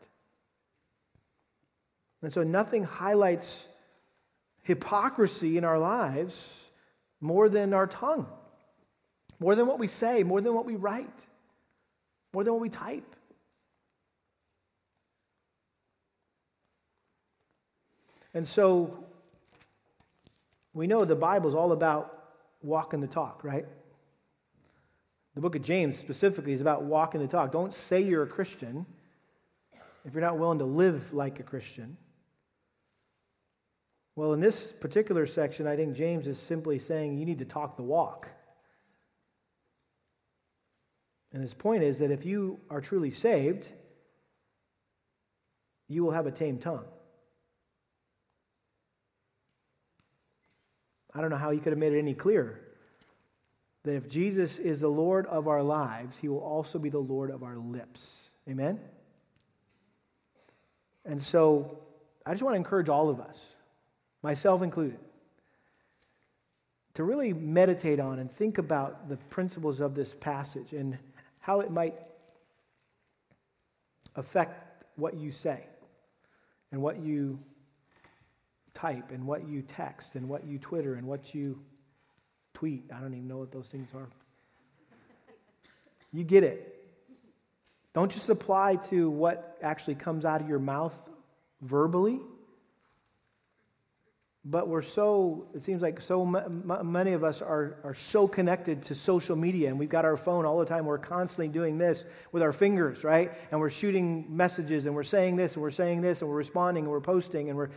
And 2.21 2.33
so 2.33 2.43
nothing 2.43 2.83
highlights 2.83 3.65
hypocrisy 4.63 5.57
in 5.57 5.63
our 5.63 5.77
lives 5.79 6.49
more 7.21 7.49
than 7.49 7.73
our 7.73 7.87
tongue, 7.87 8.27
more 9.39 9.55
than 9.55 9.67
what 9.67 9.79
we 9.79 9.87
say, 9.87 10.23
more 10.23 10.41
than 10.41 10.53
what 10.53 10.65
we 10.65 10.75
write, 10.75 11.09
more 12.33 12.43
than 12.43 12.53
what 12.53 12.61
we 12.61 12.69
type. 12.69 13.15
And 18.33 18.47
so 18.47 19.03
we 20.73 20.85
know 20.85 21.05
the 21.05 21.15
Bible 21.15 21.49
is 21.49 21.55
all 21.55 21.71
about 21.71 22.13
walking 22.61 23.01
the 23.01 23.07
talk, 23.07 23.43
right? 23.43 23.65
The 25.37 25.41
book 25.41 25.55
of 25.55 25.61
James 25.61 25.95
specifically 25.95 26.53
is 26.53 26.61
about 26.61 26.85
walking 26.85 27.21
the 27.21 27.27
talk. 27.27 27.51
Don't 27.51 27.71
say 27.71 28.01
you're 28.01 28.23
a 28.23 28.27
Christian 28.27 28.87
if 30.03 30.15
you're 30.15 30.23
not 30.23 30.39
willing 30.39 30.57
to 30.57 30.65
live 30.65 31.13
like 31.13 31.39
a 31.39 31.43
Christian. 31.43 31.95
Well, 34.15 34.33
in 34.33 34.39
this 34.39 34.73
particular 34.79 35.27
section, 35.27 35.67
I 35.67 35.75
think 35.75 35.95
James 35.95 36.25
is 36.25 36.39
simply 36.39 36.79
saying 36.79 37.19
you 37.19 37.25
need 37.27 37.37
to 37.37 37.45
talk 37.45 37.77
the 37.77 37.83
walk. 37.83 38.27
And 41.31 41.43
his 41.43 41.53
point 41.53 41.83
is 41.83 41.99
that 41.99 42.09
if 42.09 42.25
you 42.25 42.59
are 42.71 42.81
truly 42.81 43.11
saved, 43.11 43.67
you 45.87 46.03
will 46.03 46.13
have 46.13 46.25
a 46.25 46.31
tame 46.31 46.57
tongue. 46.57 46.85
I 51.13 51.21
don't 51.21 51.29
know 51.29 51.37
how 51.37 51.51
he 51.51 51.59
could 51.59 51.73
have 51.73 51.79
made 51.79 51.93
it 51.93 51.99
any 51.99 52.15
clearer. 52.15 52.59
That 53.87 53.95
if 53.95 54.09
Jesus 54.09 54.59
is 54.59 54.81
the 54.81 54.89
Lord 54.89 55.27
of 55.27 55.47
our 55.47 55.63
lives, 55.63 56.17
he 56.17 56.27
will 56.27 56.41
also 56.41 56.77
be 56.77 56.89
the 56.89 56.99
Lord 56.99 57.31
of 57.31 57.41
our 57.41 57.55
lips. 57.55 58.05
Amen? 58.49 58.81
And 61.05 61.23
so 61.23 61.79
I 62.25 62.31
just 62.31 62.43
want 62.43 62.55
to 62.55 62.57
encourage 62.57 62.89
all 62.89 63.07
of 63.07 63.21
us, 63.21 63.39
myself 64.21 64.61
included, 64.61 64.99
to 66.95 67.05
really 67.05 67.31
meditate 67.31 68.01
on 68.01 68.19
and 68.19 68.29
think 68.29 68.57
about 68.57 69.07
the 69.07 69.15
principles 69.15 69.79
of 69.79 69.95
this 69.95 70.13
passage 70.19 70.73
and 70.73 70.97
how 71.39 71.61
it 71.61 71.71
might 71.71 71.95
affect 74.17 74.83
what 74.97 75.15
you 75.15 75.31
say 75.31 75.65
and 76.73 76.81
what 76.81 76.99
you 76.99 77.39
type 78.73 79.11
and 79.11 79.25
what 79.25 79.47
you 79.47 79.61
text 79.61 80.15
and 80.15 80.27
what 80.27 80.45
you 80.45 80.59
Twitter 80.59 80.95
and 80.95 81.07
what 81.07 81.33
you 81.33 81.57
tweet. 82.57 82.85
I 82.91 82.99
don't 82.99 83.13
even 83.13 83.27
know 83.27 83.37
what 83.37 83.51
those 83.51 83.67
things 83.67 83.87
are. 83.93 84.07
You 86.11 86.23
get 86.23 86.43
it. 86.43 86.73
Don't 87.93 88.11
just 88.11 88.29
apply 88.29 88.77
to 88.89 89.11
what 89.11 89.57
actually 89.61 89.93
comes 89.93 90.25
out 90.25 90.41
of 90.41 90.49
your 90.49 90.57
mouth 90.57 90.95
verbally. 91.61 92.19
But 94.43 94.69
we're 94.69 94.81
so, 94.81 95.45
it 95.53 95.61
seems 95.61 95.83
like 95.83 96.01
so 96.01 96.23
m- 96.23 96.81
many 96.83 97.13
of 97.13 97.23
us 97.23 97.43
are, 97.43 97.77
are 97.83 97.93
so 97.93 98.27
connected 98.27 98.81
to 98.85 98.95
social 98.95 99.35
media, 99.35 99.69
and 99.69 99.77
we've 99.77 99.87
got 99.87 100.05
our 100.05 100.17
phone 100.17 100.45
all 100.45 100.57
the 100.57 100.65
time. 100.65 100.85
We're 100.85 100.97
constantly 100.97 101.49
doing 101.49 101.77
this 101.77 102.05
with 102.31 102.41
our 102.41 102.53
fingers, 102.53 103.03
right? 103.03 103.33
And 103.51 103.59
we're 103.59 103.69
shooting 103.69 104.35
messages, 104.35 104.87
and 104.87 104.95
we're 104.95 105.03
saying 105.03 105.35
this, 105.35 105.53
and 105.53 105.61
we're 105.61 105.69
saying 105.69 106.01
this, 106.01 106.21
and 106.21 106.29
we're 106.29 106.37
responding, 106.37 106.85
and 106.85 106.91
we're 106.91 107.01
posting, 107.01 107.49
and 107.49 107.57
we're 107.57 107.69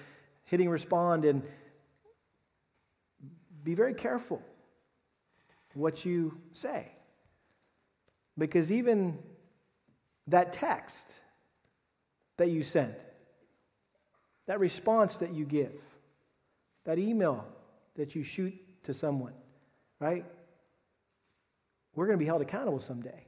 hitting 0.44 0.70
respond 0.70 1.26
and 1.26 1.42
be 3.62 3.74
very 3.74 3.92
careful 3.92 4.40
what 5.74 6.04
you 6.04 6.38
say. 6.52 6.90
Because 8.36 8.72
even 8.72 9.18
that 10.26 10.52
text 10.52 11.06
that 12.36 12.50
you 12.50 12.64
sent, 12.64 12.94
that 14.46 14.60
response 14.60 15.16
that 15.18 15.32
you 15.34 15.44
give, 15.44 15.80
that 16.84 16.98
email 16.98 17.46
that 17.96 18.14
you 18.14 18.22
shoot 18.22 18.54
to 18.84 18.94
someone, 18.94 19.34
right? 19.98 20.24
We're 21.94 22.06
going 22.06 22.18
to 22.18 22.22
be 22.22 22.26
held 22.26 22.42
accountable 22.42 22.80
someday 22.80 23.26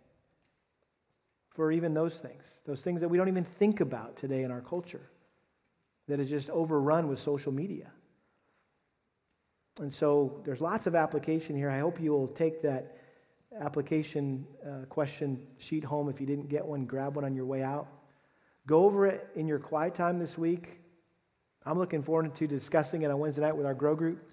for 1.51 1.70
even 1.70 1.93
those 1.93 2.14
things, 2.14 2.45
those 2.64 2.80
things 2.80 3.03
that 3.03 3.09
we 3.09 3.18
don't 3.18 3.28
even 3.28 3.45
think 3.45 3.80
about 3.80 4.16
today 4.16 4.43
in 4.43 4.51
our 4.51 4.62
culture 4.62 5.11
that 6.09 6.20
is 6.20 6.30
just 6.30 6.49
overrun 6.51 7.09
with 7.09 7.20
social 7.20 7.53
media. 7.53 7.90
And 9.80 9.92
so 9.92 10.40
there's 10.44 10.60
lots 10.60 10.86
of 10.86 10.94
application 10.94 11.56
here. 11.56 11.70
I 11.70 11.78
hope 11.78 12.00
you 12.00 12.12
will 12.12 12.28
take 12.28 12.62
that 12.62 12.98
application 13.60 14.46
uh, 14.66 14.84
question 14.86 15.46
sheet 15.58 15.84
home. 15.84 16.08
If 16.08 16.20
you 16.20 16.26
didn't 16.26 16.48
get 16.48 16.64
one, 16.64 16.84
grab 16.84 17.16
one 17.16 17.24
on 17.24 17.34
your 17.34 17.46
way 17.46 17.62
out. 17.62 17.86
Go 18.66 18.84
over 18.84 19.06
it 19.06 19.28
in 19.34 19.46
your 19.46 19.58
quiet 19.58 19.94
time 19.94 20.18
this 20.18 20.36
week. 20.36 20.80
I'm 21.64 21.78
looking 21.78 22.02
forward 22.02 22.34
to 22.34 22.46
discussing 22.46 23.02
it 23.02 23.10
on 23.10 23.18
Wednesday 23.18 23.42
night 23.42 23.56
with 23.56 23.66
our 23.66 23.74
grow 23.74 23.94
group. 23.94 24.30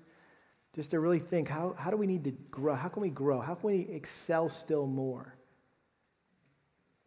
Just 0.75 0.91
to 0.91 0.99
really 0.99 1.19
think 1.19 1.47
how, 1.47 1.75
how 1.77 1.89
do 1.89 1.97
we 1.97 2.05
need 2.05 2.23
to 2.25 2.31
grow? 2.51 2.75
How 2.75 2.89
can 2.89 3.01
we 3.01 3.09
grow? 3.09 3.39
How 3.39 3.55
can 3.55 3.69
we 3.69 3.79
excel 3.91 4.49
still 4.49 4.85
more 4.85 5.33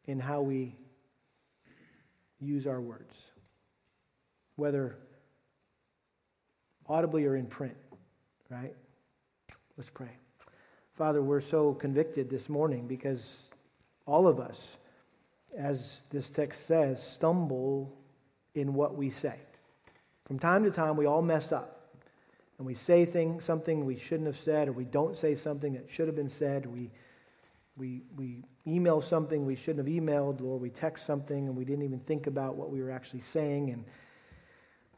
in 0.06 0.18
how 0.18 0.42
we 0.42 0.74
use 2.40 2.66
our 2.66 2.80
words? 2.80 3.14
whether 4.56 4.96
audibly 6.88 7.24
or 7.24 7.36
in 7.36 7.46
print, 7.46 7.74
right? 8.53 8.74
Let's 9.78 9.88
pray. 9.88 10.11
Father, 10.94 11.22
we're 11.22 11.40
so 11.40 11.72
convicted 11.72 12.28
this 12.28 12.50
morning 12.50 12.86
because 12.86 13.24
all 14.05 14.28
of 14.28 14.40
us, 14.40 14.76
as 15.57 16.03
this 16.11 16.28
text 16.28 16.66
says, 16.66 17.03
stumble 17.14 17.96
in 18.55 18.74
what 18.74 18.94
we 18.94 19.09
say. 19.09 19.36
From 20.26 20.38
time 20.38 20.64
to 20.64 20.70
time, 20.70 20.98
we 20.98 21.07
all 21.07 21.22
mess 21.22 21.50
up. 21.50 21.78
And 22.59 22.66
we 22.66 22.74
say 22.74 23.07
things, 23.07 23.44
something 23.44 23.86
we 23.86 23.96
shouldn't 23.96 24.26
have 24.26 24.36
said, 24.36 24.68
or 24.68 24.72
we 24.72 24.84
don't 24.84 25.16
say 25.16 25.34
something 25.34 25.72
that 25.72 25.90
should 25.90 26.07
have 26.07 26.14
been 26.14 26.28
said. 26.28 26.66
We, 26.66 26.90
we, 27.78 28.03
we 28.16 28.44
email 28.66 29.00
something 29.00 29.46
we 29.46 29.57
shouldn't 29.57 29.86
have 29.88 30.03
emailed, 30.03 30.42
or 30.42 30.59
we 30.59 30.68
text 30.68 31.07
something 31.07 31.48
and 31.48 31.57
we 31.57 31.64
didn't 31.64 31.84
even 31.84 32.00
think 32.00 32.26
about 32.26 32.57
what 32.57 32.70
we 32.70 32.82
were 32.82 32.90
actually 32.90 33.20
saying. 33.20 33.70
And 33.70 33.84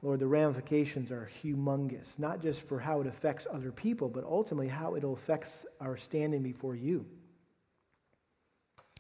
Lord, 0.05 0.21
the 0.21 0.27
ramifications 0.27 1.11
are 1.11 1.31
humongous, 1.43 2.19
not 2.19 2.43
just 2.43 2.61
for 2.69 2.79
how 2.79 3.01
it 3.01 3.07
affects 3.07 3.47
other 3.51 3.73
people, 3.73 4.11
but 4.11 4.23
ultimately 4.23 4.69
how 4.69 4.97
it 4.97 5.03
affects 5.03 5.65
our 5.81 5.97
standing 5.97 6.43
before 6.43 6.77
you. 6.77 7.07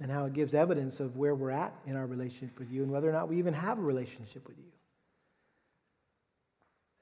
And 0.01 0.11
how 0.11 0.25
it 0.25 0.33
gives 0.33 0.55
evidence 0.55 1.01
of 1.01 1.19
where 1.19 1.35
we're 1.35 1.51
at 1.51 1.75
in 1.87 1.95
our 1.95 2.07
relationship 2.07 2.59
with 2.59 2.71
you 2.71 2.83
and 2.83 2.91
whether 2.91 3.07
or 3.07 3.13
not 3.13 3.29
we 3.29 3.37
even 3.37 3.53
have 3.53 3.79
a 3.79 3.83
relationship 3.83 4.49
with 4.49 4.57
you. 4.57 4.73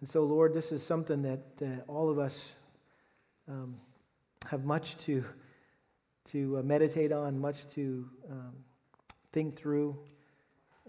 And 0.00 0.10
so, 0.10 0.24
Lord, 0.24 0.52
this 0.52 0.72
is 0.72 0.84
something 0.84 1.22
that 1.22 1.44
uh, 1.62 1.66
all 1.86 2.10
of 2.10 2.18
us 2.18 2.54
um, 3.48 3.76
have 4.48 4.64
much 4.64 4.96
to, 5.04 5.24
to 6.32 6.58
uh, 6.58 6.62
meditate 6.62 7.12
on, 7.12 7.38
much 7.38 7.68
to 7.76 8.08
um, 8.28 8.52
think 9.30 9.56
through. 9.56 9.96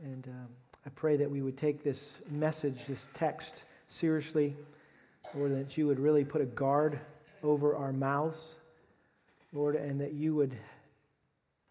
And 0.02 0.28
um, 0.28 0.48
I 0.86 0.90
pray 0.90 1.18
that 1.18 1.32
we 1.32 1.42
would 1.42 1.58
take 1.58 1.84
this 1.84 2.10
message, 2.30 2.86
this 2.88 3.06
text, 3.14 3.64
seriously, 3.88 4.56
Lord, 5.34 5.56
that 5.56 5.78
you 5.78 5.88
would 5.88 6.00
really 6.00 6.26
put 6.26 6.42
a 6.42 6.46
guard 6.46 7.00
over 7.42 7.76
our 7.76 7.94
mouths, 7.94 8.56
Lord, 9.54 9.76
and 9.76 10.02
that 10.02 10.14
you 10.14 10.36
would 10.36 10.58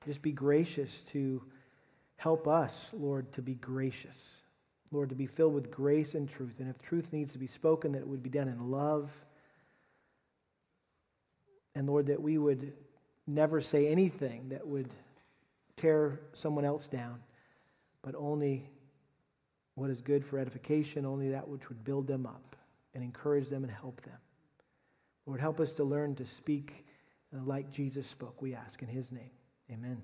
just 0.07 0.23
be 0.23 0.33
gracious 0.33 0.91
to 1.11 1.43
help 2.17 2.49
us, 2.49 2.75
Lord, 2.93 3.31
to 3.35 3.43
be 3.43 3.55
gracious. 3.55 4.17
Lord, 4.93 5.09
to 5.09 5.15
be 5.15 5.27
filled 5.27 5.55
with 5.55 5.71
grace 5.71 6.15
and 6.15 6.29
truth. 6.29 6.55
And 6.59 6.69
if 6.69 6.81
truth 6.83 7.13
needs 7.13 7.33
to 7.33 7.39
be 7.39 7.47
spoken, 7.47 7.93
that 7.93 8.01
it 8.01 8.09
would 8.09 8.23
be 8.23 8.31
done 8.31 8.49
in 8.49 8.71
love. 8.71 9.11
And 11.75 11.87
Lord, 11.87 12.07
that 12.07 12.21
we 12.21 12.37
would 12.37 12.73
never 13.27 13.61
say 13.61 13.89
anything 13.89 14.51
that 14.51 14.67
would 14.67 14.89
tear 15.77 16.21
someone 16.35 16.65
else 16.65 16.87
down, 16.87 17.21
but 18.03 18.15
only 18.15 18.69
what 19.75 19.91
is 19.91 20.01
good 20.01 20.25
for 20.25 20.39
edification, 20.39 21.07
only 21.07 21.31
that 21.31 21.49
which 21.49 21.69
would 21.69 21.83
build 21.85 22.07
them 22.07 22.27
up 22.27 22.57
and 22.95 23.03
encourage 23.03 23.49
them 23.49 23.65
and 23.65 23.73
help 23.73 24.03
them. 24.03 24.19
Lord, 25.27 25.41
help 25.41 25.61
us 25.61 25.73
to 25.73 25.85
learn 25.85 26.15
to 26.17 26.27
speak 26.27 26.85
uh, 27.35 27.43
like 27.45 27.71
Jesus 27.71 28.07
spoke, 28.07 28.43
we 28.43 28.55
ask 28.55 28.83
in 28.83 28.89
his 28.89 29.11
name. 29.11 29.31
Amen. 29.71 30.01